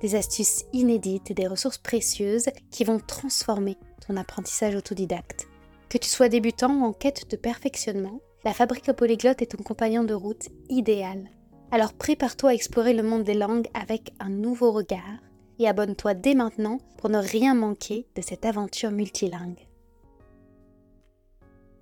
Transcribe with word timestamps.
des 0.00 0.14
astuces 0.14 0.64
inédites 0.72 1.30
et 1.30 1.34
des 1.34 1.46
ressources 1.46 1.78
précieuses 1.78 2.48
qui 2.70 2.84
vont 2.84 3.00
transformer 3.00 3.76
ton 4.06 4.16
apprentissage 4.16 4.74
autodidacte. 4.74 5.48
Que 5.88 5.98
tu 5.98 6.08
sois 6.08 6.28
débutant 6.28 6.74
ou 6.74 6.84
en 6.84 6.92
quête 6.92 7.30
de 7.30 7.36
perfectionnement, 7.36 8.20
la 8.44 8.52
fabrique 8.52 8.92
polyglotte 8.92 9.42
est 9.42 9.56
ton 9.56 9.62
compagnon 9.62 10.04
de 10.04 10.14
route 10.14 10.48
idéal. 10.68 11.30
Alors 11.70 11.92
prépare-toi 11.94 12.50
à 12.50 12.54
explorer 12.54 12.94
le 12.94 13.02
monde 13.02 13.24
des 13.24 13.34
langues 13.34 13.68
avec 13.74 14.12
un 14.20 14.28
nouveau 14.28 14.72
regard 14.72 15.20
et 15.58 15.68
abonne-toi 15.68 16.14
dès 16.14 16.34
maintenant 16.34 16.78
pour 16.98 17.10
ne 17.10 17.18
rien 17.18 17.54
manquer 17.54 18.06
de 18.14 18.22
cette 18.22 18.44
aventure 18.44 18.90
multilingue. 18.90 19.66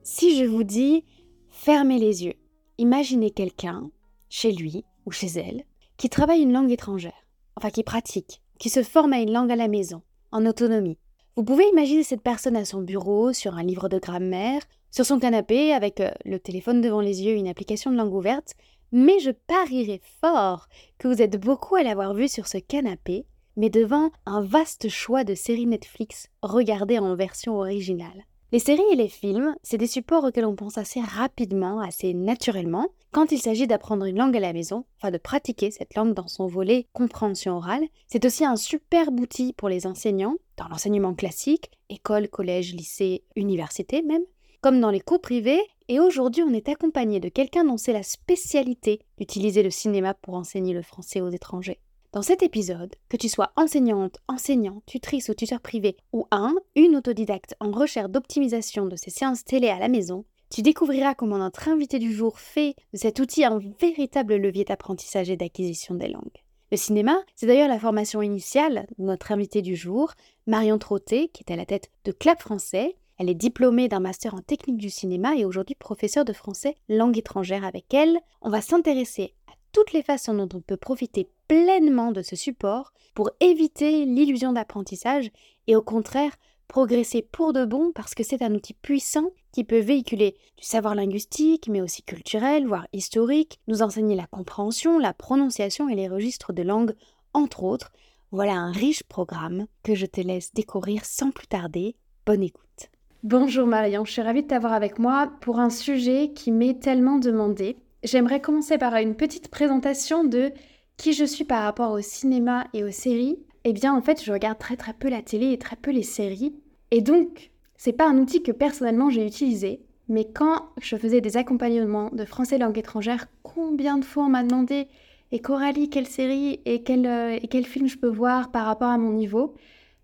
Si 0.02 0.38
je 0.38 0.44
vous 0.44 0.64
dis 0.64 1.04
fermez 1.50 1.98
les 1.98 2.24
yeux, 2.24 2.34
imaginez 2.78 3.30
quelqu'un, 3.30 3.90
chez 4.28 4.52
lui 4.52 4.84
ou 5.06 5.12
chez 5.12 5.28
elle, 5.28 5.64
qui 5.96 6.08
travaille 6.08 6.42
une 6.42 6.52
langue 6.52 6.72
étrangère, 6.72 7.23
enfin 7.56 7.70
qui 7.70 7.82
pratique, 7.82 8.42
qui 8.58 8.68
se 8.70 8.82
forme 8.82 9.12
à 9.12 9.20
une 9.20 9.32
langue 9.32 9.52
à 9.52 9.56
la 9.56 9.68
maison, 9.68 10.02
en 10.32 10.46
autonomie. 10.46 10.98
Vous 11.36 11.44
pouvez 11.44 11.68
imaginer 11.68 12.04
cette 12.04 12.22
personne 12.22 12.56
à 12.56 12.64
son 12.64 12.80
bureau, 12.80 13.32
sur 13.32 13.54
un 13.56 13.62
livre 13.62 13.88
de 13.88 13.98
grammaire, 13.98 14.62
sur 14.90 15.04
son 15.04 15.18
canapé, 15.18 15.72
avec 15.72 16.00
euh, 16.00 16.10
le 16.24 16.38
téléphone 16.38 16.80
devant 16.80 17.00
les 17.00 17.22
yeux, 17.22 17.34
une 17.34 17.48
application 17.48 17.90
de 17.90 17.96
langue 17.96 18.14
ouverte, 18.14 18.54
mais 18.92 19.18
je 19.18 19.32
parierais 19.32 20.00
fort 20.20 20.68
que 20.98 21.08
vous 21.08 21.20
êtes 21.20 21.40
beaucoup 21.40 21.74
à 21.74 21.82
l'avoir 21.82 22.14
vu 22.14 22.28
sur 22.28 22.46
ce 22.46 22.58
canapé, 22.58 23.26
mais 23.56 23.70
devant 23.70 24.10
un 24.26 24.40
vaste 24.40 24.88
choix 24.88 25.24
de 25.24 25.34
séries 25.34 25.66
Netflix 25.66 26.28
regardées 26.42 27.00
en 27.00 27.16
version 27.16 27.56
originale. 27.58 28.24
Les 28.54 28.60
séries 28.60 28.84
et 28.92 28.94
les 28.94 29.08
films, 29.08 29.56
c'est 29.64 29.78
des 29.78 29.88
supports 29.88 30.22
auxquels 30.22 30.44
on 30.44 30.54
pense 30.54 30.78
assez 30.78 31.00
rapidement, 31.00 31.80
assez 31.80 32.14
naturellement, 32.14 32.86
quand 33.10 33.32
il 33.32 33.40
s'agit 33.40 33.66
d'apprendre 33.66 34.04
une 34.04 34.18
langue 34.18 34.36
à 34.36 34.38
la 34.38 34.52
maison, 34.52 34.84
enfin 34.96 35.10
de 35.10 35.18
pratiquer 35.18 35.72
cette 35.72 35.96
langue 35.96 36.14
dans 36.14 36.28
son 36.28 36.46
volet 36.46 36.86
compréhension 36.92 37.56
orale. 37.56 37.82
C'est 38.06 38.24
aussi 38.24 38.44
un 38.44 38.54
super 38.54 39.08
outil 39.10 39.54
pour 39.54 39.68
les 39.68 39.88
enseignants, 39.88 40.36
dans 40.56 40.68
l'enseignement 40.68 41.14
classique, 41.14 41.72
école, 41.88 42.28
collège, 42.28 42.74
lycée, 42.74 43.24
université 43.34 44.02
même, 44.02 44.22
comme 44.60 44.80
dans 44.80 44.92
les 44.92 45.00
cours 45.00 45.20
privés, 45.20 45.60
et 45.88 45.98
aujourd'hui 45.98 46.44
on 46.44 46.54
est 46.54 46.68
accompagné 46.68 47.18
de 47.18 47.30
quelqu'un 47.30 47.64
dont 47.64 47.76
c'est 47.76 47.92
la 47.92 48.04
spécialité 48.04 49.00
d'utiliser 49.18 49.64
le 49.64 49.70
cinéma 49.70 50.14
pour 50.14 50.34
enseigner 50.34 50.74
le 50.74 50.82
français 50.82 51.20
aux 51.20 51.30
étrangers. 51.30 51.80
Dans 52.14 52.22
cet 52.22 52.44
épisode, 52.44 52.94
que 53.08 53.16
tu 53.16 53.28
sois 53.28 53.50
enseignante, 53.56 54.18
enseignant, 54.28 54.82
tutrice 54.86 55.30
ou 55.30 55.34
tuteur 55.34 55.60
privé 55.60 55.96
ou 56.12 56.28
un, 56.30 56.54
une 56.76 56.94
autodidacte 56.94 57.56
en 57.58 57.72
recherche 57.72 58.08
d'optimisation 58.08 58.86
de 58.86 58.94
ses 58.94 59.10
séances 59.10 59.42
télé 59.42 59.68
à 59.68 59.80
la 59.80 59.88
maison, 59.88 60.24
tu 60.48 60.62
découvriras 60.62 61.16
comment 61.16 61.38
notre 61.38 61.68
invité 61.68 61.98
du 61.98 62.14
jour 62.14 62.38
fait 62.38 62.76
de 62.92 62.98
cet 62.98 63.18
outil 63.18 63.44
un 63.44 63.58
véritable 63.80 64.36
levier 64.36 64.62
d'apprentissage 64.62 65.28
et 65.28 65.36
d'acquisition 65.36 65.96
des 65.96 66.06
langues. 66.06 66.44
Le 66.70 66.76
cinéma, 66.76 67.20
c'est 67.34 67.48
d'ailleurs 67.48 67.66
la 67.66 67.80
formation 67.80 68.22
initiale 68.22 68.86
de 68.96 69.06
notre 69.06 69.32
invité 69.32 69.60
du 69.60 69.74
jour, 69.74 70.12
Marion 70.46 70.78
Trotté, 70.78 71.30
qui 71.30 71.42
est 71.42 71.52
à 71.52 71.56
la 71.56 71.66
tête 71.66 71.90
de 72.04 72.12
Clap 72.12 72.40
Français. 72.40 72.94
Elle 73.18 73.28
est 73.28 73.34
diplômée 73.34 73.88
d'un 73.88 73.98
master 73.98 74.36
en 74.36 74.40
technique 74.40 74.78
du 74.78 74.88
cinéma 74.88 75.34
et 75.34 75.44
aujourd'hui 75.44 75.74
professeure 75.74 76.24
de 76.24 76.32
français 76.32 76.76
langue 76.88 77.18
étrangère 77.18 77.64
avec 77.64 77.92
elle. 77.92 78.20
On 78.40 78.50
va 78.50 78.60
s'intéresser 78.60 79.34
toutes 79.72 79.92
les 79.92 80.04
façons 80.04 80.34
dont 80.34 80.48
on 80.54 80.60
peut 80.60 80.76
profiter 80.76 81.28
pleinement 81.48 82.12
de 82.12 82.22
ce 82.22 82.36
support 82.36 82.92
pour 83.14 83.30
éviter 83.40 84.04
l'illusion 84.04 84.52
d'apprentissage 84.52 85.30
et 85.66 85.76
au 85.76 85.82
contraire 85.82 86.32
progresser 86.68 87.22
pour 87.22 87.52
de 87.52 87.64
bon 87.64 87.92
parce 87.94 88.14
que 88.14 88.24
c'est 88.24 88.42
un 88.42 88.54
outil 88.54 88.74
puissant 88.74 89.30
qui 89.52 89.64
peut 89.64 89.80
véhiculer 89.80 90.36
du 90.56 90.64
savoir 90.64 90.94
linguistique 90.94 91.68
mais 91.68 91.80
aussi 91.80 92.02
culturel, 92.02 92.66
voire 92.66 92.88
historique, 92.92 93.60
nous 93.68 93.82
enseigner 93.82 94.16
la 94.16 94.26
compréhension, 94.26 94.98
la 94.98 95.12
prononciation 95.12 95.88
et 95.88 95.94
les 95.94 96.08
registres 96.08 96.52
de 96.52 96.62
langue, 96.62 96.94
entre 97.32 97.62
autres. 97.62 97.92
Voilà 98.32 98.54
un 98.54 98.72
riche 98.72 99.04
programme 99.04 99.66
que 99.84 99.94
je 99.94 100.06
te 100.06 100.20
laisse 100.20 100.52
découvrir 100.54 101.04
sans 101.04 101.30
plus 101.30 101.46
tarder. 101.46 101.94
Bonne 102.26 102.42
écoute. 102.42 102.90
Bonjour 103.22 103.66
Marion, 103.66 104.04
je 104.04 104.12
suis 104.12 104.22
ravie 104.22 104.42
de 104.42 104.48
t'avoir 104.48 104.72
avec 104.72 104.98
moi 104.98 105.30
pour 105.40 105.60
un 105.60 105.70
sujet 105.70 106.32
qui 106.34 106.50
m'est 106.50 106.82
tellement 106.82 107.18
demandé 107.18 107.76
J'aimerais 108.04 108.42
commencer 108.42 108.76
par 108.76 108.94
une 108.96 109.14
petite 109.14 109.48
présentation 109.48 110.24
de 110.24 110.52
qui 110.96 111.12
je 111.12 111.24
suis 111.24 111.44
par 111.44 111.62
rapport 111.62 111.92
au 111.92 112.00
cinéma 112.00 112.66
et 112.72 112.84
aux 112.84 112.90
séries. 112.90 113.38
Eh 113.64 113.72
bien, 113.72 113.94
en 113.94 114.02
fait, 114.02 114.22
je 114.22 114.32
regarde 114.32 114.58
très 114.58 114.76
très 114.76 114.92
peu 114.92 115.08
la 115.08 115.22
télé 115.22 115.52
et 115.52 115.58
très 115.58 115.76
peu 115.76 115.90
les 115.90 116.02
séries. 116.02 116.54
Et 116.90 117.00
donc, 117.00 117.50
c'est 117.76 117.92
pas 117.92 118.08
un 118.08 118.18
outil 118.18 118.42
que 118.42 118.52
personnellement 118.52 119.10
j'ai 119.10 119.26
utilisé. 119.26 119.80
Mais 120.08 120.26
quand 120.26 120.68
je 120.80 120.96
faisais 120.96 121.20
des 121.20 121.36
accompagnements 121.36 122.10
de 122.10 122.24
français 122.24 122.58
langue 122.58 122.78
étrangère, 122.78 123.26
combien 123.42 123.96
de 123.96 124.04
fois 124.04 124.24
on 124.24 124.28
m'a 124.28 124.42
demandé 124.42 124.86
et 125.32 125.40
Coralie, 125.40 125.90
quelle 125.90 126.06
série 126.06 126.60
et 126.64 126.82
quel, 126.82 127.06
euh, 127.06 127.38
et 127.42 127.48
quel 127.48 127.66
film 127.66 127.88
je 127.88 127.98
peux 127.98 128.08
voir 128.08 128.52
par 128.52 128.66
rapport 128.66 128.90
à 128.90 128.98
mon 128.98 129.12
niveau? 129.12 129.54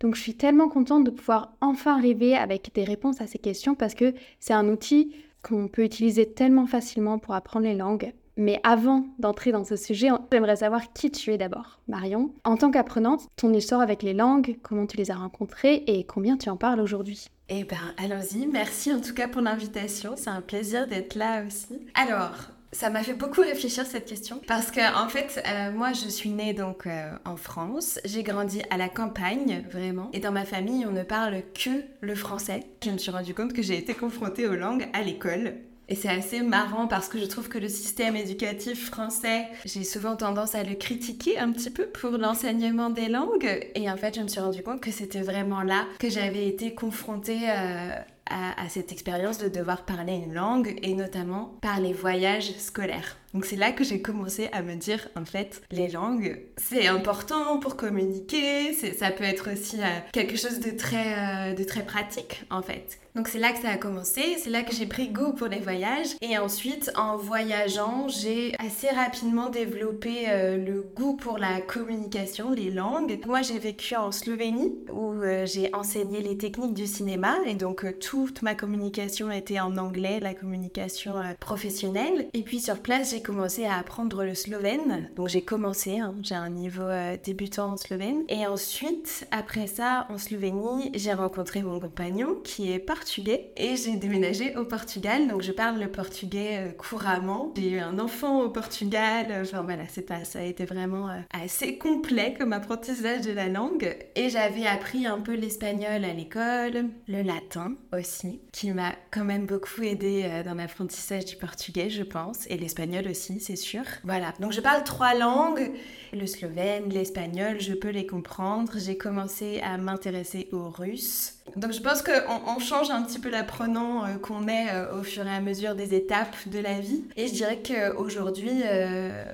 Donc 0.00 0.16
je 0.16 0.20
suis 0.20 0.34
tellement 0.34 0.68
contente 0.68 1.04
de 1.04 1.10
pouvoir 1.10 1.54
enfin 1.60 1.96
arriver 1.96 2.34
avec 2.34 2.74
des 2.74 2.84
réponses 2.84 3.20
à 3.20 3.26
ces 3.26 3.38
questions 3.38 3.74
parce 3.74 3.94
que 3.94 4.14
c'est 4.40 4.54
un 4.54 4.68
outil 4.68 5.14
qu'on 5.42 5.68
peut 5.68 5.84
utiliser 5.84 6.26
tellement 6.32 6.66
facilement 6.66 7.18
pour 7.18 7.34
apprendre 7.34 7.66
les 7.66 7.76
langues. 7.76 8.12
Mais 8.36 8.60
avant 8.64 9.04
d'entrer 9.18 9.52
dans 9.52 9.64
ce 9.64 9.76
sujet, 9.76 10.08
j'aimerais 10.32 10.56
savoir 10.56 10.92
qui 10.92 11.10
tu 11.10 11.32
es 11.32 11.38
d'abord, 11.38 11.80
Marion. 11.88 12.32
En 12.44 12.56
tant 12.56 12.70
qu'apprenante, 12.70 13.22
ton 13.36 13.52
histoire 13.52 13.80
avec 13.80 14.02
les 14.02 14.14
langues, 14.14 14.58
comment 14.62 14.86
tu 14.86 14.96
les 14.96 15.10
as 15.10 15.16
rencontrées 15.16 15.84
et 15.86 16.04
combien 16.04 16.36
tu 16.36 16.48
en 16.48 16.56
parles 16.56 16.80
aujourd'hui? 16.80 17.26
Eh 17.48 17.64
ben, 17.64 17.76
allons-y. 17.96 18.46
Merci 18.46 18.92
en 18.92 19.00
tout 19.00 19.12
cas 19.12 19.28
pour 19.28 19.42
l'invitation. 19.42 20.14
C'est 20.16 20.30
un 20.30 20.40
plaisir 20.40 20.86
d'être 20.86 21.16
là 21.16 21.42
aussi. 21.44 21.80
Alors, 21.94 22.32
ça 22.72 22.88
m'a 22.90 23.02
fait 23.02 23.14
beaucoup 23.14 23.40
réfléchir 23.40 23.84
cette 23.84 24.06
question 24.06 24.40
parce 24.46 24.70
que 24.70 24.80
en 24.96 25.08
fait 25.08 25.42
euh, 25.48 25.72
moi 25.72 25.92
je 25.92 26.08
suis 26.08 26.30
née 26.30 26.54
donc 26.54 26.86
euh, 26.86 27.10
en 27.24 27.36
France, 27.36 27.98
j'ai 28.04 28.22
grandi 28.22 28.62
à 28.70 28.76
la 28.76 28.88
campagne 28.88 29.64
vraiment 29.70 30.08
et 30.12 30.20
dans 30.20 30.30
ma 30.30 30.44
famille 30.44 30.86
on 30.86 30.92
ne 30.92 31.02
parle 31.02 31.42
que 31.52 31.82
le 32.00 32.14
français. 32.14 32.60
Je 32.84 32.90
me 32.90 32.98
suis 32.98 33.10
rendu 33.10 33.34
compte 33.34 33.52
que 33.52 33.62
j'ai 33.62 33.76
été 33.76 33.94
confrontée 33.94 34.46
aux 34.46 34.54
langues 34.54 34.86
à 34.92 35.02
l'école. 35.02 35.54
Et 35.90 35.96
c'est 35.96 36.08
assez 36.08 36.40
marrant 36.40 36.86
parce 36.86 37.08
que 37.08 37.18
je 37.18 37.24
trouve 37.24 37.48
que 37.48 37.58
le 37.58 37.68
système 37.68 38.14
éducatif 38.14 38.86
français, 38.86 39.48
j'ai 39.64 39.82
souvent 39.82 40.14
tendance 40.14 40.54
à 40.54 40.62
le 40.62 40.76
critiquer 40.76 41.36
un 41.36 41.50
petit 41.50 41.70
peu 41.70 41.86
pour 41.86 42.12
l'enseignement 42.12 42.90
des 42.90 43.08
langues. 43.08 43.68
Et 43.74 43.90
en 43.90 43.96
fait, 43.96 44.14
je 44.14 44.20
me 44.20 44.28
suis 44.28 44.40
rendu 44.40 44.62
compte 44.62 44.80
que 44.80 44.92
c'était 44.92 45.20
vraiment 45.20 45.62
là 45.62 45.84
que 45.98 46.08
j'avais 46.08 46.46
été 46.46 46.76
confrontée 46.76 47.40
euh, 47.50 47.90
à, 48.30 48.68
cette 48.68 48.92
expérience 48.92 49.38
de 49.38 49.48
devoir 49.48 49.84
parler 49.84 50.14
une 50.14 50.32
langue 50.32 50.78
et 50.82 50.94
notamment 50.94 51.56
par 51.60 51.80
les 51.80 51.92
voyages 51.92 52.52
scolaires. 52.58 53.16
Donc 53.34 53.44
c'est 53.44 53.56
là 53.56 53.72
que 53.72 53.84
j'ai 53.84 54.02
commencé 54.02 54.48
à 54.52 54.62
me 54.62 54.74
dire 54.74 55.08
en 55.16 55.24
fait 55.24 55.62
les 55.70 55.88
langues 55.88 56.40
c'est 56.56 56.88
important 56.88 57.58
pour 57.58 57.76
communiquer, 57.76 58.72
ça 58.72 59.10
peut 59.10 59.24
être 59.24 59.52
aussi 59.52 59.80
euh, 59.80 59.86
quelque 60.12 60.36
chose 60.36 60.60
de 60.60 60.70
très, 60.70 61.50
euh, 61.50 61.54
de 61.54 61.64
très 61.64 61.84
pratique 61.84 62.44
en 62.50 62.62
fait. 62.62 62.98
Donc 63.16 63.26
c'est 63.26 63.40
là 63.40 63.52
que 63.52 63.58
ça 63.58 63.70
a 63.70 63.76
commencé, 63.76 64.36
c'est 64.38 64.50
là 64.50 64.62
que 64.62 64.72
j'ai 64.72 64.86
pris 64.86 65.08
goût 65.08 65.32
pour 65.32 65.48
les 65.48 65.58
voyages 65.58 66.06
et 66.20 66.38
ensuite 66.38 66.92
en 66.96 67.16
voyageant 67.16 68.06
j'ai 68.06 68.54
assez 68.58 68.88
rapidement 68.88 69.50
développé 69.50 70.26
euh, 70.28 70.56
le 70.56 70.82
goût 70.82 71.16
pour 71.16 71.38
la 71.38 71.60
communication, 71.60 72.52
les 72.52 72.70
langues. 72.70 73.18
Moi 73.26 73.42
j'ai 73.42 73.58
vécu 73.58 73.96
en 73.96 74.12
Slovénie 74.12 74.74
où 74.92 75.14
j'ai 75.44 75.74
enseigné 75.74 76.20
les 76.20 76.36
techniques 76.36 76.74
du 76.74 76.86
cinéma 76.86 77.36
et 77.46 77.54
donc 77.54 77.84
toute 77.98 78.42
ma 78.42 78.54
communication 78.54 79.30
était 79.30 79.60
en 79.60 79.76
anglais, 79.76 80.20
la 80.20 80.34
communication 80.34 81.14
professionnelle 81.40 82.28
et 82.32 82.42
puis 82.42 82.60
sur 82.60 82.78
place 82.78 83.10
j'ai 83.10 83.19
commencé 83.22 83.64
à 83.64 83.76
apprendre 83.76 84.24
le 84.24 84.34
slovène. 84.34 85.10
Donc 85.16 85.28
j'ai 85.28 85.42
commencé, 85.42 85.98
hein, 85.98 86.14
j'ai 86.22 86.34
un 86.34 86.50
niveau 86.50 86.82
euh, 86.82 87.16
débutant 87.22 87.72
en 87.72 87.76
slovène. 87.76 88.22
Et 88.28 88.46
ensuite, 88.46 89.26
après 89.30 89.66
ça, 89.66 90.06
en 90.10 90.18
Slovénie, 90.18 90.90
j'ai 90.94 91.12
rencontré 91.12 91.62
mon 91.62 91.80
compagnon 91.80 92.36
qui 92.44 92.72
est 92.72 92.78
portugais 92.78 93.52
et 93.56 93.76
j'ai 93.76 93.96
déménagé 93.96 94.56
au 94.56 94.64
Portugal. 94.64 95.28
Donc 95.28 95.42
je 95.42 95.52
parle 95.52 95.78
le 95.78 95.88
portugais 95.88 96.68
euh, 96.68 96.72
couramment. 96.72 97.52
J'ai 97.56 97.70
eu 97.70 97.78
un 97.78 97.98
enfant 97.98 98.42
au 98.42 98.48
Portugal. 98.48 99.26
Enfin 99.42 99.62
voilà, 99.62 99.84
ça 100.24 100.38
a 100.38 100.42
été 100.42 100.64
vraiment 100.64 101.08
euh, 101.08 101.18
assez 101.32 101.78
complet 101.78 102.34
comme 102.38 102.52
apprentissage 102.52 103.22
de 103.22 103.32
la 103.32 103.48
langue. 103.48 103.96
Et 104.16 104.28
j'avais 104.30 104.66
appris 104.66 105.06
un 105.06 105.20
peu 105.20 105.34
l'espagnol 105.34 106.04
à 106.04 106.12
l'école, 106.12 106.86
le 107.08 107.22
latin 107.22 107.74
aussi, 107.92 108.40
qui 108.52 108.72
m'a 108.72 108.92
quand 109.10 109.24
même 109.24 109.46
beaucoup 109.46 109.82
aidé 109.82 110.42
dans 110.44 110.54
l'apprentissage 110.54 111.24
du 111.24 111.36
portugais, 111.36 111.90
je 111.90 112.02
pense, 112.02 112.46
et 112.48 112.56
l'espagnol 112.56 113.06
c'est 113.14 113.56
sûr. 113.56 113.82
Voilà, 114.04 114.32
donc 114.40 114.52
je 114.52 114.60
parle 114.60 114.84
trois 114.84 115.14
langues. 115.14 115.72
Le 116.12 116.26
slovène, 116.26 116.88
l'espagnol, 116.88 117.60
je 117.60 117.72
peux 117.72 117.90
les 117.90 118.06
comprendre. 118.06 118.72
J'ai 118.76 118.96
commencé 118.96 119.60
à 119.60 119.78
m'intéresser 119.78 120.48
au 120.52 120.68
russe. 120.68 121.34
Donc 121.56 121.72
je 121.72 121.80
pense 121.80 122.02
qu'on 122.02 122.58
change 122.58 122.90
un 122.90 123.02
petit 123.02 123.18
peu 123.18 123.30
l'apprenant 123.30 124.04
euh, 124.04 124.18
qu'on 124.18 124.48
est 124.48 124.70
euh, 124.72 125.00
au 125.00 125.02
fur 125.02 125.26
et 125.26 125.30
à 125.30 125.40
mesure 125.40 125.74
des 125.74 125.94
étapes 125.94 126.36
de 126.46 126.58
la 126.58 126.80
vie. 126.80 127.04
Et 127.16 127.28
je 127.28 127.32
dirais 127.32 127.60
qu'aujourd'hui, 127.64 128.62
euh, 128.64 129.24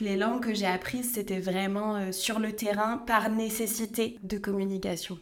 les 0.00 0.16
langues 0.16 0.42
que 0.42 0.54
j'ai 0.54 0.66
apprises, 0.66 1.12
c'était 1.12 1.40
vraiment 1.40 2.12
sur 2.12 2.38
le 2.38 2.52
terrain 2.52 2.98
par 2.98 3.30
nécessité 3.30 4.18
de 4.22 4.38
communication. 4.38 5.18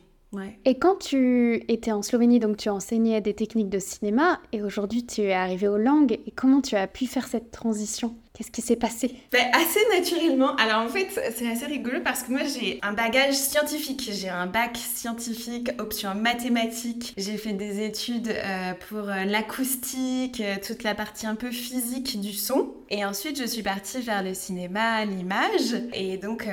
Et 0.64 0.78
quand 0.78 0.96
tu 0.96 1.64
étais 1.68 1.92
en 1.92 2.02
Slovénie, 2.02 2.38
donc 2.38 2.56
tu 2.56 2.68
enseignais 2.68 3.20
des 3.20 3.34
techniques 3.34 3.68
de 3.68 3.78
cinéma, 3.78 4.40
et 4.52 4.62
aujourd'hui 4.62 5.04
tu 5.04 5.22
es 5.22 5.32
arrivé 5.32 5.68
aux 5.68 5.76
langues, 5.76 6.12
et 6.12 6.30
comment 6.30 6.60
tu 6.60 6.76
as 6.76 6.86
pu 6.86 7.06
faire 7.06 7.26
cette 7.26 7.50
transition? 7.50 8.14
Qu'est-ce 8.32 8.52
qui 8.52 8.62
s'est 8.62 8.76
passé? 8.76 9.16
Ben, 9.32 9.50
Assez 9.52 9.80
naturellement. 9.92 10.54
Alors 10.56 10.82
en 10.82 10.88
fait, 10.88 11.08
c'est 11.34 11.50
assez 11.50 11.66
rigolo 11.66 11.98
parce 12.02 12.22
que 12.22 12.30
moi 12.30 12.40
j'ai 12.44 12.78
un 12.82 12.92
bagage 12.92 13.34
scientifique. 13.34 14.08
J'ai 14.12 14.28
un 14.28 14.46
bac 14.46 14.76
scientifique, 14.76 15.70
option 15.78 16.14
mathématiques. 16.14 17.12
J'ai 17.18 17.36
fait 17.36 17.52
des 17.52 17.84
études 17.84 18.28
euh, 18.28 18.72
pour 18.88 19.10
euh, 19.10 19.24
l'acoustique, 19.24 20.40
euh, 20.40 20.54
toute 20.64 20.84
la 20.84 20.94
partie 20.94 21.26
un 21.26 21.34
peu 21.34 21.50
physique 21.50 22.20
du 22.20 22.32
son. 22.32 22.72
Et 22.90 23.04
ensuite, 23.04 23.38
je 23.38 23.46
suis 23.46 23.62
partie 23.62 24.00
vers 24.00 24.22
le 24.22 24.34
cinéma, 24.34 25.04
l'image. 25.04 25.76
Et 25.92 26.16
donc, 26.16 26.46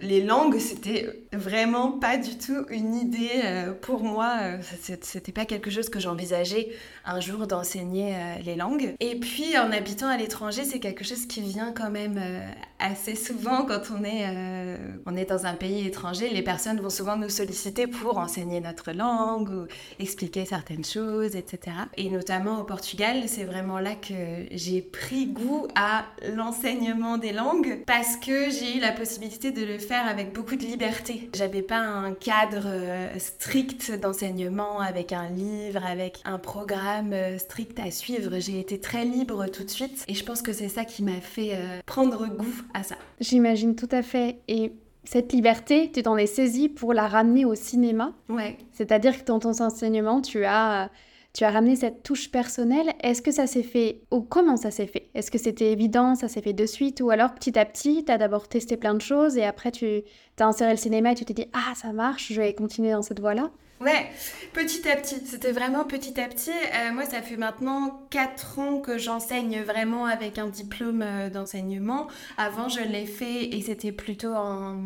les 0.00 0.22
langues, 0.22 0.58
c'était 0.58 1.06
vraiment 1.32 1.92
pas 1.92 2.16
du 2.16 2.38
tout 2.38 2.64
une 2.70 2.94
idée 2.94 3.42
pour 3.82 4.02
moi. 4.02 4.38
C'était 4.80 5.32
pas 5.32 5.44
quelque 5.44 5.70
chose 5.70 5.90
que 5.90 6.00
j'envisageais 6.00 6.70
un 7.04 7.20
jour 7.20 7.46
d'enseigner 7.46 8.16
les 8.42 8.56
langues. 8.56 8.94
Et 9.00 9.16
puis, 9.16 9.58
en 9.58 9.70
habitant 9.70 10.08
à 10.08 10.16
l'étranger, 10.16 10.64
c'est 10.64 10.80
quelque 10.80 11.04
chose 11.04 11.26
qui 11.26 11.40
vient 11.40 11.72
quand 11.72 11.90
même 11.90 12.18
euh, 12.18 12.40
assez 12.82 13.14
souvent 13.14 13.64
quand 13.64 13.82
on 13.96 14.04
est, 14.04 14.26
euh, 14.26 14.76
on 15.06 15.16
est 15.16 15.24
dans 15.24 15.46
un 15.46 15.54
pays 15.54 15.86
étranger. 15.86 16.28
Les 16.30 16.42
personnes 16.42 16.80
vont 16.80 16.90
souvent 16.90 17.16
nous 17.16 17.28
solliciter 17.28 17.86
pour 17.86 18.18
enseigner 18.18 18.60
notre 18.60 18.92
langue 18.92 19.48
ou 19.48 19.66
expliquer 19.98 20.44
certaines 20.44 20.84
choses, 20.84 21.36
etc. 21.36 21.76
Et 21.96 22.10
notamment 22.10 22.60
au 22.60 22.64
Portugal, 22.64 23.22
c'est 23.26 23.44
vraiment 23.44 23.78
là 23.78 23.94
que 23.94 24.46
j'ai 24.50 24.82
pris 24.82 25.26
goût 25.26 25.68
à 25.76 26.04
l'enseignement 26.34 27.18
des 27.18 27.32
langues 27.32 27.82
parce 27.86 28.16
que 28.16 28.50
j'ai 28.50 28.76
eu 28.76 28.80
la 28.80 28.92
possibilité 28.92 29.52
de 29.52 29.64
le 29.64 29.78
faire 29.78 30.06
avec 30.06 30.32
beaucoup 30.32 30.56
de 30.56 30.64
liberté. 30.64 31.30
J'avais 31.34 31.62
pas 31.62 31.78
un 31.78 32.12
cadre 32.12 32.64
euh, 32.66 33.18
strict 33.18 33.92
d'enseignement 33.92 34.80
avec 34.80 35.12
un 35.12 35.28
livre, 35.28 35.84
avec 35.86 36.20
un 36.24 36.38
programme 36.38 37.14
strict 37.38 37.78
à 37.78 37.90
suivre. 37.90 38.38
J'ai 38.40 38.58
été 38.58 38.80
très 38.80 39.04
libre 39.04 39.46
tout 39.46 39.64
de 39.64 39.70
suite 39.70 40.04
et 40.08 40.14
je 40.14 40.24
pense 40.24 40.42
que 40.42 40.52
c'est 40.52 40.68
ça 40.68 40.84
qui 40.84 41.02
m'a 41.02 41.20
fait 41.20 41.52
euh, 41.54 41.80
prendre 41.86 42.26
goût 42.26 42.62
à 42.74 42.82
ça. 42.82 42.96
J'imagine 43.20 43.74
tout 43.74 43.88
à 43.90 44.02
fait. 44.02 44.38
Et 44.48 44.72
cette 45.04 45.32
liberté, 45.32 45.90
tu 45.92 46.02
t'en 46.02 46.16
es 46.16 46.26
saisie 46.26 46.68
pour 46.68 46.92
la 46.92 47.08
ramener 47.08 47.44
au 47.44 47.54
cinéma. 47.54 48.12
Ouais. 48.28 48.56
C'est-à-dire 48.72 49.18
que 49.18 49.24
dans 49.24 49.38
ton 49.38 49.50
enseignement, 49.50 50.20
tu 50.20 50.44
as, 50.44 50.90
tu 51.32 51.44
as 51.44 51.50
ramené 51.50 51.76
cette 51.76 52.02
touche 52.02 52.30
personnelle. 52.30 52.92
Est-ce 53.02 53.22
que 53.22 53.32
ça 53.32 53.46
s'est 53.46 53.62
fait 53.62 54.02
ou 54.10 54.20
comment 54.20 54.56
ça 54.56 54.70
s'est 54.70 54.86
fait? 54.86 55.08
Est-ce 55.14 55.30
que 55.30 55.38
c'était 55.38 55.72
évident, 55.72 56.14
ça 56.14 56.28
s'est 56.28 56.42
fait 56.42 56.52
de 56.52 56.66
suite? 56.66 57.00
Ou 57.00 57.10
alors 57.10 57.34
petit 57.34 57.58
à 57.58 57.64
petit, 57.64 58.04
tu 58.04 58.12
as 58.12 58.18
d'abord 58.18 58.48
testé 58.48 58.76
plein 58.76 58.94
de 58.94 59.00
choses 59.00 59.36
et 59.36 59.44
après 59.44 59.72
tu 59.72 60.02
as 60.38 60.46
inséré 60.46 60.70
le 60.70 60.76
cinéma 60.76 61.12
et 61.12 61.14
tu 61.14 61.24
t'es 61.24 61.34
dit 61.34 61.46
ah 61.52 61.74
ça 61.74 61.92
marche, 61.92 62.32
je 62.32 62.40
vais 62.40 62.54
continuer 62.54 62.92
dans 62.92 63.02
cette 63.02 63.20
voie-là 63.20 63.50
Ouais, 63.82 64.06
petit 64.52 64.88
à 64.88 64.94
petit. 64.94 65.16
C'était 65.26 65.50
vraiment 65.50 65.84
petit 65.84 66.20
à 66.20 66.28
petit. 66.28 66.50
Euh, 66.50 66.92
moi, 66.92 67.04
ça 67.04 67.20
fait 67.20 67.36
maintenant 67.36 68.06
4 68.10 68.58
ans 68.60 68.78
que 68.78 68.96
j'enseigne 68.96 69.60
vraiment 69.62 70.06
avec 70.06 70.38
un 70.38 70.46
diplôme 70.46 71.02
euh, 71.02 71.30
d'enseignement. 71.30 72.06
Avant, 72.36 72.68
je 72.68 72.78
l'ai 72.78 73.06
fait 73.06 73.42
et 73.42 73.60
c'était 73.60 73.90
plutôt 73.90 74.34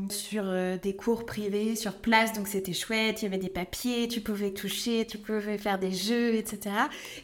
sur 0.09 0.45
euh, 0.47 0.79
des 0.79 0.97
cours 0.97 1.27
privés, 1.27 1.77
sur 1.77 1.93
place. 1.93 2.33
Donc, 2.33 2.49
c'était 2.49 2.73
chouette. 2.73 3.21
Il 3.21 3.27
y 3.27 3.29
avait 3.29 3.37
des 3.37 3.51
papiers, 3.51 4.09
tu 4.09 4.23
pouvais 4.23 4.53
toucher, 4.53 5.07
tu 5.07 5.19
pouvais 5.19 5.59
faire 5.59 5.79
des 5.79 5.93
jeux, 5.93 6.35
etc. 6.35 6.75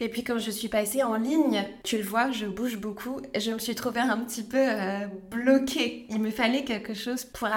Et 0.01 0.11
puis, 0.11 0.25
quand 0.25 0.39
je 0.39 0.51
suis 0.51 0.69
passée 0.69 1.03
en 1.03 1.15
ligne, 1.15 1.65
tu 1.85 1.97
le 1.97 2.05
vois, 2.05 2.33
je 2.33 2.45
bouge 2.45 2.77
beaucoup. 2.77 3.23
Je 3.35 3.51
me 3.51 3.59
suis 3.59 3.75
trouvée 3.75 4.01
un 4.01 4.19
petit 4.19 4.43
peu 4.43 4.67
bloquée. 5.31 6.05
Il 6.11 6.21
me 6.21 6.31
fallait 6.31 6.65
quelque 6.65 6.93
chose 6.93 7.25
pour 7.25 7.49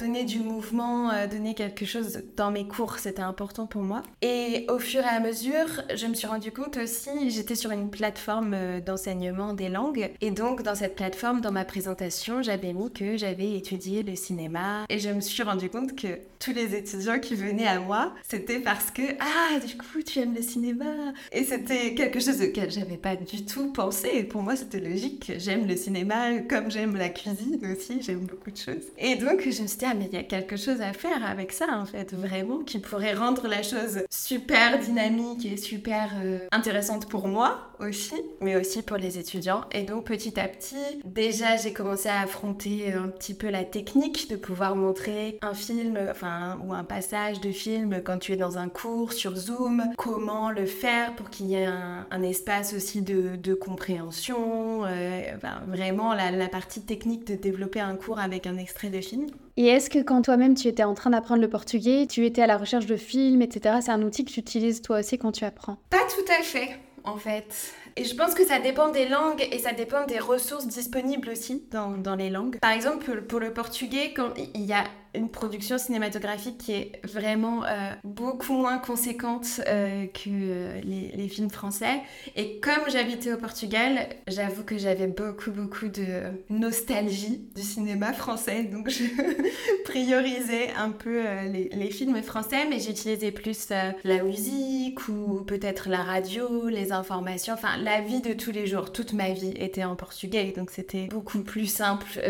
donner 0.00 0.24
du 0.24 0.40
mouvement, 0.40 1.12
donner 1.30 1.54
quelque 1.54 1.84
chose 1.84 2.20
dans 2.36 2.50
mes 2.50 2.66
cours. 2.66 2.98
C'était 2.98 3.22
important 3.22 3.59
pour 3.66 3.82
moi. 3.82 4.02
Et 4.22 4.66
au 4.68 4.78
fur 4.78 5.02
et 5.02 5.08
à 5.08 5.20
mesure, 5.20 5.66
je 5.94 6.06
me 6.06 6.14
suis 6.14 6.26
rendu 6.26 6.52
compte 6.52 6.76
aussi, 6.76 7.30
j'étais 7.30 7.54
sur 7.54 7.70
une 7.70 7.90
plateforme 7.90 8.54
euh, 8.54 8.80
d'enseignement 8.80 9.54
des 9.54 9.68
langues. 9.68 10.10
Et 10.20 10.30
donc, 10.30 10.62
dans 10.62 10.74
cette 10.74 10.96
plateforme, 10.96 11.40
dans 11.40 11.52
ma 11.52 11.64
présentation, 11.64 12.42
j'avais 12.42 12.72
mis 12.72 12.90
que 12.92 13.16
j'avais 13.16 13.56
étudié 13.56 14.02
le 14.02 14.16
cinéma. 14.16 14.84
Et 14.88 14.98
je 14.98 15.10
me 15.10 15.20
suis 15.20 15.42
rendu 15.42 15.68
compte 15.70 15.96
que 15.96 16.18
tous 16.40 16.52
les 16.52 16.74
étudiants 16.74 17.20
qui 17.20 17.34
venaient 17.34 17.66
à 17.66 17.78
moi, 17.78 18.14
c'était 18.26 18.58
parce 18.58 18.90
que, 18.90 19.02
ah, 19.20 19.60
du 19.60 19.76
coup, 19.76 20.02
tu 20.04 20.18
aimes 20.18 20.34
le 20.34 20.42
cinéma. 20.42 21.12
Et 21.32 21.44
c'était 21.44 21.94
quelque 21.94 22.18
chose 22.18 22.40
auquel 22.42 22.70
j'avais 22.70 22.96
pas 22.96 23.14
du 23.14 23.44
tout 23.44 23.72
pensé. 23.72 24.24
Pour 24.24 24.42
moi, 24.42 24.56
c'était 24.56 24.80
logique. 24.80 25.32
J'aime 25.36 25.66
le 25.66 25.76
cinéma 25.76 26.40
comme 26.48 26.70
j'aime 26.70 26.96
la 26.96 27.10
cuisine 27.10 27.60
aussi. 27.70 28.00
J'aime 28.02 28.20
beaucoup 28.20 28.50
de 28.50 28.56
choses. 28.56 28.84
Et 28.98 29.16
donc, 29.16 29.42
je 29.42 29.62
me 29.62 29.66
suis 29.68 29.78
dit, 29.78 29.84
ah, 29.84 29.94
mais 29.94 30.06
il 30.10 30.14
y 30.14 30.20
a 30.20 30.22
quelque 30.22 30.56
chose 30.56 30.80
à 30.80 30.92
faire 30.94 31.24
avec 31.24 31.52
ça, 31.52 31.66
en 31.72 31.84
fait, 31.84 32.14
vraiment, 32.14 32.60
qui 32.60 32.78
pourrait 32.78 33.14
rendre 33.14 33.46
la 33.46 33.62
chose 33.62 34.04
super 34.10 34.78
dynamique 34.78 35.44
et 35.44 35.56
super 35.58 36.10
euh, 36.22 36.38
intéressante 36.52 37.06
pour 37.06 37.28
moi 37.28 37.70
aussi, 37.80 38.14
mais 38.40 38.56
aussi 38.56 38.82
pour 38.82 38.96
les 38.96 39.18
étudiants. 39.18 39.62
Et 39.72 39.82
donc 39.82 40.04
petit 40.04 40.38
à 40.38 40.48
petit, 40.48 40.76
déjà 41.04 41.56
j'ai 41.56 41.72
commencé 41.72 42.08
à 42.08 42.20
affronter 42.20 42.92
un 42.92 43.08
petit 43.08 43.34
peu 43.34 43.48
la 43.48 43.64
technique 43.64 44.30
de 44.30 44.36
pouvoir 44.36 44.76
montrer 44.76 45.38
un 45.42 45.54
film, 45.54 45.98
enfin, 46.10 46.29
ou 46.64 46.72
un 46.72 46.84
passage 46.84 47.40
de 47.40 47.50
film 47.50 48.00
quand 48.04 48.18
tu 48.18 48.32
es 48.32 48.36
dans 48.36 48.58
un 48.58 48.68
cours 48.68 49.12
sur 49.12 49.36
Zoom, 49.36 49.84
comment 49.96 50.50
le 50.50 50.66
faire 50.66 51.14
pour 51.14 51.30
qu'il 51.30 51.46
y 51.46 51.54
ait 51.54 51.66
un, 51.66 52.22
espace 52.22 52.74
aussi 52.74 53.02
de, 53.02 53.54
compréhension, 53.54 54.84
euh, 54.84 55.22
vraiment 55.66 56.14
la, 56.14 56.30
la 56.30 56.48
partie 56.48 56.82
technique 56.82 57.26
de 57.26 57.34
développer 57.34 57.80
un 57.80 57.96
cours 57.96 58.18
avec 58.18 58.46
un 58.46 58.56
extrait 58.56 58.90
de 58.90 59.00
film. 59.00 59.26
Et 59.56 59.66
est-ce 59.66 59.90
que 59.90 59.98
quand 59.98 60.22
toi-même 60.22 60.54
tu 60.54 60.68
étais 60.68 60.84
en 60.84 60.94
train 60.94 61.10
d'apprendre 61.10 61.42
le 61.42 61.48
portugais, 61.48 62.06
tu 62.06 62.24
étais 62.24 62.42
à 62.42 62.46
la 62.46 62.56
recherche 62.56 62.86
de 62.86 62.96
films, 62.96 63.42
etc., 63.42 63.76
c'est 63.82 63.90
un 63.90 64.02
outil 64.02 64.24
que 64.24 64.30
tu 64.30 64.40
utilises 64.40 64.80
toi 64.82 65.00
aussi 65.00 65.18
quand 65.18 65.32
tu 65.32 65.44
apprends? 65.44 65.76
Pas 65.90 65.98
tout 66.08 66.32
à 66.32 66.42
fait, 66.42 66.78
en 67.04 67.16
fait. 67.16 67.74
Et 67.96 68.04
je 68.04 68.14
pense 68.14 68.34
que 68.34 68.46
ça 68.46 68.58
dépend 68.58 68.90
des 68.90 69.08
langues 69.08 69.46
et 69.52 69.58
ça 69.58 69.72
dépend 69.72 70.06
des 70.06 70.18
ressources 70.18 70.66
disponibles 70.66 71.28
aussi 71.28 71.64
dans, 71.70 71.90
dans 71.90 72.14
les 72.14 72.30
langues. 72.30 72.58
Par 72.60 72.70
exemple, 72.70 73.22
pour 73.22 73.40
le 73.40 73.52
portugais, 73.52 74.14
quand 74.14 74.30
il 74.54 74.64
y 74.64 74.72
a 74.72 74.84
une 75.14 75.28
production 75.28 75.78
cinématographique 75.78 76.58
qui 76.58 76.72
est 76.72 77.00
vraiment 77.04 77.64
euh, 77.64 77.92
beaucoup 78.04 78.52
moins 78.52 78.78
conséquente 78.78 79.60
euh, 79.66 80.06
que 80.06 80.28
euh, 80.28 80.80
les, 80.82 81.28
films 81.28 81.50
français. 81.50 82.00
Et 82.34 82.58
comme 82.58 82.90
j'habitais 82.90 83.32
au 83.32 83.36
Portugal, 83.36 84.08
j'avoue 84.26 84.64
que 84.64 84.78
j'avais 84.78 85.06
beaucoup, 85.06 85.52
beaucoup 85.52 85.88
de 85.88 86.22
nostalgie 86.48 87.48
du 87.54 87.62
cinéma 87.62 88.12
français. 88.12 88.64
Donc 88.64 88.88
je 88.88 89.04
priorisais 89.84 90.70
un 90.76 90.90
peu 90.90 91.22
les, 91.44 91.68
les, 91.68 91.90
films 91.90 92.20
français, 92.22 92.66
mais 92.68 92.80
j'utilisais 92.80 93.30
plus 93.30 93.68
la 94.04 94.22
musique 94.24 95.08
ou 95.08 95.44
peut-être 95.46 95.88
la 95.88 96.02
radio, 96.02 96.68
les 96.68 96.90
informations, 96.90 97.54
enfin 97.54 97.76
la 97.76 98.00
vie 98.00 98.20
de 98.20 98.32
tous 98.32 98.50
les 98.50 98.66
jours. 98.66 98.90
Toute 98.90 99.12
ma 99.12 99.30
vie 99.30 99.52
était 99.56 99.84
en 99.84 99.94
portugais, 99.94 100.52
donc 100.56 100.70
c'était 100.70 101.06
beaucoup 101.06 101.42
plus 101.42 101.66
simple 101.66 102.20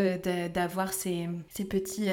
d'avoir 0.53 0.93
ces, 0.93 1.27
ces 1.49 1.65
petits 1.65 2.09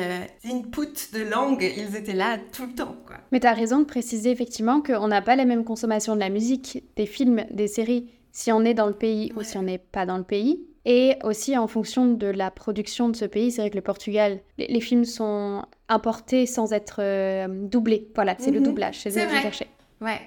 inputs 0.58 1.12
de 1.12 1.22
langue, 1.22 1.62
ils 1.76 1.96
étaient 1.96 2.14
là 2.14 2.38
tout 2.52 2.66
le 2.66 2.72
temps. 2.72 2.96
Quoi. 3.06 3.16
Mais 3.32 3.40
tu 3.40 3.46
as 3.46 3.52
raison 3.52 3.80
de 3.80 3.84
préciser 3.84 4.30
effectivement 4.30 4.80
qu'on 4.80 5.08
n'a 5.08 5.22
pas 5.22 5.36
la 5.36 5.44
même 5.44 5.64
consommation 5.64 6.14
de 6.14 6.20
la 6.20 6.30
musique, 6.30 6.84
des 6.96 7.06
films, 7.06 7.44
des 7.50 7.68
séries, 7.68 8.10
si 8.32 8.52
on 8.52 8.64
est 8.64 8.74
dans 8.74 8.86
le 8.86 8.92
pays 8.92 9.32
ou 9.36 9.42
si 9.42 9.58
on 9.58 9.62
n'est 9.62 9.78
pas 9.78 10.06
dans 10.06 10.18
le 10.18 10.24
pays. 10.24 10.64
Et 10.84 11.16
aussi 11.22 11.56
en 11.56 11.66
fonction 11.66 12.06
de 12.06 12.28
la 12.28 12.50
production 12.50 13.08
de 13.08 13.16
ce 13.16 13.24
pays, 13.24 13.50
c'est 13.50 13.60
vrai 13.60 13.70
que 13.70 13.76
le 13.76 13.82
Portugal, 13.82 14.40
les, 14.56 14.80
films 14.80 15.04
sont 15.04 15.62
importés 15.88 16.46
sans 16.46 16.72
être 16.72 17.00
euh, 17.00 17.46
doublés. 17.48 18.08
Voilà, 18.14 18.36
c'est 18.38 18.50
le 18.50 18.60
mhm. 18.60 18.66
doublage, 18.66 19.00
c'est 19.00 19.10
ce 19.10 19.18
que 19.18 19.52
je 19.52 19.64
Ouais. 20.04 20.20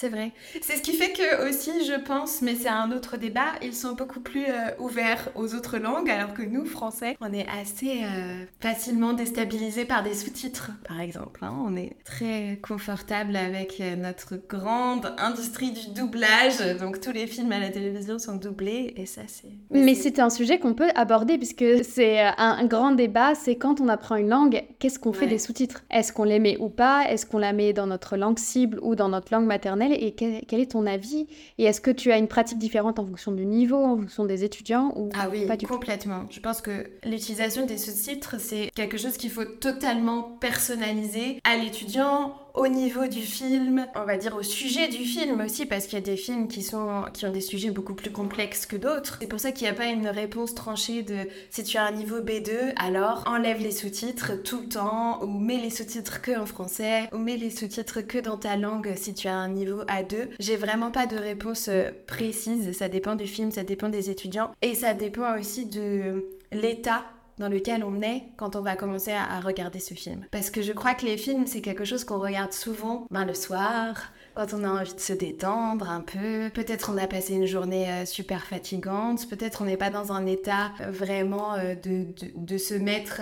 C'est 0.00 0.10
vrai. 0.10 0.30
C'est 0.62 0.76
ce 0.76 0.82
qui 0.82 0.92
fait 0.92 1.10
que 1.10 1.48
aussi, 1.48 1.72
je 1.84 2.00
pense, 2.00 2.40
mais 2.40 2.54
c'est 2.54 2.68
un 2.68 2.92
autre 2.92 3.16
débat, 3.16 3.56
ils 3.62 3.74
sont 3.74 3.94
beaucoup 3.94 4.20
plus 4.20 4.44
euh, 4.44 4.70
ouverts 4.78 5.28
aux 5.34 5.56
autres 5.56 5.76
langues, 5.78 6.08
alors 6.08 6.34
que 6.34 6.42
nous, 6.42 6.64
Français, 6.66 7.16
on 7.20 7.32
est 7.32 7.48
assez 7.60 8.04
euh, 8.04 8.44
facilement 8.60 9.12
déstabilisés 9.12 9.86
par 9.86 10.04
des 10.04 10.14
sous-titres, 10.14 10.70
par 10.86 11.00
exemple. 11.00 11.40
Hein. 11.42 11.52
On 11.66 11.74
est 11.74 11.96
très 12.04 12.60
confortable 12.62 13.34
avec 13.34 13.80
euh, 13.80 13.96
notre 13.96 14.36
grande 14.36 15.12
industrie 15.18 15.72
du 15.72 15.90
doublage, 15.90 16.60
donc 16.78 17.00
tous 17.00 17.10
les 17.10 17.26
films 17.26 17.50
à 17.50 17.58
la 17.58 17.70
télévision 17.70 18.20
sont 18.20 18.36
doublés, 18.36 18.94
et 18.96 19.04
ça, 19.04 19.22
c'est... 19.26 19.50
Mais 19.72 19.96
c'est 19.96 20.20
un 20.20 20.30
sujet 20.30 20.60
qu'on 20.60 20.74
peut 20.74 20.90
aborder, 20.94 21.38
puisque 21.38 21.64
c'est 21.82 22.20
un 22.20 22.64
grand 22.66 22.92
débat, 22.92 23.34
c'est 23.34 23.56
quand 23.56 23.80
on 23.80 23.88
apprend 23.88 24.14
une 24.14 24.28
langue, 24.28 24.62
qu'est-ce 24.78 25.00
qu'on 25.00 25.12
fait 25.12 25.26
des 25.26 25.40
sous-titres? 25.40 25.82
Est-ce 25.90 26.12
qu'on 26.12 26.22
les 26.22 26.38
met 26.38 26.56
ou 26.58 26.68
pas? 26.68 27.10
Est-ce 27.10 27.26
qu'on 27.26 27.38
la 27.38 27.52
met 27.52 27.72
dans 27.72 27.88
notre 27.88 28.16
langue 28.16 28.38
cible 28.38 28.78
ou 28.80 28.94
dans 28.94 29.08
notre 29.08 29.34
langue 29.34 29.46
maternelle? 29.46 29.87
Et 29.92 30.12
quel, 30.12 30.60
est 30.60 30.70
ton 30.72 30.86
avis? 30.86 31.26
Et 31.58 31.64
est-ce 31.64 31.80
que 31.80 31.90
tu 31.90 32.12
as 32.12 32.18
une 32.18 32.28
pratique 32.28 32.58
différente 32.58 32.98
en 32.98 33.06
fonction 33.06 33.32
du 33.32 33.46
niveau, 33.46 33.76
en 33.76 33.96
fonction 33.96 34.24
des 34.24 34.44
étudiants 34.44 34.92
ou 34.96 35.10
Ah 35.14 35.28
oui, 35.30 35.46
complètement. 35.66 36.24
Je 36.30 36.40
pense 36.40 36.60
que 36.60 36.86
l'utilisation 37.04 37.66
des 37.66 37.78
sous-titres, 37.78 38.36
c'est 38.38 38.70
quelque 38.74 38.96
chose 38.96 39.16
qu'il 39.16 39.30
faut 39.30 39.44
totalement 39.44 40.22
personnaliser 40.22 41.40
à 41.44 41.56
l'étudiant 41.56 42.34
au 42.58 42.66
niveau 42.66 43.06
du 43.06 43.22
film, 43.22 43.86
on 43.94 44.04
va 44.04 44.16
dire 44.16 44.34
au 44.34 44.42
sujet 44.42 44.88
du 44.88 45.04
film 45.04 45.40
aussi, 45.40 45.64
parce 45.64 45.86
qu'il 45.86 45.94
y 45.94 46.02
a 46.02 46.04
des 46.04 46.16
films 46.16 46.48
qui, 46.48 46.62
sont, 46.62 47.04
qui 47.14 47.24
ont 47.24 47.30
des 47.30 47.40
sujets 47.40 47.70
beaucoup 47.70 47.94
plus 47.94 48.10
complexes 48.10 48.66
que 48.66 48.76
d'autres. 48.76 49.18
C'est 49.20 49.28
pour 49.28 49.38
ça 49.38 49.52
qu'il 49.52 49.66
n'y 49.66 49.70
a 49.70 49.74
pas 49.74 49.86
une 49.86 50.08
réponse 50.08 50.54
tranchée 50.54 51.02
de 51.02 51.16
si 51.50 51.62
tu 51.62 51.76
as 51.76 51.84
un 51.84 51.92
niveau 51.92 52.18
B2, 52.18 52.72
alors 52.76 53.22
enlève 53.26 53.62
les 53.62 53.70
sous-titres 53.70 54.42
tout 54.42 54.62
le 54.62 54.68
temps, 54.68 55.22
ou 55.22 55.38
mets 55.38 55.58
les 55.58 55.70
sous-titres 55.70 56.20
que 56.20 56.36
en 56.36 56.46
français, 56.46 57.08
ou 57.12 57.18
mets 57.18 57.36
les 57.36 57.50
sous-titres 57.50 58.00
que 58.00 58.18
dans 58.18 58.36
ta 58.36 58.56
langue 58.56 58.92
si 58.96 59.14
tu 59.14 59.28
as 59.28 59.36
un 59.36 59.48
niveau 59.48 59.82
A2. 59.84 60.30
J'ai 60.40 60.56
vraiment 60.56 60.90
pas 60.90 61.06
de 61.06 61.16
réponse 61.16 61.68
euh, 61.68 61.90
précise, 62.08 62.76
ça 62.76 62.88
dépend 62.88 63.14
du 63.14 63.28
film, 63.28 63.52
ça 63.52 63.62
dépend 63.62 63.88
des 63.88 64.10
étudiants, 64.10 64.50
et 64.62 64.74
ça 64.74 64.94
dépend 64.94 65.38
aussi 65.38 65.66
de 65.66 66.26
l'état 66.50 67.04
dans 67.38 67.48
lequel 67.48 67.84
on 67.84 68.02
est 68.02 68.24
quand 68.36 68.56
on 68.56 68.60
va 68.60 68.76
commencer 68.76 69.12
à, 69.12 69.40
regarder 69.40 69.78
ce 69.78 69.94
film. 69.94 70.26
Parce 70.30 70.50
que 70.50 70.62
je 70.62 70.72
crois 70.72 70.94
que 70.94 71.06
les 71.06 71.16
films, 71.16 71.46
c'est 71.46 71.60
quelque 71.60 71.84
chose 71.84 72.04
qu'on 72.04 72.18
regarde 72.18 72.52
souvent 72.52 73.06
ben, 73.10 73.24
le 73.24 73.34
soir, 73.34 74.12
quand 74.34 74.54
on 74.54 74.64
a 74.64 74.68
envie 74.68 74.94
de 74.94 75.00
se 75.00 75.12
détendre 75.12 75.90
un 75.90 76.00
peu. 76.00 76.50
Peut-être 76.54 76.90
on 76.92 76.96
a 76.96 77.06
passé 77.06 77.34
une 77.34 77.46
journée 77.46 77.90
euh, 77.90 78.04
super 78.04 78.44
fatigante, 78.44 79.28
peut-être 79.28 79.62
on 79.62 79.64
n'est 79.64 79.76
pas 79.76 79.90
dans 79.90 80.12
un 80.12 80.26
état 80.26 80.72
euh, 80.80 80.90
vraiment 80.90 81.54
euh, 81.54 81.74
de, 81.74 82.06
de, 82.36 82.58
se 82.58 82.74
mettre 82.74 83.20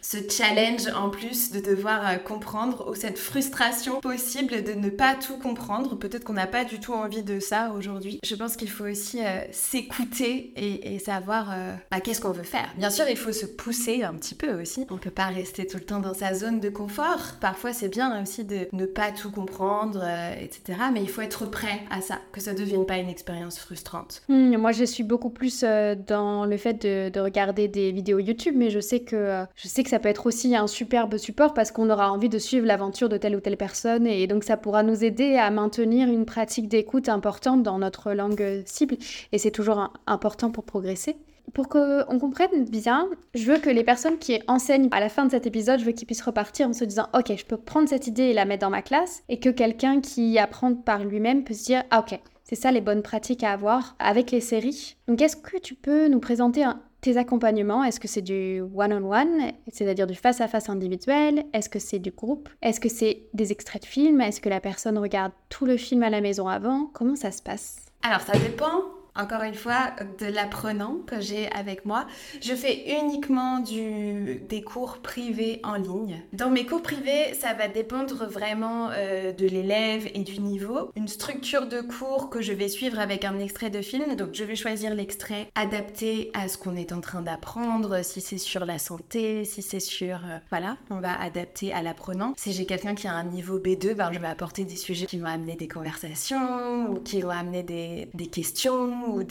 ce 0.00 0.18
challenge 0.28 0.86
en 0.94 1.10
plus 1.10 1.50
de 1.50 1.60
devoir 1.60 2.06
euh, 2.06 2.16
comprendre 2.16 2.88
ou 2.90 2.94
cette 2.94 3.18
frustration 3.18 4.00
possible 4.00 4.62
de 4.62 4.72
ne 4.72 4.90
pas 4.90 5.14
tout 5.14 5.38
comprendre. 5.38 5.96
Peut-être 5.96 6.24
qu'on 6.24 6.34
n'a 6.34 6.46
pas 6.46 6.64
du 6.64 6.80
tout 6.80 6.92
envie 6.92 7.22
de 7.22 7.40
ça 7.40 7.72
aujourd'hui. 7.76 8.20
Je 8.24 8.34
pense 8.34 8.56
qu'il 8.56 8.70
faut 8.70 8.84
aussi 8.84 9.24
euh, 9.24 9.40
s'écouter 9.50 10.52
et, 10.56 10.98
savoir 10.98 11.50
euh, 11.52 11.74
bah, 11.90 12.00
qu'est-ce 12.00 12.20
qu'on 12.20 12.32
veut 12.32 12.42
faire. 12.42 12.68
Bien 12.76 12.90
sûr, 12.90 13.04
il 13.08 13.16
faut 13.16 13.32
se 13.32 13.46
pousser 13.46 14.02
un 14.02 14.14
petit 14.14 14.34
peu 14.34 14.60
aussi. 14.60 14.86
On 14.90 14.98
peut 14.98 15.10
pas 15.10 15.26
rester 15.26 15.66
tout 15.66 15.76
le 15.76 15.84
temps 15.84 16.00
dans 16.00 16.14
sa 16.14 16.34
zone 16.34 16.60
de 16.60 16.68
confort. 16.68 17.36
Parfois, 17.40 17.72
c'est 17.72 17.88
bien 17.88 18.20
aussi 18.20 18.44
de 18.44 18.68
ne 18.72 18.86
pas 18.86 19.12
tout 19.12 19.30
comprendre, 19.30 20.04
etc. 20.40 20.78
Mais 20.92 21.02
il 21.02 21.08
faut 21.08 21.22
être 21.22 21.46
prêt 21.46 21.80
à 21.90 22.00
ça, 22.00 22.18
que 22.32 22.40
ça 22.40 22.52
ne 22.52 22.58
devienne 22.58 22.84
pas 22.84 22.98
une 22.98 23.08
expérience 23.08 23.58
frustrante. 23.58 24.22
Hmm, 24.28 24.56
moi, 24.56 24.72
je 24.72 24.84
suis 24.84 25.04
beaucoup 25.04 25.30
plus 25.30 25.62
dans 25.62 26.44
le 26.44 26.56
fait 26.56 26.82
de, 26.82 27.10
de, 27.10 27.20
regarder 27.20 27.68
des 27.68 27.92
vidéos 27.92 28.18
YouTube, 28.18 28.54
mais 28.56 28.70
je 28.70 28.80
sais 28.80 29.00
que 29.00 29.44
je 29.54 29.68
sais 29.68 29.82
que 29.82 29.87
ça 29.88 29.98
peut 29.98 30.08
être 30.08 30.26
aussi 30.26 30.54
un 30.54 30.66
superbe 30.66 31.16
support 31.16 31.54
parce 31.54 31.72
qu'on 31.72 31.90
aura 31.90 32.12
envie 32.12 32.28
de 32.28 32.38
suivre 32.38 32.66
l'aventure 32.66 33.08
de 33.08 33.16
telle 33.16 33.36
ou 33.36 33.40
telle 33.40 33.56
personne 33.56 34.06
et 34.06 34.26
donc 34.26 34.44
ça 34.44 34.56
pourra 34.56 34.82
nous 34.82 35.04
aider 35.04 35.36
à 35.36 35.50
maintenir 35.50 36.08
une 36.08 36.26
pratique 36.26 36.68
d'écoute 36.68 37.08
importante 37.08 37.62
dans 37.62 37.78
notre 37.78 38.12
langue 38.12 38.62
cible 38.66 38.96
et 39.32 39.38
c'est 39.38 39.50
toujours 39.50 39.92
important 40.06 40.50
pour 40.50 40.64
progresser. 40.64 41.16
Pour 41.54 41.68
qu'on 41.68 42.18
comprenne 42.18 42.64
bien, 42.66 43.08
je 43.34 43.50
veux 43.50 43.58
que 43.58 43.70
les 43.70 43.84
personnes 43.84 44.18
qui 44.18 44.40
enseignent 44.48 44.88
à 44.90 45.00
la 45.00 45.08
fin 45.08 45.24
de 45.24 45.30
cet 45.30 45.46
épisode, 45.46 45.80
je 45.80 45.84
veux 45.84 45.92
qu'ils 45.92 46.06
puissent 46.06 46.22
repartir 46.22 46.68
en 46.68 46.72
se 46.72 46.84
disant 46.84 47.08
Ok, 47.14 47.32
je 47.36 47.44
peux 47.44 47.56
prendre 47.56 47.88
cette 47.88 48.06
idée 48.06 48.24
et 48.24 48.32
la 48.34 48.44
mettre 48.44 48.66
dans 48.66 48.70
ma 48.70 48.82
classe, 48.82 49.22
et 49.28 49.40
que 49.40 49.48
quelqu'un 49.48 50.00
qui 50.00 50.38
apprend 50.38 50.74
par 50.74 51.04
lui-même 51.04 51.44
peut 51.44 51.54
se 51.54 51.64
dire 51.64 51.84
Ah, 51.90 52.00
ok, 52.00 52.20
c'est 52.44 52.54
ça 52.54 52.70
les 52.70 52.80
bonnes 52.80 53.02
pratiques 53.02 53.44
à 53.44 53.52
avoir 53.52 53.96
avec 53.98 54.30
les 54.30 54.40
séries. 54.40 54.96
Donc, 55.06 55.22
est-ce 55.22 55.36
que 55.36 55.58
tu 55.58 55.74
peux 55.74 56.08
nous 56.08 56.20
présenter 56.20 56.64
un, 56.64 56.80
tes 57.00 57.16
accompagnements, 57.16 57.84
est-ce 57.84 58.00
que 58.00 58.08
c'est 58.08 58.22
du 58.22 58.60
one-on-one, 58.60 59.52
c'est-à-dire 59.72 60.06
du 60.06 60.14
face-à-face 60.14 60.68
individuel? 60.68 61.44
Est-ce 61.52 61.68
que 61.68 61.78
c'est 61.78 61.98
du 61.98 62.10
groupe? 62.10 62.48
Est-ce 62.62 62.80
que 62.80 62.88
c'est 62.88 63.28
des 63.34 63.52
extraits 63.52 63.82
de 63.82 63.86
films? 63.86 64.20
Est-ce 64.20 64.40
que 64.40 64.48
la 64.48 64.60
personne 64.60 64.98
regarde 64.98 65.32
tout 65.48 65.64
le 65.64 65.76
film 65.76 66.02
à 66.02 66.10
la 66.10 66.20
maison 66.20 66.48
avant? 66.48 66.90
Comment 66.92 67.16
ça 67.16 67.30
se 67.30 67.42
passe? 67.42 67.86
Alors 68.02 68.20
ça 68.20 68.38
dépend 68.38 68.82
encore 69.18 69.42
une 69.42 69.54
fois, 69.54 69.90
de 70.20 70.26
l'apprenant 70.26 70.98
que 71.06 71.20
j'ai 71.20 71.50
avec 71.50 71.84
moi. 71.84 72.06
Je 72.40 72.54
fais 72.54 72.84
uniquement 73.00 73.58
des 73.60 74.62
cours 74.62 74.98
privés 74.98 75.60
en 75.64 75.74
ligne. 75.74 76.22
Dans 76.32 76.50
mes 76.50 76.64
cours 76.64 76.82
privés, 76.82 77.34
ça 77.34 77.52
va 77.52 77.68
dépendre 77.68 78.26
vraiment 78.28 78.90
euh, 78.92 79.32
de 79.32 79.46
l'élève 79.46 80.08
et 80.14 80.20
du 80.20 80.40
niveau. 80.40 80.92
Une 80.96 81.08
structure 81.08 81.66
de 81.66 81.80
cours 81.80 82.30
que 82.30 82.40
je 82.40 82.52
vais 82.52 82.68
suivre 82.68 83.00
avec 83.00 83.24
un 83.24 83.38
extrait 83.38 83.70
de 83.70 83.82
film. 83.82 84.14
Donc 84.14 84.30
je 84.34 84.44
vais 84.44 84.54
choisir 84.54 84.94
l'extrait 84.94 85.48
adapté 85.56 86.30
à 86.34 86.46
ce 86.46 86.56
qu'on 86.56 86.76
est 86.76 86.92
en 86.92 87.00
train 87.00 87.22
d'apprendre. 87.22 88.04
Si 88.04 88.20
c'est 88.20 88.38
sur 88.38 88.64
la 88.64 88.78
santé, 88.78 89.44
si 89.44 89.62
c'est 89.62 89.80
sur... 89.80 90.16
Euh, 90.16 90.38
voilà, 90.50 90.76
on 90.90 91.00
va 91.00 91.20
adapter 91.20 91.72
à 91.72 91.82
l'apprenant. 91.82 92.34
Si 92.36 92.52
j'ai 92.52 92.66
quelqu'un 92.66 92.94
qui 92.94 93.08
a 93.08 93.12
un 93.14 93.24
niveau 93.24 93.58
B2, 93.58 93.94
ben, 93.94 94.12
je 94.12 94.20
vais 94.20 94.28
apporter 94.28 94.64
des 94.64 94.76
sujets 94.76 95.06
qui 95.06 95.18
vont 95.18 95.26
amener 95.26 95.56
des 95.56 95.68
conversations 95.68 96.90
ou 96.90 97.00
qui 97.00 97.20
vont 97.20 97.30
amener 97.30 97.62
des 97.62 98.26
questions 98.26 99.07
ou 99.08 99.22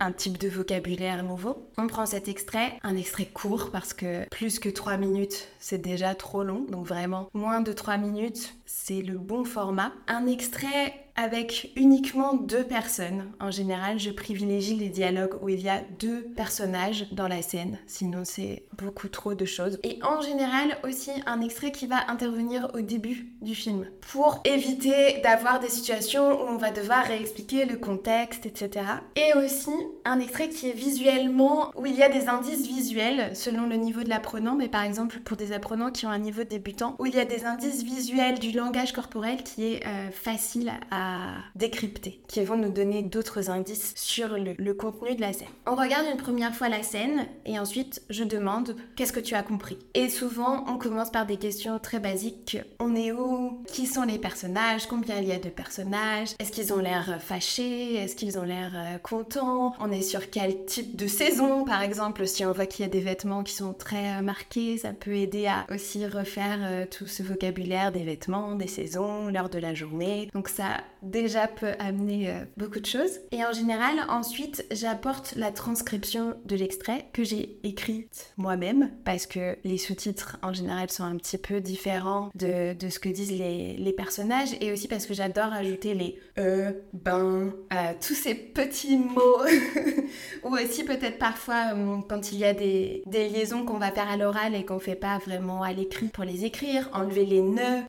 un 0.00 0.12
type 0.12 0.38
de 0.38 0.48
vocabulaire 0.48 1.22
nouveau. 1.22 1.68
On 1.76 1.86
prend 1.86 2.06
cet 2.06 2.28
extrait, 2.28 2.78
un 2.82 2.96
extrait 2.96 3.26
court 3.26 3.70
parce 3.70 3.92
que 3.92 4.28
plus 4.30 4.58
que 4.58 4.68
3 4.68 4.96
minutes, 4.96 5.48
c'est 5.58 5.80
déjà 5.80 6.14
trop 6.14 6.42
long. 6.42 6.64
Donc 6.70 6.86
vraiment, 6.86 7.28
moins 7.34 7.60
de 7.60 7.72
3 7.72 7.98
minutes, 7.98 8.54
c'est 8.64 9.02
le 9.02 9.18
bon 9.18 9.44
format. 9.44 9.92
Un 10.08 10.26
extrait 10.26 11.05
avec 11.16 11.72
uniquement 11.76 12.34
deux 12.34 12.64
personnes. 12.64 13.32
En 13.40 13.50
général, 13.50 13.98
je 13.98 14.10
privilégie 14.10 14.76
les 14.76 14.88
dialogues 14.88 15.36
où 15.42 15.48
il 15.48 15.60
y 15.60 15.68
a 15.68 15.80
deux 15.98 16.22
personnages 16.36 17.06
dans 17.12 17.28
la 17.28 17.42
scène, 17.42 17.78
sinon 17.86 18.22
c'est 18.24 18.64
beaucoup 18.76 19.08
trop 19.08 19.34
de 19.34 19.44
choses. 19.44 19.78
Et 19.82 19.98
en 20.02 20.20
général 20.20 20.78
aussi 20.84 21.10
un 21.26 21.40
extrait 21.40 21.72
qui 21.72 21.86
va 21.86 22.10
intervenir 22.10 22.70
au 22.74 22.80
début 22.80 23.28
du 23.40 23.54
film 23.54 23.86
pour 24.12 24.40
éviter 24.44 25.20
d'avoir 25.22 25.60
des 25.60 25.68
situations 25.68 26.42
où 26.42 26.48
on 26.48 26.56
va 26.58 26.70
devoir 26.70 27.04
réexpliquer 27.04 27.64
le 27.64 27.76
contexte, 27.76 28.46
etc. 28.46 28.86
Et 29.16 29.36
aussi 29.38 29.70
un 30.04 30.20
extrait 30.20 30.48
qui 30.48 30.68
est 30.68 30.74
visuellement, 30.74 31.70
où 31.76 31.86
il 31.86 31.94
y 31.94 32.02
a 32.02 32.08
des 32.08 32.28
indices 32.28 32.66
visuels 32.66 33.34
selon 33.34 33.66
le 33.66 33.76
niveau 33.76 34.02
de 34.02 34.08
l'apprenant, 34.08 34.54
mais 34.54 34.68
par 34.68 34.82
exemple 34.82 35.20
pour 35.20 35.36
des 35.36 35.52
apprenants 35.52 35.90
qui 35.90 36.06
ont 36.06 36.10
un 36.10 36.18
niveau 36.18 36.44
débutant, 36.44 36.96
où 36.98 37.06
il 37.06 37.14
y 37.14 37.20
a 37.20 37.24
des 37.24 37.44
indices 37.44 37.82
visuels 37.82 38.38
du 38.38 38.52
langage 38.52 38.92
corporel 38.92 39.42
qui 39.42 39.64
est 39.64 39.86
euh, 39.86 40.10
facile 40.10 40.72
à 40.90 41.05
décrypter, 41.54 42.20
qui 42.28 42.42
vont 42.44 42.56
nous 42.56 42.70
donner 42.70 43.02
d'autres 43.02 43.50
indices 43.50 43.92
sur 43.96 44.36
le, 44.36 44.74
contenu 44.74 45.14
de 45.14 45.20
la 45.20 45.32
scène. 45.32 45.48
On 45.66 45.74
regarde 45.74 46.06
une 46.10 46.16
première 46.16 46.54
fois 46.54 46.68
la 46.68 46.82
scène 46.82 47.26
et 47.44 47.58
ensuite 47.58 48.02
je 48.10 48.24
demande 48.24 48.76
qu'est-ce 48.94 49.12
que 49.12 49.20
tu 49.20 49.34
as 49.34 49.42
compris? 49.42 49.78
Et 49.94 50.08
souvent 50.08 50.64
on 50.68 50.78
commence 50.78 51.10
par 51.10 51.26
des 51.26 51.36
questions 51.36 51.78
très 51.78 52.00
basiques. 52.00 52.58
On 52.78 52.94
est 52.94 53.12
où? 53.12 53.62
Qui 53.66 53.86
sont 53.86 54.02
les 54.02 54.18
personnages? 54.18 54.86
Combien 54.86 55.18
il 55.18 55.28
y 55.28 55.32
a 55.32 55.38
de 55.38 55.48
personnages? 55.48 56.34
Est-ce 56.38 56.52
qu'ils 56.52 56.72
ont 56.72 56.78
l'air 56.78 57.18
fâchés? 57.20 57.94
Est-ce 57.94 58.16
qu'ils 58.16 58.38
ont 58.38 58.44
l'air 58.44 58.72
euh, 58.74 58.98
contents? 58.98 59.74
On 59.80 59.90
est 59.90 60.02
sur 60.02 60.30
quel 60.30 60.64
type 60.66 60.96
de 60.96 61.06
saison? 61.06 61.64
Par 61.64 61.82
exemple 61.82 62.26
Si 62.26 62.44
on 62.44 62.52
voit 62.52 62.66
qu'il 62.66 62.84
y 62.84 62.88
a 62.88 62.90
des 62.90 63.00
vêtements 63.00 63.42
qui 63.42 63.54
sont 63.54 63.72
très 63.72 64.18
euh, 64.18 64.22
marqués, 64.22 64.78
ça 64.78 64.92
peut 64.92 65.14
aider 65.14 65.46
à 65.46 65.66
aussi 65.72 66.06
refaire 66.06 66.58
euh, 66.62 66.86
tout 66.90 67.06
ce 67.06 67.22
vocabulaire 67.22 67.92
des 67.92 68.04
vêtements, 68.04 68.54
des 68.54 68.66
saisons, 68.66 69.28
l'heure 69.28 69.48
de 69.48 69.58
la 69.58 69.74
journée. 69.74 70.28
Donc 70.34 70.48
ça 70.48 70.80
déjà 71.02 71.46
peut 71.46 71.72
amener 71.78 72.30
euh, 72.30 72.44
beaucoup 72.56 72.80
de 72.80 72.86
choses. 72.86 73.20
Et 73.30 73.44
en 73.44 73.52
général, 73.52 74.06
ensuite, 74.08 74.64
j'apporte 74.70 75.34
la 75.36 75.52
transcription 75.52 76.34
de 76.44 76.56
l'extrait 76.56 77.08
que 77.12 77.24
j'ai 77.24 77.58
écrite 77.62 78.32
moi-même 78.36 78.90
parce 79.04 79.26
que 79.26 79.56
les 79.64 79.78
sous-titres 79.78 80.38
en 80.42 80.52
général 80.52 80.90
sont 80.90 81.04
un 81.04 81.16
petit 81.16 81.38
peu 81.38 81.60
différents 81.60 82.30
de, 82.34 82.74
de 82.74 82.88
ce 82.88 82.98
que 82.98 83.08
disent 83.08 83.32
les, 83.32 83.76
les, 83.76 83.92
personnages 83.92 84.50
et 84.60 84.72
aussi 84.72 84.88
parce 84.88 85.06
que 85.06 85.14
j'adore 85.14 85.52
ajouter 85.52 85.94
les 85.94 86.18
euh, 86.38 86.72
ben, 86.92 87.52
euh, 87.72 87.92
tous 88.00 88.14
ces 88.14 88.34
petits 88.34 88.98
mots 88.98 89.40
ou 90.44 90.54
aussi 90.54 90.84
peut-être 90.84 91.18
parfois 91.18 91.72
euh, 91.74 91.96
quand 92.08 92.32
il 92.32 92.38
y 92.38 92.44
a 92.44 92.52
des, 92.52 93.02
des 93.06 93.28
liaisons 93.28 93.64
qu'on 93.64 93.78
va 93.78 93.90
faire 93.90 94.08
à 94.08 94.16
l'oral 94.16 94.54
et 94.54 94.64
qu'on 94.64 94.78
fait 94.78 94.96
pas 94.96 95.18
vraiment 95.18 95.62
à 95.62 95.72
l'écrit 95.72 96.08
pour 96.08 96.24
les 96.24 96.44
écrire, 96.44 96.90
enlever 96.92 97.24
les 97.24 97.42
nœuds 97.42 97.84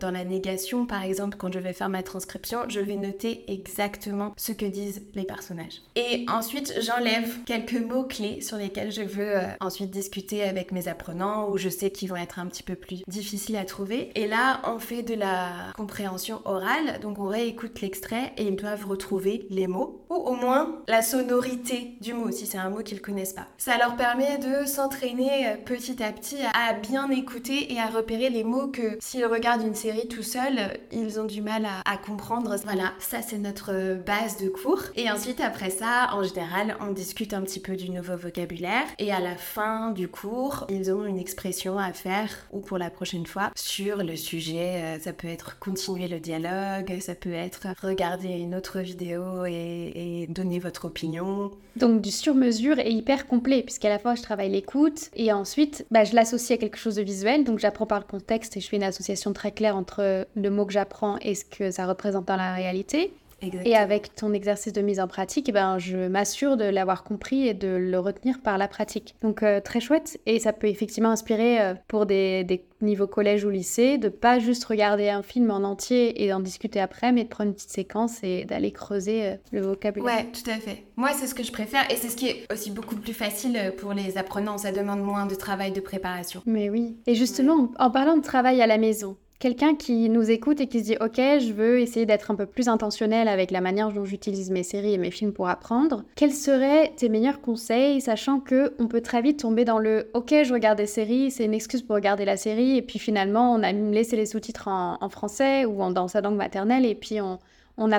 dans 0.00 0.10
la 0.10 0.24
négation 0.24 0.86
par 0.86 1.02
exemple 1.02 1.36
quand 1.38 1.52
je 1.52 1.58
vais 1.58 1.72
faire 1.72 1.88
ma 1.88 2.02
transcription, 2.06 2.60
je 2.68 2.80
vais 2.80 2.96
noter 2.96 3.44
exactement 3.48 4.32
ce 4.36 4.52
que 4.52 4.64
disent 4.64 5.02
les 5.14 5.24
personnages. 5.24 5.82
Et 5.94 6.24
ensuite, 6.28 6.72
j'enlève 6.80 7.44
quelques 7.44 7.74
mots-clés 7.74 8.40
sur 8.40 8.56
lesquels 8.56 8.92
je 8.92 9.02
veux 9.02 9.36
euh, 9.36 9.42
ensuite 9.60 9.90
discuter 9.90 10.42
avec 10.42 10.72
mes 10.72 10.88
apprenants 10.88 11.50
ou 11.50 11.58
je 11.58 11.68
sais 11.68 11.90
qu'ils 11.90 12.08
vont 12.08 12.16
être 12.16 12.38
un 12.38 12.46
petit 12.46 12.62
peu 12.62 12.74
plus 12.74 13.02
difficiles 13.08 13.56
à 13.56 13.64
trouver. 13.64 14.10
Et 14.14 14.26
là, 14.26 14.62
on 14.64 14.78
fait 14.78 15.02
de 15.02 15.14
la 15.14 15.72
compréhension 15.76 16.40
orale, 16.44 17.00
donc 17.00 17.18
on 17.18 17.26
réécoute 17.26 17.80
l'extrait 17.80 18.32
et 18.36 18.44
ils 18.44 18.56
doivent 18.56 18.86
retrouver 18.86 19.46
les 19.50 19.66
mots 19.66 20.04
ou 20.08 20.14
au 20.14 20.34
moins 20.34 20.82
la 20.88 21.02
sonorité 21.02 21.96
du 22.00 22.14
mot, 22.14 22.30
si 22.30 22.46
c'est 22.46 22.58
un 22.58 22.70
mot 22.70 22.82
qu'ils 22.82 23.02
connaissent 23.02 23.32
pas. 23.32 23.48
Ça 23.58 23.76
leur 23.78 23.96
permet 23.96 24.38
de 24.38 24.66
s'entraîner 24.66 25.48
euh, 25.48 25.56
petit 25.56 26.02
à 26.02 26.12
petit 26.12 26.38
à 26.54 26.72
bien 26.74 27.10
écouter 27.10 27.72
et 27.72 27.78
à 27.78 27.86
repérer 27.86 28.30
les 28.30 28.44
mots 28.44 28.68
que 28.68 28.96
s'ils 29.00 29.26
regardent 29.26 29.62
une 29.62 29.74
série 29.74 30.08
tout 30.08 30.22
seuls, 30.22 30.78
ils 30.92 31.18
ont 31.20 31.24
du 31.24 31.42
mal 31.42 31.66
à 31.84 31.95
comprendre. 31.96 32.56
Voilà, 32.64 32.92
ça 32.98 33.22
c'est 33.22 33.38
notre 33.38 33.96
base 34.04 34.38
de 34.38 34.48
cours. 34.48 34.82
Et 34.94 35.10
ensuite, 35.10 35.40
après 35.40 35.70
ça, 35.70 36.10
en 36.12 36.22
général, 36.22 36.76
on 36.80 36.92
discute 36.92 37.34
un 37.34 37.42
petit 37.42 37.60
peu 37.60 37.76
du 37.76 37.90
nouveau 37.90 38.16
vocabulaire. 38.16 38.84
Et 38.98 39.12
à 39.12 39.20
la 39.20 39.36
fin 39.36 39.90
du 39.90 40.08
cours, 40.08 40.66
ils 40.68 40.90
ont 40.92 41.04
une 41.04 41.18
expression 41.18 41.78
à 41.78 41.92
faire 41.92 42.30
ou 42.52 42.60
pour 42.60 42.78
la 42.78 42.90
prochaine 42.90 43.26
fois 43.26 43.50
sur 43.54 43.98
le 43.98 44.16
sujet. 44.16 44.82
Euh, 44.82 45.00
ça 45.00 45.12
peut 45.12 45.28
être 45.28 45.58
continuer 45.58 46.08
le 46.08 46.20
dialogue, 46.20 46.98
ça 47.00 47.14
peut 47.14 47.32
être 47.32 47.68
regarder 47.82 48.28
une 48.28 48.54
autre 48.54 48.80
vidéo 48.80 49.44
et, 49.46 50.26
donner 50.28 50.58
votre 50.58 50.86
opinion. 50.86 51.50
Donc 51.76 52.00
du 52.00 52.10
sur-mesure 52.10 52.78
et 52.78 52.90
hyper 52.90 53.26
complet, 53.26 53.62
puisqu'à 53.62 53.88
la 53.88 53.98
fois 53.98 54.14
je 54.14 54.22
travaille 54.22 54.50
l'écoute 54.50 55.10
et 55.14 55.32
ensuite 55.32 55.86
bah, 55.90 56.04
je 56.04 56.14
l'associe 56.14 56.58
à 56.58 56.60
quelque 56.60 56.78
chose 56.78 56.96
de 56.96 57.02
visuel. 57.02 57.44
Donc 57.44 57.58
j'apprends 57.58 57.86
par 57.86 57.98
le 57.98 58.04
contexte 58.04 58.56
et 58.56 58.60
je 58.60 58.68
fais 58.68 58.76
une 58.76 58.82
association 58.82 59.32
très 59.32 59.52
claire 59.52 59.76
entre 59.76 60.26
le 60.34 60.50
mot 60.50 60.66
que 60.66 60.72
j'apprends 60.72 61.18
et 61.20 61.34
ce 61.34 61.44
que 61.44 61.70
ça 61.70 61.85
représente 61.86 62.26
dans 62.26 62.36
la 62.36 62.54
réalité. 62.54 63.12
Et 63.42 63.76
avec 63.76 64.14
ton 64.14 64.32
exercice 64.32 64.72
de 64.72 64.80
mise 64.80 64.98
en 64.98 65.08
pratique, 65.08 65.48
eh 65.48 65.52
ben, 65.52 65.78
je 65.78 66.08
m'assure 66.08 66.56
de 66.56 66.64
l'avoir 66.64 67.04
compris 67.04 67.46
et 67.46 67.54
de 67.54 67.68
le 67.68 67.98
retenir 67.98 68.40
par 68.40 68.56
la 68.56 68.66
pratique. 68.66 69.14
Donc 69.20 69.42
euh, 69.42 69.60
très 69.60 69.80
chouette 69.80 70.18
et 70.24 70.38
ça 70.38 70.52
peut 70.52 70.68
effectivement 70.68 71.10
inspirer 71.10 71.60
euh, 71.60 71.74
pour 71.86 72.06
des, 72.06 72.44
des, 72.44 72.64
niveaux 72.82 73.06
collège 73.06 73.44
ou 73.44 73.50
lycée 73.50 73.96
de 73.96 74.08
pas 74.08 74.38
juste 74.38 74.64
regarder 74.64 75.08
un 75.08 75.22
film 75.22 75.50
en 75.50 75.64
entier 75.64 76.24
et 76.24 76.32
en 76.32 76.40
discuter 76.40 76.80
après, 76.80 77.12
mais 77.12 77.24
de 77.24 77.28
prendre 77.28 77.48
une 77.48 77.54
petite 77.54 77.70
séquence 77.70 78.22
et 78.22 78.44
d'aller 78.44 78.72
creuser 78.72 79.26
euh, 79.26 79.36
le 79.52 79.60
vocabulaire. 79.60 80.16
Ouais, 80.16 80.24
tout 80.24 80.50
à 80.50 80.54
fait. 80.54 80.84
Moi, 80.96 81.10
c'est 81.12 81.26
ce 81.26 81.34
que 81.34 81.42
je 81.42 81.52
préfère 81.52 81.90
et 81.90 81.96
c'est 81.96 82.08
ce 82.08 82.16
qui 82.16 82.28
est 82.28 82.52
aussi 82.52 82.70
beaucoup 82.70 82.96
plus 82.96 83.14
facile 83.14 83.74
pour 83.76 83.92
les 83.92 84.16
apprenants. 84.18 84.58
Ça 84.58 84.72
demande 84.72 85.00
moins 85.00 85.26
de 85.26 85.34
travail 85.34 85.72
de 85.72 85.80
préparation. 85.80 86.42
Mais 86.46 86.70
oui. 86.70 86.96
Et 87.06 87.14
justement, 87.14 87.70
en 87.78 87.90
parlant 87.90 88.16
de 88.16 88.22
travail 88.22 88.62
à 88.62 88.66
la 88.66 88.78
maison, 88.78 89.16
Quelqu'un 89.38 89.74
qui 89.74 90.08
nous 90.08 90.30
écoute 90.30 90.62
et 90.62 90.66
qui 90.66 90.80
se 90.80 90.84
dit 90.84 90.96
Ok, 91.00 91.16
je 91.16 91.52
veux 91.52 91.80
essayer 91.80 92.06
d'être 92.06 92.30
un 92.30 92.34
peu 92.34 92.46
plus 92.46 92.68
intentionnel 92.68 93.28
avec 93.28 93.50
la 93.50 93.60
manière 93.60 93.92
dont 93.92 94.06
j'utilise 94.06 94.50
mes 94.50 94.62
séries 94.62 94.94
et 94.94 94.98
mes 94.98 95.10
films 95.10 95.34
pour 95.34 95.48
apprendre. 95.48 96.04
Quels 96.14 96.32
seraient 96.32 96.92
tes 96.96 97.10
meilleurs 97.10 97.42
conseils, 97.42 98.00
sachant 98.00 98.40
que 98.40 98.72
on 98.78 98.86
peut 98.86 99.02
très 99.02 99.20
vite 99.20 99.40
tomber 99.40 99.66
dans 99.66 99.78
le 99.78 100.10
Ok, 100.14 100.30
je 100.30 100.52
regarde 100.54 100.78
des 100.78 100.86
séries, 100.86 101.30
c'est 101.30 101.44
une 101.44 101.52
excuse 101.52 101.82
pour 101.82 101.96
regarder 101.96 102.24
la 102.24 102.38
série, 102.38 102.78
et 102.78 102.82
puis 102.82 102.98
finalement 102.98 103.52
on 103.52 103.62
a 103.62 103.72
laissé 103.72 104.16
les 104.16 104.24
sous-titres 104.24 104.68
en, 104.68 105.08
français 105.10 105.66
ou 105.66 105.82
en, 105.82 105.90
dans 105.90 106.08
sa 106.08 106.22
langue 106.22 106.36
maternelle, 106.36 106.86
et 106.86 106.94
puis 106.94 107.20
on, 107.20 107.38
on 107.76 107.92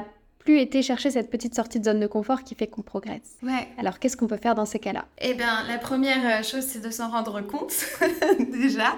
a 0.55 0.61
été 0.61 0.81
chercher 0.81 1.11
cette 1.11 1.29
petite 1.29 1.55
sortie 1.55 1.79
de 1.79 1.85
zone 1.85 1.99
de 1.99 2.07
confort 2.07 2.43
qui 2.43 2.55
fait 2.55 2.67
qu'on 2.67 2.81
progresse. 2.81 3.37
Ouais. 3.43 3.67
Alors 3.77 3.99
qu'est-ce 3.99 4.15
qu'on 4.15 4.27
peut 4.27 4.37
faire 4.37 4.55
dans 4.55 4.65
ces 4.65 4.79
cas-là? 4.79 5.05
Eh 5.19 5.33
bien, 5.33 5.63
la 5.67 5.77
première 5.77 6.39
euh, 6.39 6.43
chose, 6.43 6.63
c'est 6.65 6.83
de 6.83 6.89
s'en 6.89 7.09
rendre 7.09 7.41
compte 7.41 7.73
déjà. 8.51 8.97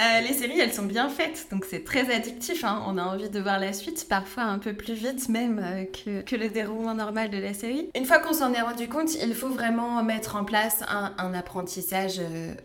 Euh, 0.00 0.20
les 0.26 0.34
séries, 0.34 0.60
elles 0.60 0.72
sont 0.72 0.84
bien 0.84 1.08
faites, 1.08 1.48
donc 1.50 1.64
c'est 1.68 1.84
très 1.84 2.14
addictif. 2.14 2.64
Hein. 2.64 2.82
On 2.86 2.98
a 2.98 3.02
envie 3.02 3.28
de 3.28 3.40
voir 3.40 3.58
la 3.58 3.72
suite, 3.72 4.06
parfois 4.08 4.44
un 4.44 4.58
peu 4.58 4.72
plus 4.72 4.94
vite 4.94 5.28
même 5.28 5.60
euh, 5.62 5.84
que, 5.84 6.22
que, 6.22 6.36
le 6.36 6.48
déroulement 6.48 6.94
normal 6.94 7.30
de 7.30 7.38
la 7.38 7.54
série. 7.54 7.88
Une 7.94 8.04
fois 8.04 8.18
qu'on 8.18 8.34
s'en 8.34 8.52
est 8.52 8.60
rendu 8.60 8.88
compte, 8.88 9.14
il 9.14 9.34
faut 9.34 9.48
vraiment 9.48 10.02
mettre 10.02 10.36
en 10.36 10.44
place 10.44 10.82
un, 10.88 11.12
un 11.18 11.34
apprentissage 11.34 12.20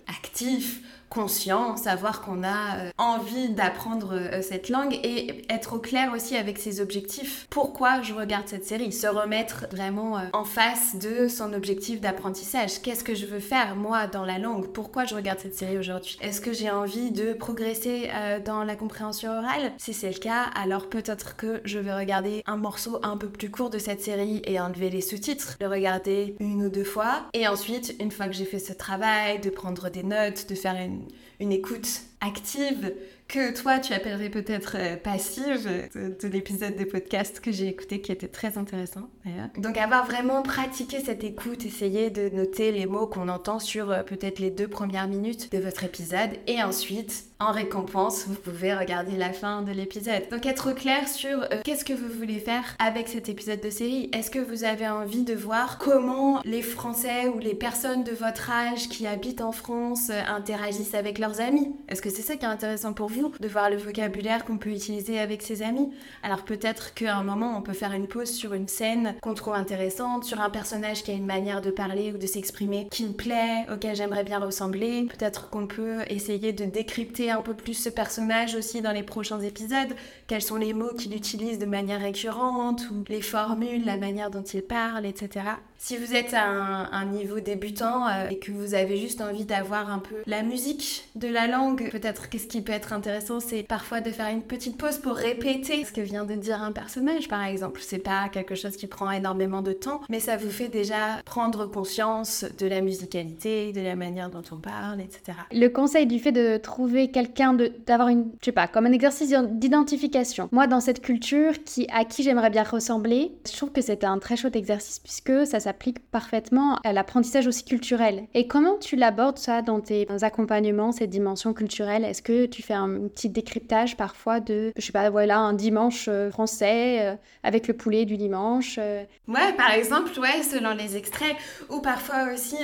actif 0.08 0.82
conscient, 1.12 1.76
savoir 1.76 2.22
qu'on 2.22 2.42
a 2.42 2.78
euh, 2.78 2.92
envie 2.98 3.50
d'apprendre 3.50 4.14
euh, 4.14 4.42
cette 4.42 4.70
langue 4.70 4.98
et 5.04 5.44
être 5.50 5.74
au 5.74 5.80
clair 5.80 6.14
aussi 6.16 6.38
avec 6.38 6.58
ses 6.58 6.80
objectifs. 6.80 7.48
Pourquoi 7.50 8.02
je 8.02 8.14
regarde 8.14 8.48
cette 8.48 8.66
série? 8.66 8.94
Se 8.94 9.08
remettre 9.08 9.66
vraiment 9.72 10.18
euh, 10.18 10.22
en 10.32 10.46
face 10.46 10.96
de 10.96 11.28
son 11.28 11.52
objectif 11.52 12.00
d'apprentissage. 12.00 12.82
Qu'est-ce 12.82 13.04
que 13.04 13.14
je 13.14 13.26
veux 13.26 13.42
faire 13.42 13.76
moi 13.76 14.08
dans 14.08 14.24
la 14.24 14.40
langue? 14.40 14.68
Pourquoi 14.68 15.04
je 15.04 15.14
regarde 15.14 15.40
cette 15.40 15.56
série 15.56 15.78
aujourd'hui? 15.78 16.18
Est-ce 16.22 16.40
que 16.40 16.54
j'ai 16.54 16.72
envie 16.72 17.12
de 17.12 17.34
progresser 17.34 18.10
dans 18.46 18.64
la 18.64 18.76
compréhension 18.76 19.32
orale? 19.32 19.74
Si 19.78 19.94
c'est 19.94 20.12
le 20.12 20.20
cas, 20.20 20.44
alors 20.56 20.88
peut-être 20.88 21.36
que 21.36 21.62
je 21.66 21.80
vais 21.80 21.94
regarder 21.94 22.42
un 22.46 22.56
morceau 22.56 23.00
un 23.04 23.18
peu 23.18 23.28
plus 23.28 23.52
court 23.52 23.70
de 23.70 23.80
cette 23.80 24.02
série 24.02 24.42
et 24.46 24.60
enlever 24.60 24.90
les 24.90 25.02
sous-titres, 25.02 25.58
le 25.60 25.68
regarder 25.68 26.36
une 26.40 26.64
ou 26.64 26.70
deux 26.70 26.86
fois. 26.86 27.24
Et 27.34 27.48
ensuite, 27.48 27.96
une 28.00 28.12
fois 28.12 28.28
que 28.28 28.34
j'ai 28.34 28.46
fait 28.46 28.60
ce 28.60 28.74
travail, 28.74 29.40
de 29.40 29.50
prendre 29.50 29.90
des 29.90 30.04
notes, 30.04 30.48
de 30.48 30.56
faire 30.56 30.76
une 30.76 31.01
une 31.40 31.52
écoute 31.52 32.02
active 32.22 32.94
que 33.32 33.58
toi 33.58 33.80
tu 33.80 33.94
appellerais 33.94 34.30
peut-être 34.30 34.76
euh, 34.78 34.98
passive 34.98 35.90
de, 35.96 36.28
l'épisode 36.28 36.76
de 36.76 36.84
podcast 36.84 37.40
que 37.40 37.52
j'ai 37.52 37.68
écouté 37.68 38.02
qui 38.02 38.12
était 38.12 38.28
très 38.28 38.58
intéressant 38.58 39.10
d'ailleurs. 39.26 39.48
Donc 39.58 39.78
avoir 39.78 40.06
vraiment 40.06 40.42
pratiqué 40.42 41.00
cette 41.00 41.24
écoute, 41.24 41.66
essayer 41.66 42.10
de 42.10 42.30
noter 42.36 42.74
les 42.74 42.86
mots 42.86 43.08
qu'on 43.08 43.30
entend 43.30 43.60
sur 43.60 43.90
euh, 43.90 44.04
peut-être 44.04 44.40
les 44.40 44.52
deux 44.52 44.68
premières 44.68 45.08
minutes 45.08 45.52
de 45.52 45.60
votre 45.60 45.86
épisode 45.86 46.32
et 46.48 46.62
ensuite 46.62 47.26
en 47.40 47.52
récompense 47.54 48.26
vous 48.28 48.36
pouvez 48.36 48.76
regarder 48.76 49.16
la 49.16 49.32
fin 49.32 49.62
de 49.62 49.72
l'épisode. 49.72 50.28
Donc 50.30 50.46
être 50.46 50.74
clair 50.74 51.08
sur 51.08 51.44
euh, 51.44 51.62
qu'est-ce 51.64 51.86
que 51.86 51.94
vous 51.94 52.10
voulez 52.10 52.40
faire 52.40 52.76
avec 52.80 53.08
cet 53.08 53.30
épisode 53.30 53.62
de 53.62 53.70
série? 53.70 54.10
Est-ce 54.14 54.30
que 54.30 54.40
vous 54.40 54.66
avez 54.66 54.90
envie 54.90 55.24
de 55.24 55.36
voir 55.36 55.78
comment 55.78 56.42
les 56.44 56.62
Français 56.62 57.30
ou 57.30 57.40
les 57.40 57.56
personnes 57.56 58.04
de 58.04 58.12
votre 58.12 58.52
âge 58.52 58.90
qui 58.90 59.08
habitent 59.08 59.42
en 59.42 59.54
France 59.54 60.10
interagissent 60.10 60.96
avec 60.96 61.18
leurs 61.18 61.40
amis? 61.40 61.74
Est-ce 61.88 62.02
que 62.02 62.10
c'est 62.12 62.22
ça 62.22 62.36
qui 62.36 62.46
est 62.46 62.50
intéressant 62.50 62.94
pour 62.94 63.08
vous 63.08 63.32
de 63.40 63.48
voir 63.48 63.70
le 63.70 63.78
vocabulaire 63.78 64.46
qu'on 64.46 64.58
peut 64.58 64.70
utiliser 64.70 65.20
avec 65.20 65.42
ses 65.42 65.62
amis. 65.64 65.90
Alors 66.24 66.44
peut-être 66.44 66.94
qu'à 66.94 67.16
un 67.16 67.24
moment, 67.24 67.58
on 67.58 67.62
peut 67.62 67.74
faire 67.74 67.94
une 67.94 68.08
pause 68.08 68.30
sur 68.30 68.54
une 68.54 68.68
scène 68.68 69.16
qu'on 69.22 69.34
trouve 69.34 69.54
intéressante, 69.54 70.24
sur 70.24 70.42
un 70.42 70.50
personnage 70.50 71.04
qui 71.04 71.12
a 71.12 71.14
une 71.14 71.26
manière 71.26 71.62
de 71.62 71.72
parler 71.72 72.12
ou 72.14 72.18
de 72.18 72.28
s'exprimer 72.28 72.88
qui 72.92 73.06
me 73.06 73.14
plaît, 73.14 73.66
auquel 73.74 73.96
j'aimerais 73.96 74.24
bien 74.24 74.40
ressembler. 74.40 75.04
Peut-être 75.04 75.50
qu'on 75.50 75.68
peut 75.68 76.02
essayer 76.10 76.54
de 76.54 76.66
décrypter 76.66 77.32
un 77.32 77.42
peu 77.42 77.54
plus 77.54 77.74
ce 77.74 77.90
personnage 77.90 78.56
aussi 78.56 78.82
dans 78.82 78.92
les 78.92 79.04
prochains 79.04 79.40
épisodes. 79.40 79.96
Quels 80.28 80.42
sont 80.42 80.58
les 80.58 80.74
mots 80.74 80.94
qu'il 80.98 81.16
utilise 81.16 81.60
de 81.60 81.66
manière 81.66 82.02
récurrente 82.02 82.88
ou 82.92 83.04
les 83.08 83.22
formules, 83.22 83.86
la 83.86 83.98
manière 83.98 84.30
dont 84.30 84.44
il 84.44 84.62
parle, 84.62 85.06
etc. 85.06 85.46
Si 85.84 85.98
vous 85.98 86.14
êtes 86.14 86.36
à 86.36 86.46
un, 86.46 87.06
niveau 87.06 87.40
débutant 87.40 88.08
euh, 88.08 88.30
et 88.30 88.38
que 88.38 88.52
vous 88.52 88.76
avez 88.76 88.98
juste 88.98 89.20
envie 89.20 89.46
d'avoir 89.46 89.92
un 89.92 89.98
peu 89.98 90.18
la 90.28 90.44
musique 90.44 91.06
de 91.16 91.28
la 91.28 91.48
langue, 91.48 91.90
peut-être 91.90 92.30
qu'est-ce 92.30 92.46
qui 92.46 92.62
peut 92.62 92.72
être 92.72 92.94
intéressant, 92.94 93.40
c'est 93.40 93.64
parfois 93.64 94.00
de 94.00 94.12
faire 94.12 94.28
une 94.28 94.44
petite 94.44 94.78
pause 94.78 95.00
pour 95.00 95.16
répéter 95.16 95.84
ce 95.84 95.92
que 95.92 96.00
vient 96.00 96.24
de 96.24 96.36
dire 96.36 96.62
un 96.62 96.72
personnage, 96.72 97.28
par 97.28 97.44
exemple. 97.44 97.82
C'est 97.84 97.98
pas 97.98 98.30
quelque 98.30 98.54
chose 98.54 98.78
qui 98.78 98.86
prend 98.86 99.10
énormément 99.10 99.64
de 99.64 99.74
temps, 99.74 100.02
mais 100.08 100.20
ça 100.20 100.38
vous 100.38 100.52
fait 100.52 100.68
déjà 100.68 101.20
prendre 101.26 101.66
conscience 101.66 102.46
de 102.60 102.68
la 102.68 102.82
musicalité, 102.82 103.74
de 103.74 103.82
la 103.82 103.96
manière 103.96 104.30
dont 104.30 104.44
on 104.52 104.58
parle, 104.58 105.02
etc. 105.02 105.36
Le 105.52 105.68
conseil 105.68 106.06
du 106.06 106.20
fait 106.20 106.32
de 106.32 106.58
trouver 106.58 107.10
quelqu'un, 107.10 107.58
d'avoir 107.88 108.10
une, 108.10 108.30
je 108.40 108.46
sais 108.46 108.52
pas, 108.52 108.68
comme 108.68 108.86
un 108.86 108.92
exercice 108.92 109.34
d'identification. 109.50 110.48
Moi, 110.52 110.68
dans 110.68 110.80
cette 110.80 111.02
culture 111.02 111.54
qui, 111.66 111.88
à 111.92 112.06
qui 112.06 112.22
j'aimerais 112.22 112.52
bien 112.52 112.64
ressembler, 112.64 113.32
je 113.52 113.58
trouve 113.58 113.72
que 113.72 113.82
c'est 113.82 114.04
un 114.04 114.20
très 114.20 114.38
chouette 114.38 114.56
exercice 114.56 115.00
puisque 115.00 115.48
ça 115.48 115.60
s'applique 115.72 116.00
parfaitement 116.12 116.80
à 116.84 116.92
l'apprentissage 116.92 117.48
aussi 117.48 117.64
culturel. 117.64 118.28
Et 118.34 118.46
comment 118.46 118.78
tu 118.78 118.98
l'abordes 118.98 119.38
ça 119.38 119.62
dans 119.62 119.80
tes 119.80 120.06
accompagnements, 120.22 120.92
cette 120.92 121.10
dimension 121.10 121.54
culturelle? 121.54 122.04
Est-ce 122.04 122.22
que 122.22 122.46
tu 122.46 122.62
fais 122.62 122.74
un 122.74 123.08
petit 123.08 123.30
décryptage 123.30 123.96
parfois 123.96 124.42
de, 124.42 124.74
je 124.76 124.86
sais 124.86 124.92
pas, 124.92 125.10
voilà, 125.10 125.38
un 125.38 125.54
dimanche 125.54 126.08
euh, 126.10 126.30
français 126.30 127.00
euh, 127.02 127.16
avec 127.44 127.70
le 127.70 127.74
poulet 127.74 128.04
du 128.04 128.18
dimanche 128.18 128.76
euh? 128.80 129.06
Ouais, 129.30 129.54
par 129.56 129.72
exemple, 129.72 130.12
ouais, 130.20 130.44
selon 130.44 130.74
les 130.74 130.98
extraits. 130.98 131.38
Ou 131.70 131.80
parfois 131.80 132.34
aussi, 132.34 132.58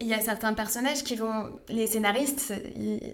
il 0.00 0.06
y 0.06 0.14
a 0.14 0.20
certains 0.20 0.54
personnages 0.54 1.02
qui 1.02 1.16
vont... 1.16 1.50
Les 1.68 1.88
scénaristes, 1.88 2.54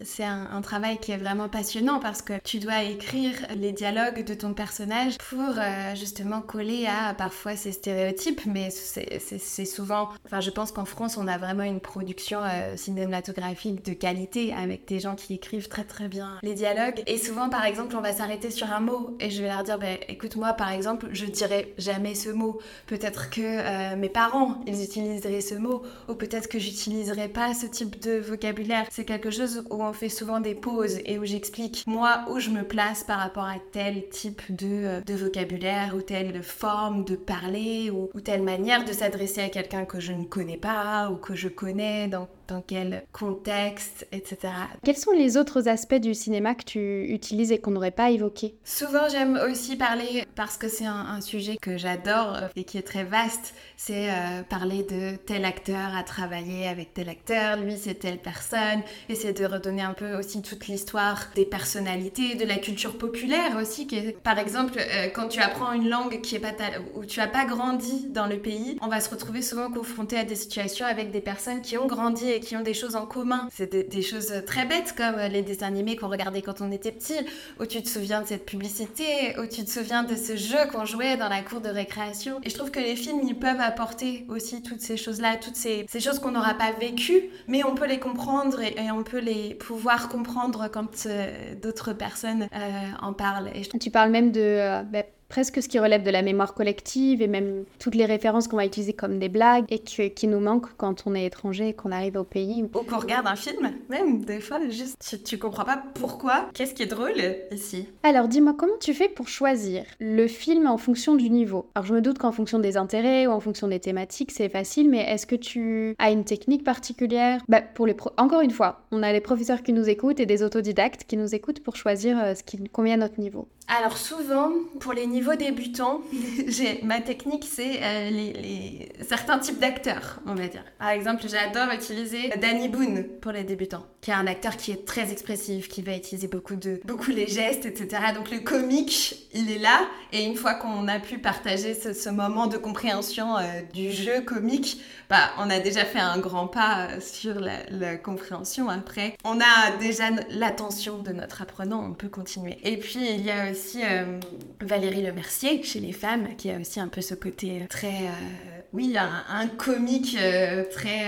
c'est 0.03 0.25
un, 0.25 0.61
travail 0.61 0.99
qui 0.99 1.13
est 1.13 1.17
vraiment 1.17 1.49
passionnant 1.49 1.99
parce 1.99 2.21
que 2.23 2.35
tu 2.45 2.59
dois 2.59 2.83
écrire 2.83 3.33
les 3.57 3.73
dialogues 3.73 4.25
de 4.25 4.35
ton 4.35 4.53
personnage 4.53 5.17
pour 5.19 5.55
justement 5.95 6.41
coller 6.43 6.87
à 6.87 7.15
parfois 7.15 7.57
ces 7.57 7.73
stéréotypes, 7.73 8.43
mais 8.47 8.71
c'est 8.71 9.22
c'est 9.39 9.65
souvent. 9.65 10.09
Enfin, 10.25 10.41
je 10.41 10.51
pense 10.51 10.73
qu'en 10.73 10.85
France, 10.85 11.17
on 11.17 11.27
a 11.29 11.39
vraiment 11.39 11.63
une 11.63 11.81
production 11.81 12.41
euh, 12.43 12.77
cinématographique 12.77 13.85
de 13.85 13.93
qualité 13.93 14.53
avec 14.53 14.87
des 14.87 15.01
gens 15.01 15.15
qui 15.15 15.35
écrivent 15.35 15.69
très 15.69 15.85
très 15.85 16.09
bien 16.09 16.39
les 16.43 16.55
dialogues. 16.55 17.03
Et 17.07 17.19
souvent, 17.19 17.49
par 17.49 17.65
exemple, 17.65 17.97
on 17.97 18.01
va 18.01 18.13
s'arrêter 18.13 18.51
sur 18.51 18.71
un 18.71 18.81
mot 18.81 19.17
et 19.21 19.31
je 19.31 19.43
vais 19.43 19.49
leur 19.49 19.63
dire 19.63 19.79
bah, 19.79 19.87
écoute, 20.09 20.37
moi, 20.37 20.53
par 20.53 20.71
exemple, 20.71 21.09
je 21.13 21.27
dirais 21.27 21.73
jamais 21.79 22.15
ce 22.15 22.31
mot. 22.31 22.59
Peut-être 22.87 23.31
que 23.31 23.41
euh, 23.41 23.97
mes 23.97 24.09
parents, 24.09 24.61
ils 24.67 24.83
utiliseraient 24.83 25.41
ce 25.41 25.55
mot, 25.55 25.83
ou 26.09 26.15
peut-être 26.15 26.49
que 26.49 26.59
j'utiliserais 26.59 27.29
pas 27.29 27.55
ce 27.55 27.67
type 27.67 28.01
de 28.03 28.19
vocabulaire. 28.19 28.87
C'est 28.91 29.05
quelque 29.05 29.31
chose 29.31 29.65
où 29.71 29.83
on 29.83 29.93
fait 29.93 30.09
souvent 30.09 30.41
des 30.41 30.55
pauses 30.55 30.99
et 31.05 31.19
où 31.19 31.25
j'explique 31.25 31.85
moi 31.87 32.25
où 32.31 32.39
je 32.39 32.51
me 32.51 32.63
place 32.63 33.05
par 33.05 33.19
rapport 33.19 33.45
à 33.45 33.57
tel 33.73 34.09
type 34.09 34.43
de, 34.51 34.67
euh, 34.67 35.01
vocabulaire 35.09 35.95
ou 35.97 36.01
telle 36.01 36.43
forme 36.43 37.05
de 37.05 37.17
parler 37.17 37.91
ou, 37.91 38.09
ou 38.15 38.21
telle 38.21 38.43
manière 38.43 38.85
de 38.85 38.93
s'adresser 38.93 39.12
à 39.15 39.49
quelqu'un 39.49 39.85
que 39.85 40.01
je 40.01 40.13
ne 40.13 40.25
connais 40.25 40.57
pas 40.57 41.11
ou 41.11 41.17
que 41.17 41.35
je 41.35 41.49
connais. 41.49 42.09
Donc 42.09 42.29
dans 42.49 42.61
quel 42.61 43.05
contexte, 43.13 44.07
etc. 44.13 44.53
Quels 44.85 44.97
sont 44.97 45.13
les 45.13 45.37
autres 45.37 45.69
aspects 45.69 45.95
du 45.95 46.15
cinéma 46.15 46.55
que 46.55 46.65
tu 46.65 47.05
utilises 47.13 47.53
et 47.53 47.59
qu'on 47.59 47.73
n'aurait 47.73 47.91
pas 47.91 48.11
évoqué 48.11 48.55
Souvent, 48.65 49.09
j'aime 49.11 49.39
aussi 49.51 49.77
parler, 49.77 50.25
parce 50.35 50.57
que 50.57 50.69
c'est 50.69 50.87
un, 50.87 51.21
sujet 51.21 51.57
que 51.61 51.77
j'adore 51.77 52.35
euh, 52.35 52.49
et 52.57 52.65
qui 52.65 52.79
est 52.79 52.83
très 52.83 53.05
vaste, 53.05 53.55
c'est 53.77 54.11
euh, 54.11 54.43
parler 54.49 54.83
de 54.83 55.17
tel 55.17 55.45
acteur 55.45 55.95
a 55.95 56.03
travaillé 56.03 56.67
avec 56.67 56.95
tel 56.95 57.09
acteur, 57.09 57.57
lui 57.59 57.77
c'est 57.77 57.95
telle 57.95 58.19
personne, 58.19 58.83
essayer 59.09 59.33
de 59.33 59.45
redonner 59.45 59.83
un 59.83 59.93
peu 59.93 60.15
aussi 60.15 60.43
toute 60.43 60.67
l'histoire 60.67 61.29
des 61.35 61.45
personnalités, 61.45 62.35
de 62.35 62.45
la 62.45 62.57
culture 62.57 62.99
populaire 62.99 63.57
aussi. 63.61 63.87
Qui 63.87 63.97
est, 63.97 64.21
par 64.21 64.39
exemple, 64.39 64.79
euh, 64.79 65.09
quand 65.15 65.29
tu 65.29 65.41
apprends 65.41 65.73
une 65.73 65.89
langue 65.89 66.21
qui 66.21 66.37
est 66.37 66.41
pas 66.41 66.53
où 66.95 67.05
tu 67.05 67.21
n'as 67.21 67.29
pas 67.29 67.45
grandi 67.45 68.09
dans 68.09 68.27
le 68.27 68.39
pays, 68.39 68.79
on 68.81 68.89
va 68.89 69.01
se 69.01 69.11
retrouver 69.11 69.43
souvent 69.43 69.71
confronté 69.71 70.19
à 70.19 70.25
des 70.25 70.35
situations 70.35 70.87
avec 70.87 71.11
des 71.11 71.21
personnes 71.21 71.63
qui 71.63 71.77
ont 71.79 71.87
grandi 71.87 72.31
et 72.33 72.41
qui 72.41 72.57
ont 72.57 72.63
des 72.63 72.75
choses 72.75 72.97
en 72.97 73.07
commun. 73.07 73.49
C'est 73.53 73.73
des, 73.89 74.03
choses 74.03 74.33
très 74.47 74.67
bêtes 74.67 74.95
comme 74.97 75.17
les 75.31 75.43
dessins 75.43 75.67
animés 75.67 75.97
qu'on 75.97 76.09
regardait 76.09 76.43
quand 76.43 76.61
on 76.61 76.73
était 76.73 76.93
petit, 76.93 77.19
où 77.61 77.67
tu 77.67 77.83
te 77.83 77.89
souviens 77.89 78.23
de 78.23 78.27
cette 78.27 78.45
publicité, 78.45 79.39
où 79.39 79.47
tu 79.47 79.65
te 79.65 79.71
souviens 79.71 80.03
de 80.03 80.17
ce 80.17 80.37
jeu 80.37 80.59
qu'on 80.73 80.85
jouait 80.85 81.17
dans 81.17 81.29
la 81.29 81.43
cour 81.43 81.61
de 81.61 81.69
récréation. 81.69 82.41
Et 82.43 82.51
je 82.51 82.57
trouve 82.57 82.71
que 82.71 82.81
les 82.81 82.97
films, 82.97 83.21
ils 83.27 83.39
peuvent 83.39 83.61
apporter 83.61 84.27
aussi 84.29 84.63
toutes 84.63 84.81
ces 84.81 84.97
choses-là, 84.97 85.37
toutes 85.37 85.57
ces, 85.57 85.87
choses 86.01 86.19
qu'on 86.19 86.33
n'aura 86.33 86.55
pas 86.55 86.73
vécues, 86.73 87.31
mais 87.47 87.65
on 87.65 87.75
peut 87.75 87.87
les 87.87 87.99
comprendre 87.99 88.61
et, 88.61 88.91
on 88.91 89.03
peut 89.03 89.21
les 89.21 89.55
pouvoir 89.55 90.09
comprendre 90.09 90.69
quand 90.71 91.07
euh, 91.07 91.55
d'autres 91.61 91.93
personnes 91.93 92.49
euh, 92.55 92.91
en 93.01 93.13
parlent. 93.13 93.51
Tu 93.81 93.91
parles 93.91 94.11
même 94.11 94.33
de... 94.33 94.41
Euh, 94.41 94.83
bah, 94.83 95.03
presque 95.33 95.63
ce 95.63 95.69
qui 95.69 95.79
relève 95.79 96.03
de 96.03 96.11
la 96.11 96.21
mémoire 96.21 96.53
collective 96.53 97.23
et 97.23 97.27
même 97.27 97.65
toutes 97.79 97.95
les 97.95 98.05
références 98.05 98.49
qu'on 98.49 98.59
va 98.59 98.67
utiliser 98.67 98.93
comme 98.93 99.19
des 99.19 99.31
blagues 99.31 99.65
et 99.71 99.79
qui 99.79 100.29
nous 100.29 100.41
manquent 100.41 100.77
quand 100.77 101.05
on 101.07 101.15
est 101.15 101.25
étranger 101.25 101.69
et 101.69 101.73
qu'on 101.73 101.91
arrive 101.91 102.17
au 102.17 102.25
pays. 102.25 102.63
Ou 102.75 102.83
qu'on 102.83 102.99
regarde 102.99 103.27
un 103.27 103.35
film, 103.35 103.71
même 103.89 104.27
des 104.27 104.41
fois, 104.41 104.59
juste 104.69 104.97
tu, 105.03 105.19
tu 105.23 105.39
comprends 105.39 105.65
pas 105.65 105.83
pourquoi, 105.95 106.51
qu'est-ce 106.53 106.75
qui 106.75 106.83
est 106.83 106.87
drôle 106.87 107.15
ici? 107.51 107.89
Alors 108.03 108.29
dis-moi, 108.29 108.55
comment 108.59 108.77
tu 108.79 108.93
fais 108.93 109.09
pour 109.09 109.27
choisir 109.27 109.85
le 110.01 110.27
film 110.29 110.67
en 110.67 110.77
fonction 110.77 111.15
du 111.15 111.31
niveau? 111.31 111.65
Alors 111.77 111.87
je 111.87 111.95
me 111.95 112.03
doute 112.03 112.19
qu'en 112.19 112.33
fonction 112.33 112.59
des 112.59 112.77
intérêts 112.77 113.27
ou 113.27 113.31
en 113.31 113.41
fonction 113.41 113.69
des 113.69 113.81
thématiques, 113.81 114.33
c'est 114.33 114.51
facile, 114.51 114.91
mais 114.91 115.01
est-ce 115.01 115.27
que 115.27 115.37
tu 115.37 115.97
as 115.99 116.11
une 116.11 116.25
technique 116.25 116.63
particulière? 116.63 117.41
Bah, 117.49 117.63
pour 117.63 117.87
les 117.87 117.97
Encore 118.19 118.43
une 118.43 118.51
fois, 118.51 118.83
on 118.91 119.03
a 119.03 119.11
les 119.15 119.23
professeurs 119.23 119.63
qui 119.63 119.73
nous 119.73 119.89
écoutent 119.89 120.21
et 120.21 120.27
des 120.27 120.43
autodidactes 120.43 121.05
qui 121.05 121.17
nous 121.17 121.35
écoutent 121.35 121.63
pour 121.63 121.77
choisir 121.77 122.23
euh, 122.23 122.35
ce 122.35 122.43
qui 122.43 122.63
convient 122.69 122.95
à 122.95 122.99
notre 122.99 123.19
niveau. 123.19 123.49
Alors 123.75 123.97
souvent, 123.97 124.53
pour 124.81 124.93
les 124.93 125.07
niveaux 125.07 125.35
débutants, 125.35 126.03
ma 126.83 127.01
technique, 127.01 127.47
c'est 127.51 127.83
euh, 127.83 128.11
les, 128.11 128.93
certains 129.09 129.39
types 129.39 129.59
d'acteurs, 129.59 130.21
on 130.27 130.35
va 130.35 130.47
dire. 130.47 130.63
Par 130.79 130.91
exemple, 130.91 131.23
j'adore 131.27 131.73
utiliser 131.73 132.29
Danny 132.39 132.69
Boone 132.69 133.05
pour 133.23 133.33
les 133.33 133.45
débutants, 133.45 133.87
qui 134.03 134.11
est 134.11 134.15
un 134.15 134.27
acteur 134.27 134.59
qui 134.59 134.73
est 134.73 134.85
très 134.85 135.11
expressif, 135.11 135.69
qui 135.69 135.81
va 135.81 135.97
utiliser 135.97 136.29
beaucoup, 136.29 136.57
de, 136.57 136.83
beaucoup 136.85 137.13
les 137.13 137.27
gestes, 137.27 137.65
etc. 137.65 138.13
Donc 138.15 138.31
le 138.31 138.41
comique, 138.41 139.31
il 139.33 139.51
est 139.51 139.59
là, 139.59 139.89
et 140.13 140.23
une 140.23 140.37
fois 140.37 140.53
qu'on 140.53 140.87
a 140.87 140.99
pu 140.99 141.17
partager 141.17 141.73
ce, 141.73 142.11
moment 142.11 142.49
de 142.49 142.59
compréhension 142.59 143.39
euh, 143.39 143.63
du 143.73 143.91
jeu 143.91 144.21
comique, 144.21 144.83
bah, 145.09 145.31
on 145.39 145.49
a 145.49 145.61
déjà 145.61 145.87
fait 145.87 145.99
un 145.99 146.19
grand 146.19 146.47
pas 146.47 146.89
euh, 146.91 147.01
sur 147.01 147.41
la, 147.41 147.65
la 147.71 147.97
compréhension. 147.97 148.69
Après, 148.69 149.17
on 149.25 149.41
a 149.41 149.77
déjà 149.81 150.11
l'attention 150.29 150.99
de 150.99 151.13
notre 151.13 151.41
apprenant, 151.41 151.83
on 151.83 151.95
peut 151.95 152.11
continuer. 152.11 152.59
Et 152.65 152.77
puis, 152.77 153.01
il 153.15 153.25
y 153.25 153.31
a 153.31 153.51
aussi 153.51 153.62
euh, 153.77 154.19
Valérie 154.61 155.03
Lemercier 155.03 155.63
chez 155.63 155.81
les 155.81 155.93
femmes, 155.93 156.37
qui 156.37 156.51
a 156.51 156.59
aussi 156.59 156.81
un 156.81 156.89
peu 156.89 157.01
ce 157.01 157.15
côté 157.15 157.67
très, 157.69 158.07
euh, 158.07 158.61
oui, 158.73 158.97
un, 158.97 159.25
un 159.29 159.47
comique 159.49 160.17
euh, 160.21 160.65
très 160.71 161.07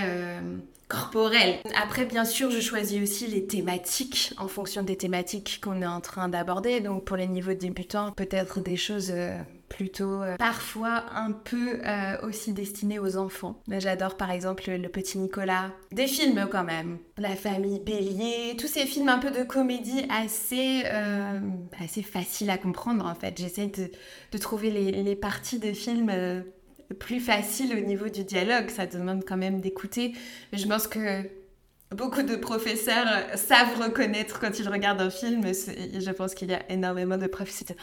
corporel. 0.89 1.57
Après, 1.83 2.05
bien 2.05 2.25
sûr, 2.25 2.51
je 2.51 2.61
choisis 2.61 3.03
aussi 3.03 3.27
les 3.27 3.47
thématiques 3.47 4.33
en 4.39 4.49
fonction 4.49 4.83
des 4.83 4.97
thématiques 4.97 5.61
qu'on 5.63 5.83
est 5.83 5.87
en 5.87 6.01
train 6.01 6.29
d'aborder. 6.29 6.81
Donc, 6.81 7.05
pour 7.05 7.17
les 7.17 7.27
niveaux 7.27 7.55
débutants, 7.55 8.13
peut-être 8.13 8.61
des 8.61 8.77
choses 8.77 9.13
plutôt 9.77 10.21
parfois 10.39 11.05
un 11.15 11.33
peu 11.33 11.81
aussi 12.23 12.53
destinées 12.53 12.99
aux 12.99 13.17
enfants. 13.17 13.63
J'adore 13.69 14.17
par 14.17 14.31
exemple 14.31 14.71
Le 14.71 14.89
Petit 14.89 15.19
Nicolas, 15.19 15.73
des 15.93 16.07
films 16.07 16.47
quand 16.51 16.65
même, 16.65 16.99
La 17.19 17.37
famille 17.37 17.81
Bélier, 17.81 18.57
tous 18.59 18.69
ces 18.69 18.87
films 18.87 19.09
un 19.09 19.19
peu 19.19 19.31
de 19.31 19.43
comédie 19.43 20.07
assez, 20.11 20.85
assez 21.79 22.03
faciles 22.03 22.51
à 22.51 22.59
comprendre 22.59 23.07
en 23.07 23.15
fait. 23.15 23.39
J'essaie 23.39 23.71
de, 24.33 24.39
trouver 24.39 24.71
les, 24.71 24.91
les, 24.91 25.17
parties 25.17 25.59
des 25.59 25.75
films 25.75 26.11
plus 26.99 27.21
faciles 27.21 27.77
au 27.77 27.81
niveau 27.81 28.09
du 28.09 28.25
dialogue, 28.25 28.69
ça 28.71 28.87
demande 28.87 29.25
quand 29.25 29.37
même 29.37 29.61
d'écouter. 29.61 30.13
Je 30.53 30.67
pense 30.67 30.87
que 30.87 31.25
beaucoup 31.95 32.23
de 32.23 32.37
professeurs 32.37 33.07
savent 33.35 33.81
reconnaître 33.81 34.41
quand 34.41 34.59
ils 34.59 34.69
regardent 34.69 35.01
un 35.01 35.11
film. 35.11 35.43
Je 35.45 36.11
pense 36.11 36.35
qu'il 36.35 36.51
y 36.51 36.55
a 36.55 36.71
énormément 36.71 37.17
de 37.17 37.27
profs 37.27 37.51
qui 37.51 37.65
oh, 37.71 37.75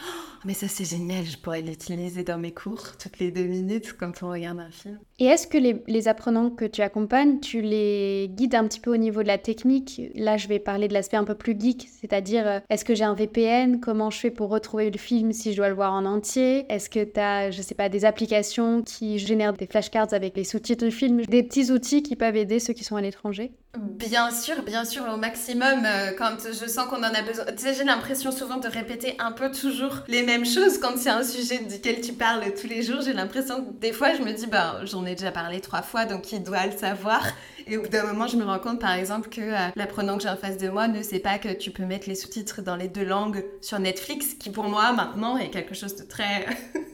mais 0.44 0.54
ça 0.54 0.68
c'est 0.68 0.84
génial, 0.84 1.24
je 1.24 1.38
pourrais 1.38 1.62
l'utiliser 1.62 2.22
dans 2.22 2.38
mes 2.38 2.52
cours 2.52 2.96
toutes 2.96 3.18
les 3.18 3.30
deux 3.30 3.44
minutes 3.44 3.94
quand 3.98 4.22
on 4.22 4.30
regarde 4.30 4.60
un 4.60 4.70
film. 4.70 4.98
Et 5.18 5.26
est-ce 5.26 5.46
que 5.46 5.58
les, 5.58 6.08
apprenants 6.08 6.50
que 6.50 6.64
tu 6.64 6.82
accompagnes, 6.82 7.40
tu 7.40 7.60
les 7.60 8.28
guides 8.34 8.54
un 8.54 8.66
petit 8.66 8.80
peu 8.80 8.92
au 8.92 8.96
niveau 8.96 9.22
de 9.22 9.28
la 9.28 9.38
technique? 9.38 10.02
Là, 10.14 10.36
je 10.36 10.48
vais 10.48 10.58
parler 10.58 10.88
de 10.88 10.94
l'aspect 10.94 11.16
un 11.16 11.24
peu 11.24 11.34
plus 11.34 11.58
geek, 11.58 11.88
c'est-à-dire 12.00 12.46
euh, 12.46 12.58
est-ce 12.70 12.84
que 12.84 12.94
j'ai 12.94 13.04
un 13.04 13.14
VPN 13.14 13.80
Comment 13.80 14.10
je 14.10 14.18
fais 14.18 14.30
pour 14.30 14.50
retrouver 14.50 14.90
le 14.90 14.98
film 14.98 15.32
si 15.32 15.52
je 15.52 15.56
dois 15.56 15.68
le 15.68 15.74
voir 15.74 15.92
en 15.92 16.04
entier? 16.04 16.66
Est-ce 16.68 16.90
que 16.90 17.04
tu 17.04 17.20
as, 17.20 17.50
je 17.50 17.62
sais 17.62 17.74
pas, 17.74 17.88
des 17.88 18.04
applications 18.04 18.82
qui 18.82 19.18
génèrent 19.18 19.52
des 19.52 19.66
flashcards 19.66 20.12
avec 20.12 20.36
les 20.36 20.44
sous-titres 20.44 20.84
du 20.84 20.90
film? 20.90 21.22
Des 21.22 21.42
petits 21.42 21.70
outils 21.70 22.02
qui 22.02 22.16
peuvent 22.16 22.36
aider 22.36 22.58
ceux 22.58 22.72
qui 22.72 22.84
sont 22.84 22.96
à 22.96 23.00
l'étranger? 23.00 23.52
Bien 23.78 24.30
sûr, 24.30 24.62
bien 24.64 24.84
sûr, 24.84 25.02
au 25.10 25.16
maximum, 25.16 25.86
euh, 25.86 26.10
quand 26.18 26.36
je 26.46 26.66
sens 26.66 26.86
qu'on 26.88 26.98
en 26.98 27.14
a 27.14 27.22
besoin. 27.22 27.46
Tu 27.56 27.62
sais, 27.62 27.72
j'ai 27.72 27.84
l'impression 27.84 28.30
souvent 28.30 28.58
de 28.58 28.68
répéter 28.68 29.16
un 29.18 29.32
peu 29.32 29.50
toujours 29.50 30.00
les 30.08 30.22
mêmes 30.22 30.44
choses 30.44 30.76
quand 30.76 30.98
c'est 30.98 31.08
un 31.08 31.24
sujet 31.24 31.58
duquel 31.58 32.02
tu 32.02 32.12
parles 32.12 32.44
tous 32.52 32.66
les 32.66 32.82
jours. 32.82 33.00
J'ai 33.00 33.14
l'impression 33.14 33.64
que 33.64 33.72
des 33.80 33.92
fois, 33.92 34.14
je 34.14 34.20
me 34.20 34.30
dis, 34.30 34.46
bah, 34.46 34.80
j'en 34.84 35.06
ai 35.06 35.14
déjà 35.14 35.32
parlé 35.32 35.62
trois 35.62 35.80
fois, 35.80 36.04
donc 36.04 36.32
il 36.32 36.42
doit 36.42 36.66
le 36.66 36.76
savoir. 36.76 37.26
Et 37.66 37.78
au 37.78 37.82
bout 37.82 37.88
d'un 37.88 38.04
moment, 38.04 38.26
je 38.26 38.36
me 38.36 38.44
rends 38.44 38.58
compte, 38.58 38.78
par 38.78 38.92
exemple, 38.92 39.30
que 39.30 39.40
euh, 39.40 39.68
l'apprenant 39.74 40.18
que 40.18 40.24
j'ai 40.24 40.28
en 40.28 40.36
face 40.36 40.58
de 40.58 40.68
moi 40.68 40.86
ne 40.86 41.02
sait 41.02 41.20
pas 41.20 41.38
que 41.38 41.48
tu 41.48 41.70
peux 41.70 41.84
mettre 41.86 42.10
les 42.10 42.14
sous-titres 42.14 42.60
dans 42.60 42.76
les 42.76 42.88
deux 42.88 43.04
langues 43.04 43.42
sur 43.62 43.78
Netflix, 43.78 44.34
qui 44.34 44.50
pour 44.50 44.64
moi, 44.64 44.92
maintenant, 44.92 45.38
est 45.38 45.48
quelque 45.48 45.74
chose 45.74 45.96
de 45.96 46.02
très, 46.02 46.44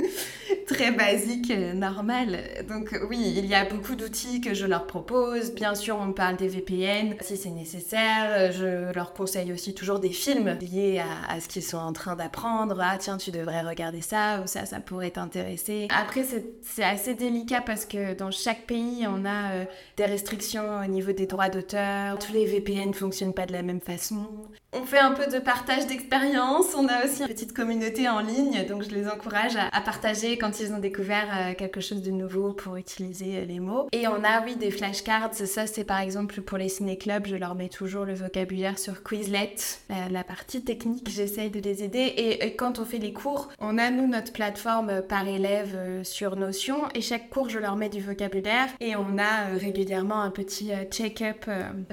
très 0.68 0.92
basique, 0.92 1.50
euh, 1.50 1.72
normal. 1.72 2.38
Donc 2.68 2.96
oui, 3.08 3.34
il 3.36 3.46
y 3.46 3.54
a 3.54 3.64
beaucoup 3.64 3.96
d'outils 3.96 4.40
que 4.40 4.54
je 4.54 4.66
leur 4.66 4.86
propose. 4.86 5.52
Bien 5.52 5.74
sûr, 5.74 5.96
on 6.00 6.12
parle 6.12 6.36
des 6.36 6.48
VPN 6.48 7.14
si 7.20 7.36
c'est 7.36 7.50
nécessaire. 7.50 8.52
Je 8.52 8.92
leur 8.92 9.14
conseille 9.14 9.52
aussi 9.52 9.74
toujours 9.74 9.98
des 9.98 10.10
films 10.10 10.56
liés 10.60 11.00
à, 11.00 11.32
à 11.32 11.40
ce 11.40 11.48
qu'ils 11.48 11.62
sont 11.62 11.78
en 11.78 11.92
train 11.92 12.14
d'apprendre. 12.14 12.78
Ah 12.80 12.96
tiens, 12.98 13.16
tu 13.16 13.30
devrais 13.30 13.62
regarder 13.62 14.02
ça 14.02 14.40
ou 14.42 14.46
ça, 14.46 14.66
ça 14.66 14.80
pourrait 14.80 15.10
t'intéresser. 15.10 15.88
Après, 15.90 16.24
c'est 16.62 16.84
assez 16.84 17.14
délicat 17.14 17.62
parce 17.62 17.84
que 17.84 18.14
dans 18.14 18.30
chaque 18.30 18.66
pays, 18.66 19.06
on 19.08 19.24
a 19.24 19.52
euh, 19.52 19.64
des 19.96 20.04
restrictions 20.04 20.80
au 20.84 20.86
niveau 20.86 21.12
des 21.12 21.26
droits 21.26 21.48
d'auteur. 21.48 22.18
Tous 22.18 22.32
les 22.32 22.46
VPN 22.46 22.88
ne 22.88 22.92
fonctionnent 22.92 23.34
pas 23.34 23.46
de 23.46 23.52
la 23.52 23.62
même 23.62 23.80
façon. 23.80 24.26
On 24.74 24.84
fait 24.84 24.98
un 24.98 25.12
peu 25.12 25.26
de 25.26 25.38
partage 25.38 25.86
d'expérience. 25.86 26.66
On 26.76 26.86
a 26.88 27.04
aussi 27.04 27.22
une 27.22 27.28
petite 27.28 27.54
communauté 27.54 28.08
en 28.08 28.20
ligne, 28.20 28.66
donc 28.66 28.82
je 28.82 28.90
les 28.90 29.08
encourage 29.08 29.56
à, 29.56 29.80
partager 29.80 30.36
quand 30.36 30.57
ils 30.60 30.72
ont 30.72 30.78
découvert 30.78 31.26
euh, 31.32 31.54
quelque 31.54 31.80
chose 31.80 32.02
de 32.02 32.10
nouveau 32.10 32.52
pour 32.52 32.76
utiliser 32.76 33.38
euh, 33.38 33.44
les 33.44 33.60
mots. 33.60 33.88
Et 33.92 34.06
on 34.08 34.24
a, 34.24 34.44
oui, 34.44 34.56
des 34.56 34.70
flashcards. 34.70 35.34
Ça, 35.34 35.66
c'est 35.66 35.84
par 35.84 36.00
exemple 36.00 36.40
pour 36.40 36.58
les 36.58 36.68
ciné-clubs. 36.68 37.26
Je 37.26 37.36
leur 37.36 37.54
mets 37.54 37.68
toujours 37.68 38.04
le 38.04 38.14
vocabulaire 38.14 38.78
sur 38.78 39.02
Quizlet. 39.02 39.54
Euh, 39.90 39.94
la 40.10 40.24
partie 40.24 40.62
technique, 40.62 41.08
j'essaye 41.08 41.50
de 41.50 41.60
les 41.60 41.82
aider. 41.82 42.14
Et, 42.16 42.56
quand 42.56 42.78
on 42.78 42.84
fait 42.84 42.98
les 42.98 43.12
cours, 43.12 43.48
on 43.60 43.78
a, 43.78 43.90
nous, 43.90 44.06
notre 44.06 44.32
plateforme 44.32 45.02
par 45.02 45.26
élève 45.28 46.02
sur 46.02 46.36
Notion. 46.36 46.88
Et 46.94 47.00
chaque 47.00 47.30
cours, 47.30 47.48
je 47.48 47.58
leur 47.58 47.76
mets 47.76 47.88
du 47.88 48.00
vocabulaire. 48.00 48.68
Et 48.80 48.96
on 48.96 49.18
a 49.18 49.46
régulièrement 49.58 50.20
un 50.20 50.30
petit 50.30 50.70
check-up 50.90 51.46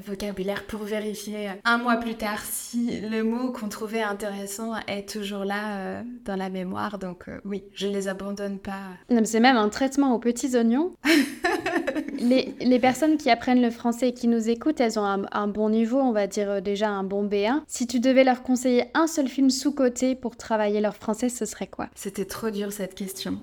vocabulaire 0.06 0.66
pour 0.66 0.84
vérifier 0.84 1.52
un 1.64 1.78
mois 1.78 1.98
plus 1.98 2.16
tard 2.16 2.42
si 2.44 3.02
le 3.02 3.24
mot 3.24 3.52
qu'on 3.52 3.70
trouvait 3.70 4.02
intéressant 4.02 4.74
est 4.88 5.08
toujours 5.08 5.46
là 5.46 6.04
dans 6.26 6.36
la 6.36 6.50
mémoire. 6.50 6.98
Donc 6.98 7.26
oui, 7.44 7.64
je 7.74 7.88
les 7.88 8.08
abandonne 8.08 8.55
pas. 8.58 9.24
C'est 9.24 9.40
même 9.40 9.58
un 9.58 9.70
traitement 9.70 10.14
aux 10.14 10.20
petits 10.20 10.56
oignons. 10.56 10.94
les, 12.20 12.54
les, 12.60 12.80
personnes 12.80 13.18
qui 13.18 13.30
apprennent 13.30 13.62
le 13.62 13.72
français 13.72 14.10
et 14.10 14.14
qui 14.14 14.28
nous 14.28 14.50
écoutent, 14.50 14.80
elles 14.80 15.00
ont 15.00 15.06
un, 15.06 15.24
un 15.32 15.48
bon 15.48 15.70
niveau, 15.70 16.00
on 16.00 16.12
va 16.12 16.28
dire 16.28 16.50
euh, 16.50 16.62
déjà 16.62 16.90
un 16.90 17.04
bon 17.04 17.28
B1. 17.28 17.62
Si 17.68 17.88
tu 17.88 18.00
devais 18.00 18.24
leur 18.24 18.44
conseiller 18.44 18.86
un 18.94 19.08
seul 19.08 19.28
film 19.28 19.50
sous-côté 19.50 20.16
pour 20.16 20.36
travailler 20.36 20.82
leur 20.82 20.96
français, 20.96 21.30
ce 21.30 21.46
serait 21.46 21.68
quoi? 21.68 21.90
C'était 21.96 22.26
trop 22.26 22.50
dur 22.50 22.72
cette 22.72 22.96
question. 22.96 23.40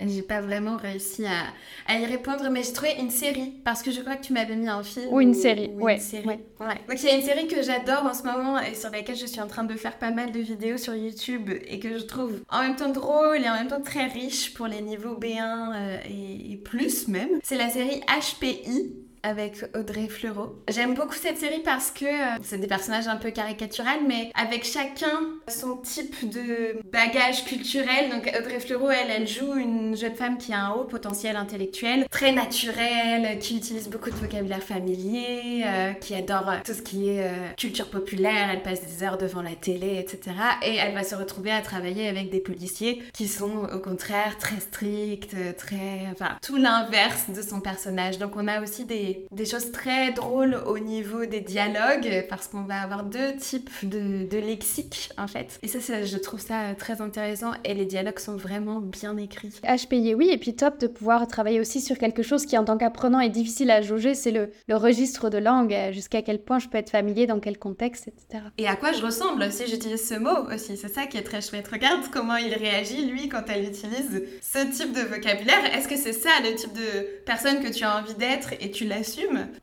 J'ai 0.00 0.22
pas 0.22 0.40
vraiment 0.40 0.76
réussi 0.76 1.24
à, 1.24 1.44
à, 1.86 1.98
y 1.98 2.04
répondre, 2.04 2.48
mais 2.50 2.62
j'ai 2.62 2.72
trouvé 2.72 2.94
une 2.98 3.10
série 3.10 3.52
parce 3.64 3.82
que 3.82 3.90
je 3.90 4.00
crois 4.00 4.16
que 4.16 4.24
tu 4.24 4.32
m'avais 4.32 4.56
mis 4.56 4.68
un 4.68 4.82
film. 4.82 5.06
Ou 5.10 5.20
une 5.20 5.34
série, 5.34 5.70
ouais. 5.76 5.98
ouais. 6.24 6.40
Donc 6.88 7.02
il 7.02 7.04
y 7.04 7.08
a 7.08 7.16
une 7.16 7.22
série 7.22 7.46
que 7.46 7.62
j'adore 7.62 8.04
en 8.04 8.14
ce 8.14 8.22
moment 8.24 8.58
et 8.58 8.74
sur 8.74 8.90
laquelle 8.90 9.16
je 9.16 9.26
suis 9.26 9.40
en 9.40 9.46
train 9.46 9.64
de 9.64 9.74
faire 9.74 9.98
pas 9.98 10.10
mal 10.10 10.32
de 10.32 10.40
vidéos 10.40 10.78
sur 10.78 10.94
YouTube 10.94 11.50
et 11.66 11.78
que 11.78 11.96
je 11.98 12.04
trouve 12.04 12.42
en 12.50 12.62
même 12.62 12.76
temps 12.76 12.90
drôle 12.90 13.38
et 13.38 13.48
en 13.48 13.54
même 13.54 13.68
temps 13.68 13.80
très 13.80 14.06
riche 14.06 14.52
pour 14.54 14.66
les 14.66 14.82
niveaux 14.82 15.18
B1 15.18 15.72
euh, 15.74 15.96
et, 16.08 16.52
et 16.52 16.56
plus 16.56 17.08
même. 17.08 17.40
C'est 17.42 17.56
la 17.56 17.70
série 17.70 18.00
HPI 18.00 19.03
avec 19.24 19.64
Audrey 19.74 20.06
Fleurot. 20.06 20.54
J'aime 20.68 20.94
beaucoup 20.94 21.14
cette 21.14 21.38
série 21.38 21.60
parce 21.64 21.90
que 21.90 22.04
euh, 22.04 22.38
c'est 22.42 22.58
des 22.58 22.66
personnages 22.66 23.08
un 23.08 23.16
peu 23.16 23.30
caricaturales, 23.30 24.00
mais 24.06 24.30
avec 24.34 24.64
chacun 24.64 25.20
son 25.48 25.78
type 25.78 26.28
de 26.28 26.78
bagage 26.92 27.44
culturel. 27.46 28.10
Donc 28.10 28.30
Audrey 28.38 28.60
Fleurot, 28.60 28.90
elle, 28.90 29.10
elle 29.10 29.26
joue 29.26 29.54
une 29.54 29.96
jeune 29.96 30.14
femme 30.14 30.36
qui 30.36 30.52
a 30.52 30.66
un 30.66 30.72
haut 30.72 30.84
potentiel 30.84 31.36
intellectuel, 31.36 32.06
très 32.10 32.32
naturel, 32.32 33.38
qui 33.38 33.56
utilise 33.56 33.88
beaucoup 33.88 34.10
de 34.10 34.16
vocabulaire 34.16 34.62
familier, 34.62 35.62
euh, 35.64 35.92
qui 35.94 36.14
adore 36.14 36.52
tout 36.64 36.74
ce 36.74 36.82
qui 36.82 37.08
est 37.08 37.56
culture 37.56 37.88
populaire. 37.88 38.50
Elle 38.52 38.62
passe 38.62 38.82
des 38.84 39.02
heures 39.02 39.18
devant 39.18 39.42
la 39.42 39.54
télé, 39.54 39.98
etc. 39.98 40.36
Et 40.62 40.76
elle 40.76 40.92
va 40.92 41.02
se 41.02 41.14
retrouver 41.14 41.50
à 41.50 41.62
travailler 41.62 42.08
avec 42.08 42.30
des 42.30 42.40
policiers 42.40 43.02
qui 43.14 43.26
sont 43.26 43.64
au 43.72 43.78
contraire 43.78 44.36
très 44.38 44.60
stricts, 44.60 45.34
très... 45.56 46.06
Enfin, 46.12 46.36
tout 46.42 46.56
l'inverse 46.56 47.30
de 47.30 47.40
son 47.40 47.60
personnage. 47.60 48.18
Donc 48.18 48.36
on 48.36 48.46
a 48.48 48.60
aussi 48.60 48.84
des, 48.84 49.13
des 49.30 49.46
choses 49.46 49.72
très 49.72 50.12
drôles 50.12 50.56
au 50.66 50.78
niveau 50.78 51.26
des 51.26 51.40
dialogues 51.40 52.26
parce 52.28 52.48
qu'on 52.48 52.62
va 52.62 52.80
avoir 52.80 53.04
deux 53.04 53.36
types 53.36 53.70
de, 53.82 54.26
de 54.26 54.38
lexique 54.38 55.10
en 55.18 55.26
fait. 55.26 55.58
Et 55.62 55.68
ça, 55.68 56.04
je 56.04 56.16
trouve 56.16 56.40
ça 56.40 56.74
très 56.78 57.00
intéressant 57.00 57.52
et 57.64 57.74
les 57.74 57.86
dialogues 57.86 58.18
sont 58.18 58.36
vraiment 58.36 58.80
bien 58.80 59.16
écrits. 59.16 59.52
HPI, 59.62 60.14
oui, 60.14 60.28
et 60.30 60.38
puis 60.38 60.54
top 60.54 60.78
de 60.78 60.86
pouvoir 60.86 61.26
travailler 61.26 61.60
aussi 61.60 61.80
sur 61.80 61.98
quelque 61.98 62.22
chose 62.22 62.46
qui 62.46 62.56
en 62.58 62.64
tant 62.64 62.76
qu'apprenant 62.76 63.20
est 63.20 63.30
difficile 63.30 63.70
à 63.70 63.82
jauger, 63.82 64.14
c'est 64.14 64.30
le, 64.30 64.50
le 64.68 64.76
registre 64.76 65.30
de 65.30 65.38
langue, 65.38 65.74
jusqu'à 65.92 66.22
quel 66.22 66.42
point 66.42 66.58
je 66.58 66.68
peux 66.68 66.78
être 66.78 66.90
familier, 66.90 67.26
dans 67.26 67.40
quel 67.40 67.58
contexte, 67.58 68.08
etc. 68.08 68.44
Et 68.58 68.66
à 68.66 68.76
quoi 68.76 68.92
je 68.92 69.02
ressemble 69.02 69.50
si 69.52 69.66
j'utilise 69.66 70.06
ce 70.06 70.14
mot 70.14 70.52
aussi, 70.52 70.76
c'est 70.76 70.88
ça 70.88 71.06
qui 71.06 71.16
est 71.16 71.22
très 71.22 71.40
chouette. 71.40 71.68
Regarde 71.68 72.02
comment 72.12 72.36
il 72.36 72.54
réagit 72.54 73.06
lui 73.06 73.28
quand 73.28 73.42
elle 73.48 73.64
utilise 73.64 74.24
ce 74.40 74.58
type 74.58 74.92
de 74.92 75.00
vocabulaire. 75.00 75.74
Est-ce 75.74 75.88
que 75.88 75.96
c'est 75.96 76.12
ça 76.12 76.30
le 76.42 76.54
type 76.54 76.72
de 76.72 77.22
personne 77.24 77.62
que 77.62 77.72
tu 77.72 77.84
as 77.84 77.98
envie 77.98 78.14
d'être 78.14 78.52
et 78.60 78.70
tu 78.70 78.84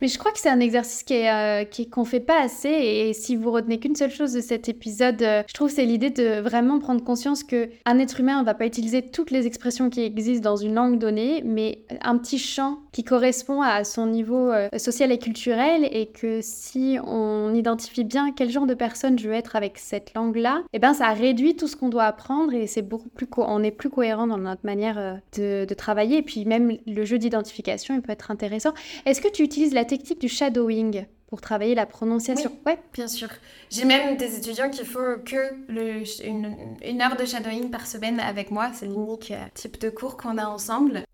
Mais 0.00 0.08
je 0.08 0.18
crois 0.18 0.32
que 0.32 0.38
c'est 0.38 0.48
un 0.48 0.60
exercice 0.60 1.02
qui 1.02 1.14
est, 1.14 1.30
euh, 1.30 2.04
fait 2.04 2.20
pas 2.20 2.40
assez. 2.40 2.68
Et 2.68 3.12
si 3.12 3.36
vous 3.36 3.50
retenez 3.50 3.78
qu'une 3.78 3.96
seule 3.96 4.10
chose 4.10 4.32
de 4.32 4.40
cet 4.40 4.68
épisode, 4.68 5.22
euh, 5.22 5.42
je 5.48 5.54
trouve 5.54 5.70
c'est 5.70 5.84
l'idée 5.84 6.10
de 6.10 6.40
vraiment 6.40 6.78
prendre 6.78 7.02
conscience 7.02 7.44
que 7.44 7.68
un 7.84 7.98
être 7.98 8.20
humain 8.20 8.40
ne 8.40 8.44
va 8.44 8.54
pas 8.54 8.66
utiliser 8.66 9.02
toutes 9.02 9.30
les 9.30 9.46
expressions 9.46 9.90
qui 9.90 10.02
existent 10.02 10.50
dans 10.50 10.56
une 10.56 10.74
langue 10.74 10.98
donnée, 10.98 11.42
mais 11.44 11.84
un 12.02 12.18
petit 12.18 12.38
champ 12.38 12.78
qui 12.92 13.04
correspond 13.04 13.62
à 13.62 13.84
son 13.84 14.06
niveau 14.06 14.50
euh, 14.50 14.68
social 14.78 15.10
et 15.12 15.18
culturel 15.18 15.88
et 15.90 16.06
que 16.06 16.40
si 16.42 16.98
on 17.04 17.54
identifie 17.54 18.04
bien 18.04 18.32
quel 18.32 18.50
genre 18.50 18.66
de 18.66 18.74
personne 18.74 19.18
je 19.18 19.28
veux 19.28 19.34
être 19.34 19.56
avec 19.56 19.78
cette 19.78 20.14
langue-là, 20.14 20.62
et 20.72 20.76
eh 20.76 20.78
ben 20.78 20.94
ça 20.94 21.08
réduit 21.12 21.56
tout 21.56 21.66
ce 21.66 21.76
qu'on 21.76 21.88
doit 21.88 22.04
apprendre 22.04 22.52
et 22.54 22.66
c'est 22.66 22.82
beaucoup 22.82 23.08
plus 23.08 23.26
on 23.38 23.62
est 23.62 23.70
plus 23.70 23.90
cohérent 23.90 24.26
dans 24.26 24.38
notre 24.38 24.64
manière 24.64 25.20
de, 25.36 25.64
de 25.64 25.74
travailler 25.74 26.18
et 26.18 26.22
puis 26.22 26.44
même 26.44 26.76
le 26.86 27.04
jeu 27.04 27.18
d'identification 27.18 27.94
il 27.94 28.02
peut 28.02 28.12
être 28.12 28.30
intéressant. 28.30 28.74
Est-ce 29.06 29.20
que 29.20 29.28
tu 29.28 29.42
utilises 29.42 29.74
la 29.74 29.84
technique 29.84 30.20
du 30.20 30.28
shadowing 30.28 31.06
pour 31.28 31.40
travailler 31.40 31.74
la 31.74 31.86
prononciation? 31.86 32.52
Oui, 32.66 32.72
bien 32.92 33.08
sûr. 33.08 33.28
J'ai 33.70 33.84
même 33.84 34.16
des 34.16 34.36
étudiants 34.36 34.70
qui 34.70 34.84
font 34.84 35.16
que 35.24 35.54
le, 35.68 36.02
une, 36.26 36.54
une, 36.84 37.00
heure 37.00 37.16
de 37.16 37.24
shadowing 37.24 37.70
par 37.70 37.86
semaine 37.86 38.20
avec 38.20 38.50
moi. 38.50 38.70
C'est 38.74 38.86
l'unique 38.86 39.30
euh, 39.30 39.42
type 39.54 39.80
de 39.80 39.88
cours 39.88 40.16
qu'on 40.16 40.36
a 40.36 40.46
ensemble. 40.46 41.04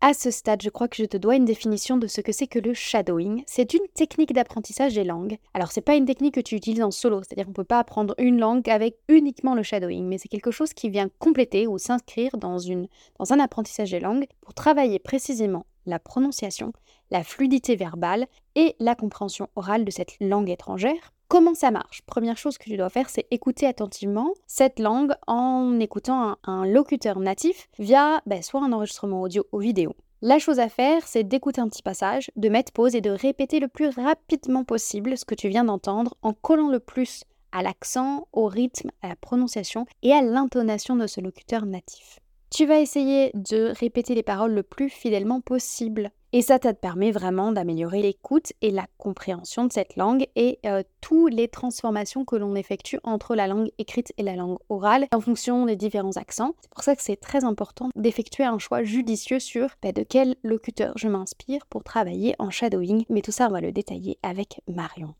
À 0.00 0.14
ce 0.14 0.30
stade, 0.30 0.62
je 0.62 0.70
crois 0.70 0.86
que 0.86 0.94
je 0.94 1.04
te 1.04 1.16
dois 1.16 1.34
une 1.34 1.44
définition 1.44 1.96
de 1.96 2.06
ce 2.06 2.20
que 2.20 2.30
c'est 2.30 2.46
que 2.46 2.60
le 2.60 2.72
shadowing. 2.72 3.42
C'est 3.48 3.74
une 3.74 3.86
technique 3.94 4.32
d'apprentissage 4.32 4.94
des 4.94 5.02
langues. 5.02 5.38
Alors, 5.54 5.72
c'est 5.72 5.80
pas 5.80 5.96
une 5.96 6.06
technique 6.06 6.36
que 6.36 6.40
tu 6.40 6.54
utilises 6.54 6.84
en 6.84 6.92
solo, 6.92 7.20
c'est-à-dire 7.22 7.46
qu'on 7.46 7.52
peut 7.52 7.64
pas 7.64 7.80
apprendre 7.80 8.14
une 8.16 8.38
langue 8.38 8.70
avec 8.70 8.96
uniquement 9.08 9.56
le 9.56 9.64
shadowing, 9.64 10.06
mais 10.06 10.18
c'est 10.18 10.28
quelque 10.28 10.52
chose 10.52 10.72
qui 10.72 10.88
vient 10.88 11.10
compléter 11.18 11.66
ou 11.66 11.78
s'inscrire 11.78 12.36
dans, 12.36 12.58
dans 12.58 13.32
un 13.32 13.40
apprentissage 13.40 13.90
des 13.90 13.98
langues 13.98 14.28
pour 14.40 14.54
travailler 14.54 15.00
précisément 15.00 15.66
la 15.84 15.98
prononciation, 15.98 16.72
la 17.10 17.24
fluidité 17.24 17.74
verbale 17.74 18.28
et 18.54 18.76
la 18.78 18.94
compréhension 18.94 19.48
orale 19.56 19.84
de 19.84 19.90
cette 19.90 20.14
langue 20.20 20.48
étrangère. 20.48 21.12
Comment 21.28 21.54
ça 21.54 21.70
marche? 21.70 22.00
Première 22.06 22.38
chose 22.38 22.56
que 22.56 22.64
tu 22.64 22.78
dois 22.78 22.88
faire, 22.88 23.10
c'est 23.10 23.26
écouter 23.30 23.66
attentivement 23.66 24.32
cette 24.46 24.78
langue 24.78 25.12
en 25.26 25.78
écoutant 25.78 26.38
un, 26.42 26.64
locuteur 26.64 27.20
natif 27.20 27.68
via 27.78 28.22
ben, 28.24 28.42
soit 28.42 28.62
un 28.62 28.72
enregistrement 28.72 29.20
audio 29.20 29.46
ou 29.52 29.58
vidéo. 29.58 29.94
La 30.22 30.38
chose 30.38 30.58
à 30.58 30.70
faire, 30.70 31.06
c'est 31.06 31.24
d'écouter 31.24 31.60
un 31.60 31.68
petit 31.68 31.82
passage, 31.82 32.30
de 32.36 32.48
mettre 32.48 32.72
pause 32.72 32.94
et 32.94 33.02
de 33.02 33.10
répéter 33.10 33.60
le 33.60 33.68
plus 33.68 33.90
rapidement 33.90 34.64
possible 34.64 35.18
ce 35.18 35.26
que 35.26 35.34
tu 35.34 35.50
viens 35.50 35.64
d'entendre 35.64 36.16
en 36.22 36.32
collant 36.32 36.70
le 36.70 36.80
plus 36.80 37.24
à 37.52 37.62
l'accent, 37.62 38.26
au 38.32 38.46
rythme, 38.46 38.90
à 39.02 39.08
la 39.08 39.16
prononciation 39.16 39.84
et 40.02 40.14
à 40.14 40.22
l'intonation 40.22 40.96
de 40.96 41.06
ce 41.06 41.20
locuteur 41.20 41.66
natif. 41.66 42.20
Tu 42.50 42.64
vas 42.64 42.80
essayer 42.80 43.32
de 43.34 43.74
répéter 43.78 44.14
les 44.14 44.22
paroles 44.22 44.54
le 44.54 44.62
plus 44.62 44.88
fidèlement 44.88 45.42
possible. 45.42 46.10
Et 46.34 46.42
ça, 46.42 46.58
ça 46.62 46.74
te 46.74 46.78
permet 46.78 47.10
vraiment 47.10 47.52
d'améliorer 47.52 48.02
l'écoute 48.02 48.52
et 48.60 48.70
la 48.70 48.86
compréhension 48.98 49.64
de 49.64 49.72
cette 49.72 49.96
langue 49.96 50.26
et 50.36 50.58
euh, 50.66 50.82
toutes 51.00 51.32
les 51.32 51.48
transformations 51.48 52.26
que 52.26 52.36
l'on 52.36 52.54
effectue 52.54 53.00
entre 53.02 53.34
la 53.34 53.46
langue 53.46 53.70
écrite 53.78 54.12
et 54.18 54.22
la 54.22 54.36
langue 54.36 54.58
orale 54.68 55.06
en 55.12 55.20
fonction 55.20 55.64
des 55.64 55.76
différents 55.76 56.16
accents. 56.18 56.54
C'est 56.60 56.70
pour 56.70 56.82
ça 56.82 56.96
que 56.96 57.02
c'est 57.02 57.16
très 57.16 57.44
important 57.44 57.88
d'effectuer 57.96 58.44
un 58.44 58.58
choix 58.58 58.82
judicieux 58.82 59.40
sur 59.40 59.68
bah, 59.82 59.92
de 59.92 60.02
quel 60.02 60.36
locuteur 60.42 60.92
je 60.96 61.08
m'inspire 61.08 61.64
pour 61.70 61.82
travailler 61.82 62.34
en 62.38 62.50
shadowing. 62.50 63.06
Mais 63.08 63.22
tout 63.22 63.32
ça, 63.32 63.46
on 63.48 63.52
va 63.52 63.62
le 63.62 63.72
détailler 63.72 64.18
avec 64.22 64.60
Marion. 64.68 65.14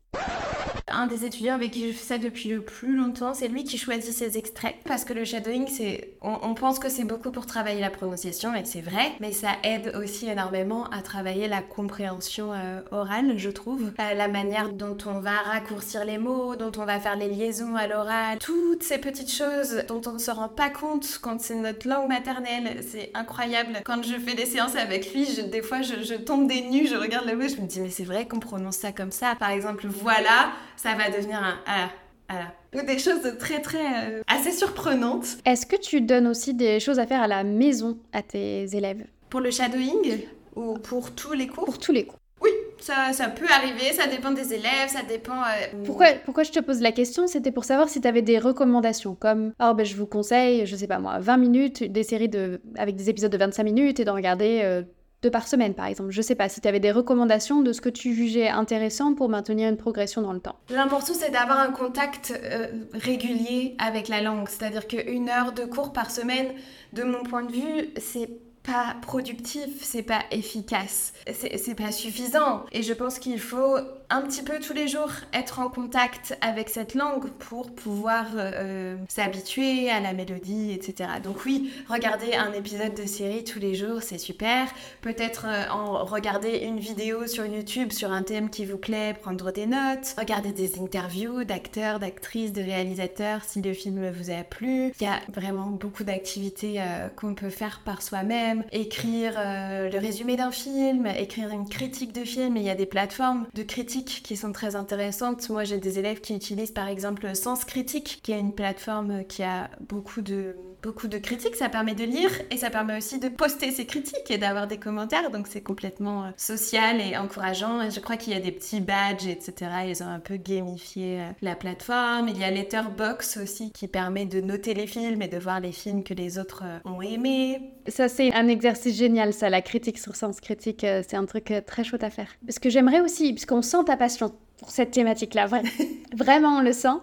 Un 0.91 1.07
des 1.07 1.25
étudiants 1.25 1.55
avec 1.55 1.71
qui 1.71 1.87
je 1.87 1.93
fais 1.93 2.05
ça 2.05 2.17
depuis 2.17 2.49
le 2.49 2.61
plus 2.61 2.95
longtemps, 2.95 3.33
c'est 3.33 3.47
lui 3.47 3.63
qui 3.63 3.77
choisit 3.77 4.13
ses 4.13 4.37
extraits. 4.37 4.75
Parce 4.85 5.05
que 5.05 5.13
le 5.13 5.25
shadowing, 5.25 5.67
c'est, 5.67 6.13
on, 6.21 6.53
pense 6.53 6.79
que 6.79 6.89
c'est 6.89 7.03
beaucoup 7.03 7.31
pour 7.31 7.45
travailler 7.45 7.79
la 7.79 7.89
prononciation, 7.89 8.53
et 8.53 8.65
c'est 8.65 8.81
vrai, 8.81 9.13
mais 9.19 9.31
ça 9.31 9.49
aide 9.63 9.93
aussi 9.95 10.27
énormément 10.27 10.85
à 10.89 11.01
travailler 11.01 11.47
la 11.47 11.61
compréhension 11.61 12.51
euh, 12.53 12.81
orale, 12.91 13.37
je 13.37 13.49
trouve. 13.49 13.91
Euh, 13.99 14.13
la 14.13 14.27
manière 14.27 14.69
dont 14.73 14.97
on 15.05 15.19
va 15.19 15.37
raccourcir 15.45 16.05
les 16.05 16.17
mots, 16.17 16.55
dont 16.55 16.71
on 16.77 16.85
va 16.85 16.99
faire 16.99 17.15
les 17.15 17.29
liaisons 17.29 17.75
à 17.75 17.87
l'oral, 17.87 18.39
toutes 18.39 18.83
ces 18.83 18.97
petites 18.97 19.31
choses 19.31 19.83
dont 19.87 20.01
on 20.05 20.13
ne 20.13 20.19
se 20.19 20.31
rend 20.31 20.49
pas 20.49 20.69
compte 20.69 21.19
quand 21.21 21.39
c'est 21.39 21.55
notre 21.55 21.87
langue 21.87 22.09
maternelle, 22.09 22.83
c'est 22.87 23.11
incroyable. 23.13 23.81
Quand 23.85 24.03
je 24.03 24.15
fais 24.15 24.35
des 24.35 24.45
séances 24.45 24.75
avec 24.75 25.13
lui, 25.13 25.25
des 25.49 25.61
fois 25.61 25.81
je, 25.81 26.15
tombe 26.15 26.47
des 26.47 26.61
nues, 26.61 26.87
je 26.87 26.95
regarde 26.95 27.27
le 27.27 27.35
mot, 27.35 27.47
je 27.47 27.61
me 27.61 27.67
dis 27.67 27.79
mais 27.79 27.89
c'est 27.89 28.03
vrai 28.03 28.27
qu'on 28.27 28.39
prononce 28.39 28.77
ça 28.77 28.91
comme 28.91 29.11
ça. 29.11 29.35
Par 29.35 29.51
exemple, 29.51 29.87
voilà, 29.87 30.51
ça 30.75 30.95
va 30.95 31.09
devenir 31.09 31.37
un 31.37 31.57
ah, 31.65 31.89
ah. 32.29 32.83
des 32.83 32.99
choses 32.99 33.37
très 33.39 33.61
très 33.61 34.07
euh, 34.07 34.21
assez 34.27 34.51
surprenantes. 34.51 35.37
Est-ce 35.45 35.65
que 35.65 35.75
tu 35.75 36.01
donnes 36.01 36.27
aussi 36.27 36.53
des 36.53 36.79
choses 36.79 36.99
à 36.99 37.07
faire 37.07 37.21
à 37.21 37.27
la 37.27 37.43
maison 37.43 37.97
à 38.13 38.21
tes 38.21 38.75
élèves? 38.75 39.05
Pour 39.29 39.41
le 39.41 39.51
shadowing 39.51 40.25
ou 40.55 40.75
pour 40.75 41.11
tous 41.11 41.33
les 41.33 41.47
cours? 41.47 41.65
Pour 41.65 41.79
tous 41.79 41.91
les 41.91 42.05
cours. 42.05 42.19
Oui, 42.41 42.51
ça, 42.79 43.11
ça, 43.11 43.27
peut 43.27 43.47
arriver, 43.49 43.91
ça 43.93 44.07
dépend 44.07 44.31
des 44.31 44.53
élèves, 44.53 44.87
ça 44.87 45.01
dépend... 45.03 45.41
Euh, 45.41 45.83
pourquoi, 45.85 46.07
pourquoi 46.23 46.43
je 46.43 46.51
te 46.51 46.59
pose 46.59 46.79
la 46.79 46.93
question? 46.93 47.27
C'était 47.27 47.51
pour 47.51 47.65
savoir 47.65 47.89
si 47.89 47.99
tu 47.99 48.07
avais 48.07 48.21
des 48.21 48.39
recommandations, 48.39 49.15
comme, 49.15 49.51
oh 49.61 49.73
ben 49.73 49.85
je 49.85 49.95
vous 49.97 50.05
conseille, 50.05 50.65
je 50.65 50.75
sais 50.75 50.87
pas 50.87 50.99
moi, 50.99 51.19
20 51.19 51.37
minutes, 51.37 51.83
des 51.83 52.03
séries 52.03 52.29
de, 52.29 52.61
avec 52.77 52.95
des 52.95 53.09
épisodes 53.09 53.31
de 53.31 53.37
25 53.37 53.63
minutes 53.63 53.99
et 53.99 54.05
de 54.05 54.11
regarder 54.11 54.61
euh, 54.63 54.83
deux 55.21 55.31
par 55.31 55.47
semaine, 55.47 55.73
par 55.73 55.85
exemple. 55.85 56.11
Je 56.11 56.21
sais 56.21 56.35
pas 56.35 56.49
si 56.49 56.61
tu 56.61 56.67
avais 56.67 56.79
des 56.79 56.91
recommandations 56.91 57.61
de 57.61 57.73
ce 57.73 57.81
que 57.81 57.89
tu 57.89 58.13
jugeais 58.13 58.49
intéressant 58.49 59.13
pour 59.13 59.29
maintenir 59.29 59.69
une 59.69 59.77
progression 59.77 60.21
dans 60.21 60.33
le 60.33 60.39
temps. 60.39 60.55
L'important, 60.69 61.13
c'est 61.13 61.31
d'avoir 61.31 61.59
un 61.59 61.71
contact 61.71 62.33
euh, 62.43 62.67
régulier 62.93 63.75
avec 63.79 64.07
la 64.07 64.21
langue. 64.21 64.47
C'est-à-dire 64.47 64.87
qu'une 64.87 65.29
heure 65.29 65.51
de 65.51 65.65
cours 65.65 65.91
par 65.91 66.11
semaine, 66.11 66.47
de 66.93 67.03
mon 67.03 67.23
point 67.23 67.43
de 67.43 67.51
vue, 67.51 67.89
c'est 67.97 68.29
pas 68.63 68.95
productif, 69.01 69.81
c'est 69.81 70.03
pas 70.03 70.23
efficace, 70.31 71.13
c'est 71.31 71.75
pas 71.75 71.91
suffisant. 71.91 72.65
Et 72.71 72.83
je 72.83 72.93
pense 72.93 73.19
qu'il 73.19 73.39
faut 73.39 73.77
un 74.11 74.21
petit 74.21 74.41
peu 74.41 74.59
tous 74.59 74.73
les 74.73 74.87
jours 74.87 75.11
être 75.33 75.59
en 75.59 75.69
contact 75.69 76.35
avec 76.41 76.69
cette 76.69 76.95
langue 76.95 77.29
pour 77.29 77.71
pouvoir 77.71 78.25
euh, 78.35 78.97
s'habituer 79.07 79.89
à 79.89 79.99
la 79.99 80.13
mélodie, 80.13 80.71
etc. 80.71 81.09
Donc 81.23 81.45
oui, 81.45 81.71
regarder 81.87 82.33
un 82.33 82.51
épisode 82.53 82.95
de 82.95 83.05
série 83.05 83.43
tous 83.43 83.59
les 83.59 83.75
jours, 83.75 84.01
c'est 84.01 84.17
super. 84.17 84.67
Peut-être 85.01 85.45
euh, 85.47 85.69
en 85.69 86.05
regarder 86.05 86.57
une 86.57 86.79
vidéo 86.79 87.27
sur 87.27 87.45
YouTube 87.45 87.91
sur 87.91 88.11
un 88.11 88.23
thème 88.23 88.49
qui 88.49 88.65
vous 88.65 88.77
plaît, 88.77 89.13
prendre 89.21 89.51
des 89.51 89.67
notes, 89.67 90.15
regarder 90.17 90.53
des 90.53 90.79
interviews 90.79 91.43
d'acteurs, 91.43 91.99
d'actrices, 91.99 92.51
de 92.51 92.61
réalisateurs 92.61 93.43
si 93.43 93.61
le 93.61 93.73
film 93.73 94.09
vous 94.09 94.31
a 94.31 94.43
plu. 94.43 94.91
Il 94.99 95.03
y 95.03 95.07
a 95.07 95.19
vraiment 95.31 95.67
beaucoup 95.67 96.03
d'activités 96.03 96.81
euh, 96.81 97.09
qu'on 97.15 97.35
peut 97.35 97.49
faire 97.49 97.81
par 97.85 98.01
soi-même, 98.01 98.63
écrire 98.71 99.33
le 99.37 99.99
résumé 99.99 100.35
d'un 100.35 100.51
film, 100.51 101.05
écrire 101.05 101.49
une 101.49 101.69
critique 101.69 102.13
de 102.13 102.23
film. 102.23 102.57
Il 102.57 102.63
y 102.63 102.69
a 102.69 102.75
des 102.75 102.85
plateformes 102.85 103.45
de 103.53 103.61
critique 103.61 103.98
qui 104.05 104.37
sont 104.37 104.51
très 104.51 104.75
intéressantes. 104.75 105.49
Moi, 105.49 105.63
j'ai 105.63 105.77
des 105.77 105.99
élèves 105.99 106.21
qui 106.21 106.35
utilisent 106.35 106.71
par 106.71 106.87
exemple 106.87 107.35
Sens 107.35 107.65
Critique, 107.65 108.19
qui 108.23 108.31
est 108.31 108.39
une 108.39 108.53
plateforme 108.53 109.25
qui 109.25 109.43
a 109.43 109.69
beaucoup 109.81 110.21
de 110.21 110.55
beaucoup 110.81 111.07
de 111.07 111.17
critiques, 111.17 111.55
ça 111.55 111.69
permet 111.69 111.95
de 111.95 112.03
lire 112.03 112.31
et 112.51 112.57
ça 112.57 112.69
permet 112.69 112.97
aussi 112.97 113.19
de 113.19 113.29
poster 113.29 113.71
ses 113.71 113.85
critiques 113.85 114.29
et 114.29 114.37
d'avoir 114.37 114.67
des 114.67 114.77
commentaires. 114.77 115.29
Donc 115.31 115.47
c'est 115.47 115.61
complètement 115.61 116.25
euh, 116.25 116.29
social 116.37 117.01
et 117.01 117.17
encourageant. 117.17 117.81
Et 117.81 117.91
je 117.91 117.99
crois 117.99 118.17
qu'il 118.17 118.33
y 118.33 118.35
a 118.35 118.39
des 118.39 118.51
petits 118.51 118.81
badges, 118.81 119.27
etc. 119.27 119.71
Ils 119.87 120.03
ont 120.03 120.07
un 120.07 120.19
peu 120.19 120.37
gamifié 120.37 121.19
euh, 121.19 121.29
la 121.41 121.55
plateforme. 121.55 122.29
Il 122.29 122.37
y 122.37 122.43
a 122.43 122.51
Letterbox 122.51 123.37
aussi 123.37 123.71
qui 123.71 123.87
permet 123.87 124.25
de 124.25 124.41
noter 124.41 124.73
les 124.73 124.87
films 124.87 125.21
et 125.21 125.27
de 125.27 125.37
voir 125.37 125.59
les 125.59 125.71
films 125.71 126.03
que 126.03 126.13
les 126.13 126.39
autres 126.39 126.63
euh, 126.65 126.79
ont 126.85 127.01
aimés. 127.01 127.61
Ça, 127.87 128.07
c'est 128.07 128.33
un 128.33 128.47
exercice 128.47 128.95
génial, 128.95 129.33
ça, 129.33 129.49
la 129.49 129.61
critique 129.61 129.97
sur 129.97 130.15
Sens 130.15 130.39
Critique. 130.41 130.81
C'est 130.81 131.15
un 131.15 131.25
truc 131.25 131.53
très 131.65 131.83
chouette 131.83 132.03
à 132.03 132.09
faire. 132.09 132.27
Parce 132.45 132.59
que 132.59 132.69
j'aimerais 132.69 133.01
aussi, 133.01 133.33
puisqu'on 133.33 133.61
sent 133.61 133.85
ta 133.85 133.97
passion 133.97 134.31
pour 134.59 134.69
cette 134.69 134.91
thématique-là, 134.91 135.47
vraiment, 136.15 136.57
on 136.57 136.61
le 136.61 136.73
sent. 136.73 136.97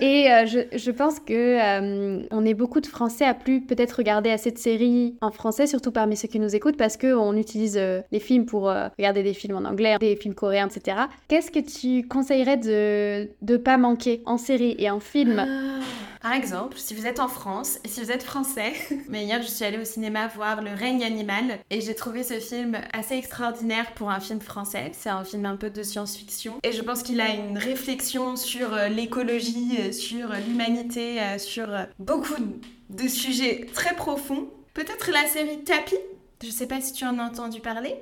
Et 0.00 0.32
euh, 0.32 0.46
je, 0.46 0.60
je, 0.76 0.90
pense 0.90 1.20
que 1.20 1.32
euh, 1.32 2.22
on 2.30 2.44
est 2.44 2.54
beaucoup 2.54 2.80
de 2.80 2.86
Français 2.86 3.24
à 3.26 3.34
plus 3.34 3.60
peut-être 3.60 3.92
regarder 3.92 4.30
assez 4.30 4.50
de 4.50 4.58
séries 4.58 5.16
en 5.20 5.30
français, 5.30 5.66
surtout 5.66 5.92
parmi 5.92 6.16
ceux 6.16 6.28
qui 6.28 6.40
nous 6.40 6.56
écoutent, 6.56 6.78
parce 6.78 6.96
qu'on 6.96 7.36
utilise 7.36 7.76
euh, 7.76 8.00
les 8.10 8.20
films 8.20 8.46
pour 8.46 8.62
regarder 8.98 9.22
des 9.22 9.34
films 9.34 9.56
en 9.56 9.68
anglais, 9.68 9.96
des 10.00 10.16
films 10.16 10.34
coréens, 10.34 10.68
etc. 10.68 10.96
Qu'est-ce 11.28 11.50
que 11.50 11.60
tu 11.60 12.08
conseillerais 12.08 12.56
de 12.56 13.28
ne 13.42 13.56
pas 13.58 13.76
manquer 13.76 14.22
en 14.24 14.38
série 14.38 14.74
et 14.78 14.90
en 14.90 15.00
film? 15.00 15.38
Ah. 15.38 16.19
Par 16.20 16.32
exemple, 16.32 16.76
si 16.76 16.94
vous 16.94 17.06
êtes 17.06 17.18
en 17.18 17.28
France 17.28 17.78
et 17.82 17.88
si 17.88 18.02
vous 18.02 18.10
êtes 18.10 18.22
français, 18.22 18.74
mais 19.08 19.24
hier 19.24 19.40
je 19.42 19.48
suis 19.48 19.64
allée 19.64 19.78
au 19.78 19.84
cinéma 19.84 20.28
voir 20.28 20.60
Le 20.60 20.72
règne 20.72 21.02
animal 21.02 21.58
et 21.70 21.80
j'ai 21.80 21.94
trouvé 21.94 22.22
ce 22.22 22.40
film 22.40 22.78
assez 22.92 23.14
extraordinaire 23.14 23.92
pour 23.94 24.10
un 24.10 24.20
film 24.20 24.40
français. 24.40 24.92
C'est 24.92 25.08
un 25.08 25.24
film 25.24 25.46
un 25.46 25.56
peu 25.56 25.70
de 25.70 25.82
science-fiction 25.82 26.58
et 26.62 26.72
je 26.72 26.82
pense 26.82 27.02
qu'il 27.02 27.20
a 27.20 27.30
une 27.30 27.56
réflexion 27.56 28.36
sur 28.36 28.74
l'écologie 28.90 29.92
sur 29.92 30.32
l'humanité, 30.46 31.20
euh, 31.20 31.38
sur 31.38 31.70
euh, 31.70 31.84
beaucoup 31.98 32.34
de 32.90 33.08
sujets 33.08 33.66
très 33.72 33.94
profonds. 33.94 34.48
Peut-être 34.74 35.10
la 35.10 35.26
série 35.26 35.62
Tapi? 35.64 35.96
Je 36.42 36.50
sais 36.50 36.66
pas 36.66 36.80
si 36.80 36.92
tu 36.92 37.04
en 37.04 37.18
as 37.18 37.24
entendu 37.24 37.60
parler. 37.60 37.94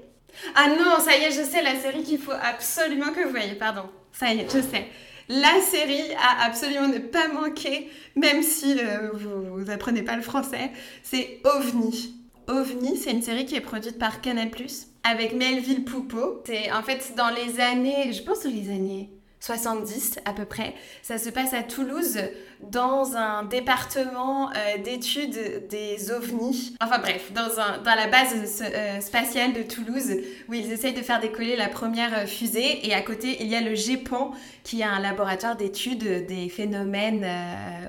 Ah 0.55 0.69
non, 0.69 1.01
ça 1.01 1.17
y 1.17 1.23
est, 1.23 1.31
je 1.31 1.43
sais, 1.43 1.63
la 1.63 1.75
série 1.77 2.03
qu'il 2.03 2.19
faut 2.19 2.33
absolument 2.33 3.13
que 3.13 3.25
vous 3.25 3.31
voyez, 3.31 3.55
pardon. 3.55 3.83
Ça 4.13 4.33
y 4.33 4.41
est, 4.41 4.47
je 4.47 4.61
sais. 4.61 4.87
La 5.29 5.61
série 5.61 6.13
à 6.15 6.47
absolument 6.47 6.89
ne 6.89 6.99
pas 6.99 7.29
manquer, 7.29 7.91
même 8.17 8.43
si 8.43 8.79
euh, 8.79 9.11
vous 9.13 9.65
n'apprenez 9.65 10.03
pas 10.03 10.17
le 10.17 10.23
français, 10.23 10.71
c'est 11.03 11.41
OVNI. 11.45 12.15
OVNI, 12.47 12.97
c'est 12.97 13.11
une 13.11 13.23
série 13.23 13.45
qui 13.45 13.55
est 13.55 13.61
produite 13.61 13.99
par 13.99 14.23
Canal+, 14.23 14.49
avec 15.05 15.35
Melville 15.35 15.85
Poupeau. 15.85 16.43
C'est 16.47 16.73
en 16.73 16.83
fait 16.83 17.13
dans 17.15 17.29
les 17.29 17.61
années, 17.61 18.11
je 18.13 18.23
pense 18.23 18.43
dans 18.45 18.51
les 18.51 18.71
années 18.71 19.11
70 19.41 20.19
à 20.25 20.33
peu 20.33 20.45
près. 20.45 20.75
Ça 21.03 21.19
se 21.19 21.31
passe 21.31 21.55
à 21.55 21.63
Toulouse, 21.63 22.19
dans 22.61 23.17
un 23.17 23.45
département 23.45 24.51
euh, 24.51 24.79
d'études 24.83 25.69
des 25.69 26.11
ovnis. 26.11 26.77
Enfin 26.81 26.99
bref, 26.99 27.33
dans, 27.33 27.61
un, 27.61 27.79
dans 27.79 27.95
la 27.95 28.09
base 28.09 28.63
euh, 28.63 29.01
spatiale 29.01 29.53
de 29.53 29.63
Toulouse, 29.63 30.17
où 30.49 30.55
ils 30.55 30.73
essayent 30.73 30.95
de 30.95 31.03
faire 31.03 31.21
décoller 31.21 31.57
la 31.57 31.69
première 31.69 32.19
euh, 32.19 32.27
fusée. 32.27 32.87
Et 32.87 32.95
à 32.95 33.03
côté, 33.03 33.37
il 33.41 33.47
y 33.47 33.55
a 33.55 33.61
le 33.61 33.75
GEPAN, 33.75 34.33
qui 34.65 34.81
est 34.81 34.85
un 34.85 34.99
laboratoire 34.99 35.57
d'études 35.57 36.27
des 36.27 36.49
phénomènes 36.49 37.27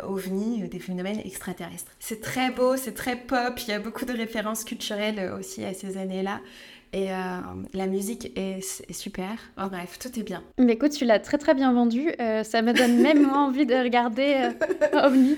ovnis, 0.08 0.68
des 0.70 0.80
phénomènes 0.80 1.20
extraterrestres. 1.26 1.92
C'est 2.00 2.22
très 2.22 2.52
beau, 2.52 2.78
c'est 2.78 2.94
très 2.94 3.16
pop, 3.16 3.60
il 3.60 3.70
y 3.70 3.74
a 3.74 3.80
beaucoup 3.80 4.06
de 4.06 4.14
références 4.14 4.64
culturelles 4.64 5.34
aussi 5.38 5.66
à 5.66 5.74
ces 5.74 5.98
années-là. 5.98 6.40
Et 6.94 7.12
euh, 7.12 7.16
la 7.74 7.88
musique 7.88 8.32
est, 8.36 8.62
super. 8.92 9.30
En 9.58 9.68
bref, 9.68 10.00
tout 10.00 10.20
est 10.20 10.24
bien. 10.24 10.44
Mais 10.58 10.74
écoute, 10.74 10.92
tu 10.92 11.06
l'as 11.06 11.20
très 11.20 11.38
très 11.38 11.54
bien 11.54 11.72
vendu. 11.72 12.12
Euh, 12.20 12.44
ça 12.44 12.62
me 12.62 12.74
donne 12.74 13.02
même 13.02 13.30
envie 13.34 13.66
de 13.66 13.76
regarder 13.76 14.52
euh, 14.94 15.08
OVNI. 15.08 15.38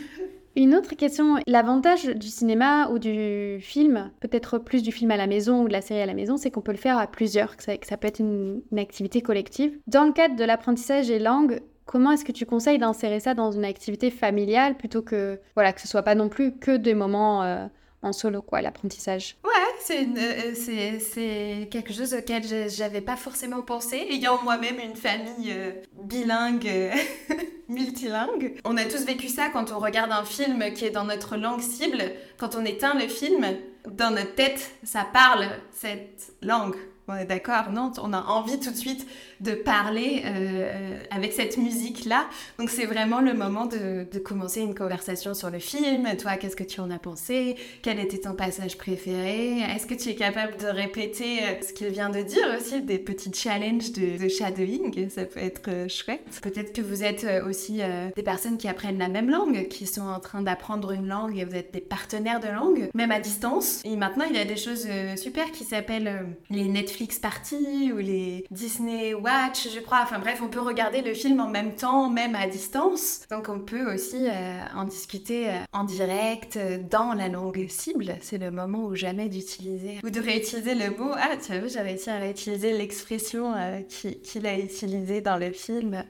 Une 0.55 0.75
autre 0.75 0.95
question, 0.95 1.37
l'avantage 1.47 2.05
du 2.05 2.27
cinéma 2.27 2.89
ou 2.89 2.99
du 2.99 3.59
film, 3.61 4.11
peut-être 4.19 4.57
plus 4.57 4.83
du 4.83 4.91
film 4.91 5.09
à 5.11 5.17
la 5.17 5.27
maison 5.27 5.63
ou 5.63 5.67
de 5.67 5.73
la 5.73 5.81
série 5.81 6.01
à 6.01 6.05
la 6.05 6.13
maison, 6.13 6.35
c'est 6.35 6.51
qu'on 6.51 6.61
peut 6.61 6.73
le 6.73 6.77
faire 6.77 6.97
à 6.97 7.07
plusieurs, 7.07 7.55
que 7.55 7.63
ça, 7.63 7.77
que 7.77 7.87
ça 7.87 7.95
peut 7.95 8.07
être 8.07 8.19
une, 8.19 8.61
une, 8.71 8.79
activité 8.79 9.21
collective. 9.21 9.77
Dans 9.87 10.03
le 10.03 10.11
cadre 10.11 10.35
de 10.35 10.43
l'apprentissage 10.43 11.07
des 11.07 11.19
langues, 11.19 11.61
comment 11.85 12.11
est-ce 12.11 12.25
que 12.25 12.33
tu 12.33 12.45
conseilles 12.45 12.79
d'insérer 12.79 13.21
ça 13.21 13.33
dans 13.33 13.51
une 13.51 13.63
activité 13.63 14.11
familiale 14.11 14.75
plutôt 14.75 15.01
que, 15.01 15.39
voilà, 15.55 15.71
que 15.71 15.79
ce 15.79 15.87
soit 15.87 16.03
pas 16.03 16.15
non 16.15 16.27
plus 16.27 16.57
que 16.57 16.75
des 16.75 16.95
moments 16.95 17.69
en 18.03 18.13
solo, 18.13 18.41
quoi, 18.41 18.61
l'apprentissage? 18.61 19.37
Ouais, 19.43 19.49
euh, 19.49 19.60
c'est, 19.83 20.99
c'est, 20.99 21.67
quelque 21.69 21.93
chose 21.93 22.13
auquel 22.13 22.43
j'avais 22.69 23.01
pas 23.01 23.15
forcément 23.15 23.61
pensé. 23.61 24.07
Ayant 24.09 24.41
moi-même 24.43 24.79
une 24.79 24.95
famille 24.95 25.51
euh, 25.51 25.71
bilingue, 26.03 26.67
euh, 26.67 26.91
multilingue, 27.67 28.59
on 28.65 28.77
a 28.77 28.85
tous 28.85 29.05
vécu 29.05 29.27
ça 29.27 29.49
quand 29.49 29.71
on 29.71 29.79
regarde 29.79 30.11
un 30.11 30.25
film 30.25 30.73
qui 30.73 30.85
est 30.85 30.91
dans 30.91 31.05
notre 31.05 31.37
langue 31.37 31.61
cible. 31.61 32.03
Quand 32.37 32.55
on 32.55 32.65
éteint 32.65 32.93
le 32.93 33.07
film, 33.07 33.45
dans 33.89 34.11
notre 34.11 34.35
tête, 34.35 34.71
ça 34.83 35.05
parle 35.11 35.47
cette 35.71 36.33
langue. 36.41 36.75
On 37.11 37.15
est 37.15 37.25
d'accord, 37.25 37.71
non 37.71 37.91
On 38.01 38.13
a 38.13 38.21
envie 38.21 38.59
tout 38.59 38.71
de 38.71 38.75
suite 38.75 39.05
de 39.41 39.51
parler 39.51 40.21
euh, 40.25 40.97
avec 41.09 41.33
cette 41.33 41.57
musique-là. 41.57 42.27
Donc 42.57 42.69
c'est 42.69 42.85
vraiment 42.85 43.19
le 43.19 43.33
moment 43.33 43.65
de, 43.65 44.05
commencer 44.19 44.61
une 44.61 44.75
conversation 44.75 45.33
sur 45.33 45.49
le 45.49 45.59
film. 45.59 46.07
Toi, 46.17 46.37
qu'est-ce 46.37 46.55
que 46.55 46.63
tu 46.63 46.79
en 46.79 46.89
as 46.89 46.99
pensé? 46.99 47.55
Quel 47.81 47.99
était 47.99 48.19
ton 48.19 48.33
passage 48.33 48.77
préféré? 48.77 49.59
Est-ce 49.75 49.87
que 49.87 49.95
tu 49.95 50.09
es 50.09 50.15
capable 50.15 50.55
de 50.57 50.67
répéter 50.67 51.39
euh, 51.39 51.61
ce 51.67 51.73
qu'il 51.73 51.87
vient 51.87 52.09
de 52.09 52.21
dire 52.21 52.47
aussi 52.57 52.81
Des 52.81 52.99
petits 52.99 53.33
challenges 53.33 53.91
de, 53.91 54.29
shadowing, 54.29 55.09
ça 55.09 55.25
peut 55.25 55.39
être 55.39 55.69
euh, 55.69 55.87
chouette. 55.89 56.39
Peut-être 56.41 56.71
que 56.71 56.81
vous 56.81 57.03
êtes 57.03 57.25
aussi 57.45 57.81
des 58.15 58.23
personnes 58.23 58.57
qui 58.57 58.67
apprennent 58.67 58.99
la 58.99 59.09
même 59.09 59.29
langue, 59.29 59.67
qui 59.67 59.85
sont 59.85 60.01
en 60.01 60.19
train 60.19 60.41
d'apprendre 60.41 60.91
une 60.91 61.07
langue 61.07 61.37
et 61.37 61.45
vous 61.45 61.55
êtes 61.55 61.73
des 61.73 61.81
partenaires 61.81 62.39
de 62.39 62.47
langue, 62.47 62.89
même 62.93 63.11
à 63.11 63.19
distance. 63.19 63.81
Et 63.83 63.95
maintenant, 63.95 64.25
il 64.29 64.35
y 64.35 64.39
a 64.39 64.45
des 64.45 64.55
choses 64.55 64.87
super 65.17 65.51
qui 65.51 65.63
s'appellent 65.63 66.25
les 66.49 66.65
Netflix 66.65 67.00
Party 67.21 67.91
ou 67.93 67.97
les 67.97 68.45
Disney 68.51 69.11
je 69.11 69.79
crois. 69.79 70.01
Enfin 70.03 70.19
bref, 70.19 70.41
on 70.43 70.47
peut 70.47 70.59
regarder 70.59 71.01
le 71.01 71.13
film 71.13 71.39
en 71.39 71.49
même 71.49 71.75
temps, 71.75 72.09
même 72.09 72.35
à 72.35 72.47
distance. 72.47 73.21
Donc 73.29 73.49
on 73.49 73.59
peut 73.59 73.93
aussi 73.93 74.27
euh, 74.27 74.59
en 74.75 74.83
discuter 74.83 75.49
euh, 75.49 75.53
en 75.73 75.83
direct 75.83 76.57
euh, 76.57 76.77
dans 76.89 77.13
la 77.13 77.27
langue 77.27 77.65
cible. 77.69 78.15
C'est 78.21 78.37
le 78.37 78.51
moment 78.51 78.85
ou 78.85 78.95
jamais 78.95 79.29
d'utiliser 79.29 79.99
ou 80.03 80.09
de 80.09 80.19
réutiliser 80.19 80.75
le 80.75 80.91
mot. 80.91 81.11
Ah, 81.15 81.35
tu 81.43 81.51
as 81.51 81.59
vu, 81.59 81.69
j'ai 81.69 81.81
réussi 81.81 82.09
à 82.09 82.17
réutiliser 82.17 82.77
l'expression 82.77 83.53
qu'il 83.89 84.45
a 84.45 84.57
utilisée 84.57 85.21
dans 85.21 85.37
le 85.37 85.51
film 85.51 86.03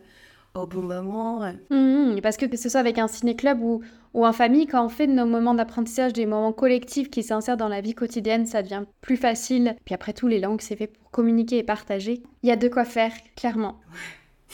au 0.54 0.68
bon 0.68 0.82
moment. 0.82 1.54
Mmh, 1.70 2.20
parce 2.22 2.38
que 2.38 2.46
que 2.46 2.58
ce 2.58 2.70
soit 2.70 2.80
avec 2.80 2.98
un 2.98 3.08
ciné-club 3.08 3.62
ou, 3.62 3.82
ou 4.14 4.26
en 4.26 4.34
famille, 4.34 4.68
quand 4.68 4.86
on 4.86 4.90
fait 4.90 5.08
de 5.08 5.14
nos 5.14 5.26
moments 5.26 5.54
d'apprentissage 5.54 6.14
des 6.14 6.26
moments 6.26 6.54
collectifs 6.54 7.10
qui 7.10 7.24
s'insèrent 7.24 7.58
dans 7.58 7.70
la 7.70 7.82
vie 7.82 7.94
quotidienne, 7.94 8.46
ça 8.46 8.62
devient 8.62 8.84
plus 9.02 9.18
facile. 9.18 9.76
Puis 9.86 9.96
après 9.96 10.14
tout, 10.14 10.28
les 10.28 10.40
langues, 10.40 10.62
c'est 10.62 10.76
fait 10.76 10.88
pour 10.88 11.12
communiquer 11.12 11.60
et 11.60 11.64
partager. 11.64 12.22
Il 12.44 12.50
y 12.50 12.52
a 12.52 12.58
de 12.58 12.68
quoi 12.68 12.86
faire, 12.86 13.14
clairement. 13.36 13.80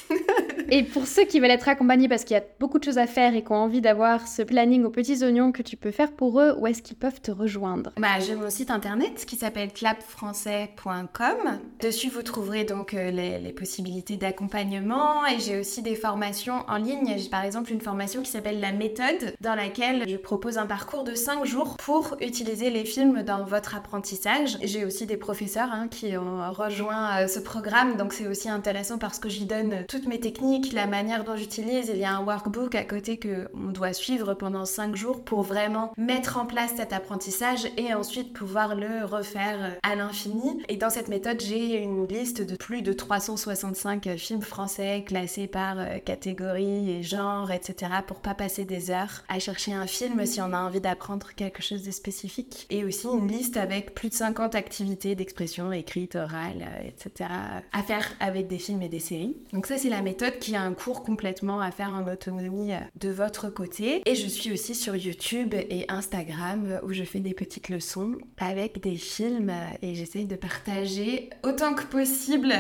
et 0.69 0.83
pour 0.83 1.07
ceux 1.07 1.25
qui 1.25 1.39
veulent 1.39 1.51
être 1.51 1.69
accompagnés 1.69 2.07
parce 2.07 2.23
qu'il 2.23 2.35
y 2.35 2.39
a 2.39 2.43
beaucoup 2.59 2.79
de 2.79 2.83
choses 2.83 2.97
à 2.97 3.07
faire 3.07 3.35
et 3.35 3.43
qui 3.43 3.51
ont 3.51 3.55
envie 3.55 3.81
d'avoir 3.81 4.27
ce 4.27 4.41
planning 4.41 4.83
aux 4.83 4.89
petits 4.89 5.23
oignons 5.23 5.51
que 5.51 5.61
tu 5.61 5.77
peux 5.77 5.91
faire 5.91 6.11
pour 6.11 6.39
eux, 6.39 6.55
où 6.57 6.67
est-ce 6.67 6.81
qu'ils 6.81 6.97
peuvent 6.97 7.21
te 7.21 7.31
rejoindre? 7.31 7.91
Bah, 7.97 8.19
J'ai 8.19 8.35
mon 8.35 8.49
site 8.49 8.71
internet 8.71 9.25
qui 9.25 9.35
s'appelle 9.35 9.71
clapfrançais.com. 9.71 11.59
Dessus, 11.81 12.09
vous 12.09 12.23
trouverez 12.23 12.63
donc 12.63 12.93
euh, 12.93 13.11
les, 13.11 13.53
possibilités 13.53 14.17
d'accompagnement 14.17 15.25
et 15.25 15.39
j'ai 15.39 15.59
aussi 15.59 15.81
des 15.81 15.95
formations 15.95 16.63
en 16.67 16.77
ligne. 16.77 17.15
J'ai 17.17 17.29
par 17.29 17.43
exemple 17.43 17.71
une 17.71 17.81
formation 17.81 18.21
qui 18.21 18.29
s'appelle 18.29 18.59
La 18.59 18.71
méthode 18.71 19.33
dans 19.41 19.55
laquelle 19.55 20.03
je 20.07 20.17
propose 20.17 20.57
un 20.57 20.65
parcours 20.65 21.03
de 21.03 21.15
5 21.15 21.45
jours 21.45 21.77
pour 21.77 22.17
utiliser 22.21 22.69
les 22.69 22.85
films 22.85 23.23
dans 23.23 23.43
votre 23.45 23.75
apprentissage. 23.75 24.57
J'ai 24.61 24.85
aussi 24.85 25.05
des 25.05 25.17
professeurs 25.17 25.69
hein, 25.71 25.87
qui 25.87 26.15
ont 26.17 26.51
rejoint 26.51 27.23
euh, 27.23 27.27
ce 27.27 27.39
programme 27.39 27.97
donc 27.97 28.13
c'est 28.13 28.27
aussi 28.27 28.49
intéressant 28.49 28.97
parce 28.97 29.19
que 29.19 29.29
j'y 29.29 29.45
donne 29.45 29.85
toutes 29.87 30.07
mes 30.07 30.19
techniques, 30.19 30.56
la 30.73 30.87
manière 30.87 31.23
dont 31.23 31.35
j'utilise. 31.35 31.89
Il 31.93 31.99
y 31.99 32.05
a 32.05 32.15
un 32.15 32.23
workbook 32.23 32.75
à 32.75 32.83
côté 32.83 33.17
que 33.17 33.47
on 33.53 33.71
doit 33.71 33.93
suivre 33.93 34.33
pendant 34.33 34.65
5 34.65 34.95
jours 34.95 35.23
pour 35.23 35.41
vraiment 35.43 35.91
mettre 35.97 36.37
en 36.37 36.45
place 36.45 36.73
cet 36.77 36.93
apprentissage 36.93 37.67
et 37.77 37.93
ensuite 37.93 38.33
pouvoir 38.33 38.75
le 38.75 39.05
refaire 39.05 39.77
à 39.83 39.95
l'infini. 39.95 40.61
Et 40.67 40.77
dans 40.77 40.89
cette 40.89 41.07
méthode, 41.07 41.41
j'ai 41.41 41.77
une 41.81 42.07
liste 42.07 42.41
de 42.41 42.55
plus 42.55 42.81
de 42.81 42.93
365 42.93 44.15
films 44.17 44.41
français 44.41 45.03
classés 45.05 45.47
par 45.47 45.79
euh, 45.79 45.99
catégorie 45.99 46.91
et 46.91 47.03
genre, 47.03 47.51
etc. 47.51 47.91
pour 48.05 48.19
pas 48.19 48.33
passer 48.33 48.65
des 48.65 48.91
heures 48.91 49.23
à 49.29 49.39
chercher 49.39 49.73
un 49.73 49.87
film 49.87 50.25
si 50.25 50.41
on 50.41 50.53
a 50.53 50.59
envie 50.59 50.81
d'apprendre 50.81 51.27
quelque 51.35 51.61
chose 51.61 51.83
de 51.83 51.91
spécifique. 51.91 52.65
Et 52.69 52.83
aussi 52.83 53.07
une 53.07 53.27
liste 53.27 53.57
avec 53.57 53.93
plus 53.93 54.09
de 54.09 54.13
50 54.13 54.55
activités 54.55 55.15
d'expression 55.15 55.71
écrite, 55.71 56.15
orale, 56.15 56.65
etc. 56.85 57.29
à 57.71 57.83
faire 57.83 58.07
avec 58.19 58.47
des 58.47 58.57
films 58.57 58.81
et 58.81 58.89
des 58.89 58.99
séries. 58.99 59.37
Donc 59.53 59.65
ça, 59.65 59.77
c'est 59.77 59.89
la 59.89 60.01
méthode 60.01 60.39
y 60.53 60.57
a 60.57 60.61
un 60.61 60.73
cours 60.73 61.03
complètement 61.03 61.59
à 61.59 61.71
faire 61.71 61.93
en 61.93 62.11
autonomie 62.11 62.71
de 62.99 63.09
votre 63.09 63.49
côté. 63.49 64.01
Et 64.05 64.15
je 64.15 64.27
suis 64.27 64.51
aussi 64.51 64.75
sur 64.75 64.95
YouTube 64.95 65.53
et 65.53 65.85
Instagram 65.89 66.79
où 66.83 66.93
je 66.93 67.03
fais 67.03 67.19
des 67.19 67.33
petites 67.33 67.69
leçons 67.69 68.15
avec 68.37 68.81
des 68.81 68.95
films 68.95 69.53
et 69.81 69.95
j'essaye 69.95 70.25
de 70.25 70.35
partager 70.35 71.29
autant 71.43 71.73
que 71.73 71.83
possible 71.83 72.53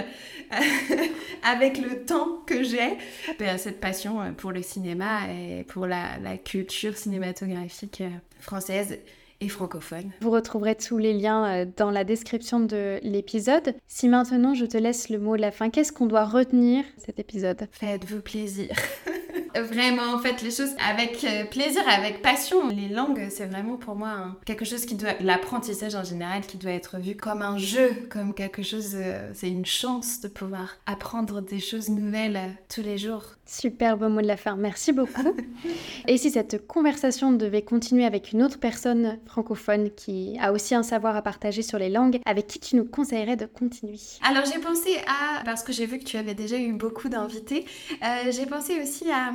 avec 1.43 1.77
le 1.77 2.05
temps 2.05 2.43
que 2.45 2.63
j'ai 2.63 2.97
ben, 3.39 3.57
cette 3.57 3.79
passion 3.79 4.33
pour 4.35 4.51
le 4.51 4.61
cinéma 4.61 5.31
et 5.31 5.63
pour 5.63 5.85
la, 5.85 6.17
la 6.19 6.37
culture 6.37 6.97
cinématographique 6.97 8.03
française 8.39 8.99
et 9.41 9.49
francophone. 9.49 10.11
Vous 10.21 10.31
retrouverez 10.31 10.75
tous 10.75 10.97
les 10.97 11.13
liens 11.13 11.45
euh, 11.45 11.65
dans 11.77 11.91
la 11.91 12.03
description 12.03 12.59
de 12.59 12.99
l'épisode. 13.03 13.75
Si 13.87 14.07
maintenant 14.07 14.53
je 14.53 14.65
te 14.65 14.77
laisse 14.77 15.09
le 15.09 15.19
mot 15.19 15.35
de 15.35 15.41
la 15.41 15.51
fin, 15.51 15.69
qu'est-ce 15.69 15.91
qu'on 15.91 16.07
doit 16.07 16.25
retenir 16.25 16.83
cet 16.97 17.19
épisode? 17.19 17.67
Faites-vous 17.71 18.21
plaisir. 18.21 18.69
vraiment, 19.55 20.17
faites 20.19 20.41
les 20.41 20.51
choses 20.51 20.75
avec 20.89 21.23
euh, 21.23 21.45
plaisir, 21.45 21.81
avec 21.87 22.21
passion. 22.21 22.67
Les 22.69 22.89
langues, 22.89 23.27
c'est 23.29 23.45
vraiment 23.45 23.77
pour 23.77 23.95
moi 23.95 24.35
quelque 24.45 24.65
chose 24.65 24.85
qui 24.85 24.95
doit, 24.95 25.13
l'apprentissage 25.19 25.95
en 25.95 26.03
général, 26.03 26.41
qui 26.45 26.57
doit 26.57 26.71
être 26.71 26.97
vu 26.97 27.15
comme 27.15 27.41
un 27.41 27.57
jeu, 27.57 27.91
comme 28.09 28.33
quelque 28.33 28.63
chose, 28.63 28.91
euh, 28.95 29.31
c'est 29.33 29.49
une 29.49 29.65
chance 29.65 30.21
de 30.21 30.27
pouvoir 30.27 30.77
apprendre 30.85 31.41
des 31.41 31.59
choses 31.59 31.89
nouvelles 31.89 32.55
tous 32.73 32.81
les 32.81 32.97
jours. 32.97 33.23
Super 33.45 33.97
beau 33.97 34.09
mot 34.09 34.21
de 34.21 34.27
la 34.27 34.35
fin, 34.35 34.57
merci 34.57 34.91
beaucoup. 34.91 35.33
Et 36.07 36.17
si 36.17 36.31
cette 36.31 36.67
conversation 36.67 37.31
devait 37.31 37.61
continuer 37.61 38.05
avec 38.05 38.33
une 38.33 38.43
autre 38.43 38.59
personne 38.59 39.19
francophone 39.25 39.89
qui 39.91 40.37
a 40.41 40.51
aussi 40.51 40.75
un 40.75 40.83
savoir 40.83 41.15
à 41.15 41.21
partager 41.21 41.61
sur 41.61 41.79
les 41.79 41.89
langues, 41.89 42.19
avec 42.25 42.47
qui 42.47 42.59
tu 42.59 42.75
nous 42.75 42.83
conseillerais 42.83 43.37
de 43.37 43.45
continuer? 43.45 43.99
Alors 44.21 44.43
j'ai 44.45 44.59
pensé 44.59 44.89
à, 45.07 45.43
parce 45.45 45.63
que 45.63 45.71
j'ai 45.71 45.85
vu 45.85 45.99
que 45.99 46.03
tu 46.03 46.17
avais 46.17 46.33
déjà 46.33 46.57
eu 46.57 46.73
beaucoup 46.73 47.07
d'invités, 47.07 47.65
euh, 48.03 48.31
j'ai 48.31 48.45
pensé 48.45 48.81
aussi 48.81 49.09
à 49.09 49.29
euh, 49.29 49.31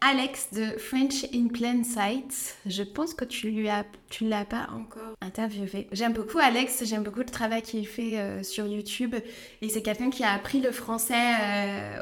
Alex 0.00 0.48
de 0.52 0.78
French 0.78 1.24
in 1.34 1.48
Plain 1.48 1.84
Sight. 1.84 2.56
Je 2.66 2.82
pense 2.82 3.14
que 3.14 3.24
tu 3.24 3.50
lui 3.50 3.64
l'as 3.64 4.44
pas 4.44 4.68
encore 4.72 5.14
interviewé. 5.20 5.88
J'aime 5.92 6.12
beaucoup 6.12 6.38
Alex, 6.38 6.84
j'aime 6.84 7.02
beaucoup 7.02 7.20
le 7.20 7.26
travail 7.26 7.62
qu'il 7.62 7.86
fait 7.86 8.18
euh, 8.18 8.42
sur 8.42 8.66
YouTube 8.66 9.14
et 9.60 9.68
c'est 9.68 9.82
quelqu'un 9.82 10.10
qui 10.10 10.24
a 10.24 10.32
appris 10.32 10.60
le 10.60 10.70
français 10.70 11.12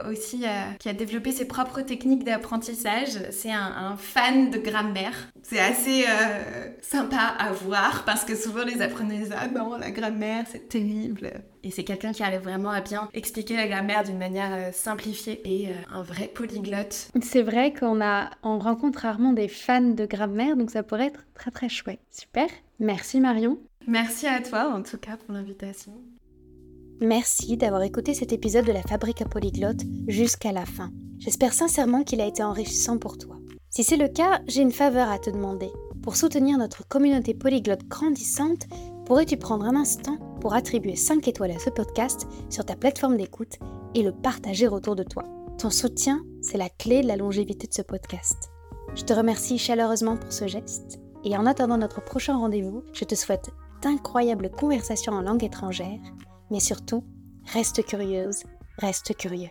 aussi, 0.09 0.45
qui 0.79 0.89
a 0.89 0.93
développé 0.93 1.33
ses 1.33 1.47
propres 1.47 1.81
techniques 1.83 2.25
d'apprentissage. 2.25 3.19
C'est 3.31 3.53
un, 3.53 3.97
fan 3.97 4.51
de 4.51 4.59
grammaire. 4.59 5.15
C'est 5.43 5.59
assez 5.59 6.05
euh, 6.09 6.69
sympa 6.81 7.35
à 7.39 7.53
voir 7.53 8.05
parce 8.05 8.25
que 8.25 8.35
souvent 8.37 8.65
les 8.65 8.81
apprenants 8.83 9.17
disent 9.17 9.35
Ah 9.37 9.49
non, 9.49 9.77
la 9.77 9.91
grammaire, 9.91 10.45
c'est 10.51 10.69
terrible. 10.69 11.33
Et 11.63 11.71
c'est 11.71 11.85
quelqu'un 11.85 12.13
qui 12.13 12.23
arrive 12.23 12.41
vraiment 12.41 12.71
à 12.71 12.81
bien 12.81 13.09
expliquer 13.13 13.57
la 13.57 13.69
grammaire 13.69 14.05
d'une 14.05 14.19
manière 14.19 14.53
euh, 14.53 14.73
simplifiée 14.73 15.41
et 15.45 15.69
euh, 15.69 15.73
un 15.93 16.03
vrai 16.03 16.27
polyglotte. 16.29 17.11
C'est 17.23 17.43
vrai 17.43 17.73
qu'on 17.73 18.01
a, 18.01 18.31
on 18.43 18.59
rencontre 18.59 19.01
rarement 19.01 19.33
des 19.33 19.49
fans 19.49 19.81
de 19.81 20.07
grammaire, 20.07 20.57
donc 20.57 20.71
ça 20.71 20.83
pourrait 20.83 21.09
être 21.09 21.27
très 21.35 21.51
très 21.51 21.69
chouette. 21.69 22.01
Super. 22.11 22.49
Merci 22.79 23.21
Marion. 23.21 23.59
Merci 23.87 24.27
à 24.27 24.41
toi 24.41 24.73
en 24.75 24.83
tout 24.83 24.99
cas 24.99 25.17
pour 25.17 25.35
l'invitation. 25.35 25.93
Merci 27.01 27.57
d'avoir 27.57 27.83
écouté 27.83 28.13
cet 28.13 28.33
épisode 28.33 28.67
de 28.67 28.73
la 28.73 28.83
Fabrique 28.83 29.23
à 29.23 29.25
Polyglotte 29.25 29.81
jusqu'à 30.07 30.53
la 30.53 30.67
fin. 30.67 30.91
J'espère 31.19 31.53
sincèrement 31.53 32.03
qu'il 32.05 32.21
a 32.21 32.27
été 32.27 32.43
enrichissant 32.43 32.99
pour 32.99 33.17
toi. 33.17 33.37
Si 33.71 33.85
c'est 33.85 33.97
le 33.97 34.09
cas, 34.09 34.41
j'ai 34.49 34.63
une 34.63 34.73
faveur 34.73 35.09
à 35.09 35.19
te 35.19 35.31
demander. 35.31 35.71
Pour 36.03 36.17
soutenir 36.17 36.59
notre 36.59 36.87
communauté 36.89 37.35
polyglotte 37.35 37.87
grandissante, 37.87 38.67
pourrais-tu 39.07 39.37
prendre 39.37 39.65
un 39.65 39.77
instant 39.77 40.17
pour 40.41 40.55
attribuer 40.55 40.97
5 40.97 41.27
étoiles 41.29 41.51
à 41.53 41.59
ce 41.59 41.71
podcast 41.71 42.27
sur 42.49 42.65
ta 42.65 42.77
plateforme 42.77 43.17
d'écoute 43.17 43.59
et 43.95 44.03
le 44.03 44.13
partager 44.13 44.69
autour 44.69 44.97
de 44.97 45.03
toi? 45.03 45.25
Ton 45.59 45.71
soutien, 45.71 46.23
c'est 46.43 46.59
la 46.59 46.69
clé 46.69 47.03
de 47.03 47.09
la 47.09 47.17
longévité 47.17 47.67
de 47.67 47.75
ce 47.75 47.83
podcast. 47.83 48.51
Je 48.95 49.05
te 49.05 49.13
remercie 49.13 49.59
chaleureusement 49.59 50.17
pour 50.17 50.33
ce 50.33 50.47
geste 50.47 51.01
et 51.25 51.37
en 51.37 51.47
attendant 51.47 51.79
notre 51.79 52.03
prochain 52.03 52.37
rendez-vous, 52.37 52.83
je 52.93 53.05
te 53.05 53.15
souhaite 53.15 53.51
d'incroyables 53.83 54.51
conversations 54.51 55.13
en 55.13 55.23
langue 55.23 55.45
étrangère 55.45 56.01
mais 56.51 56.61
surtout, 56.61 57.05
reste 57.53 57.85
curieuse, 57.85 58.43
reste 58.79 59.17
curieux. 59.17 59.51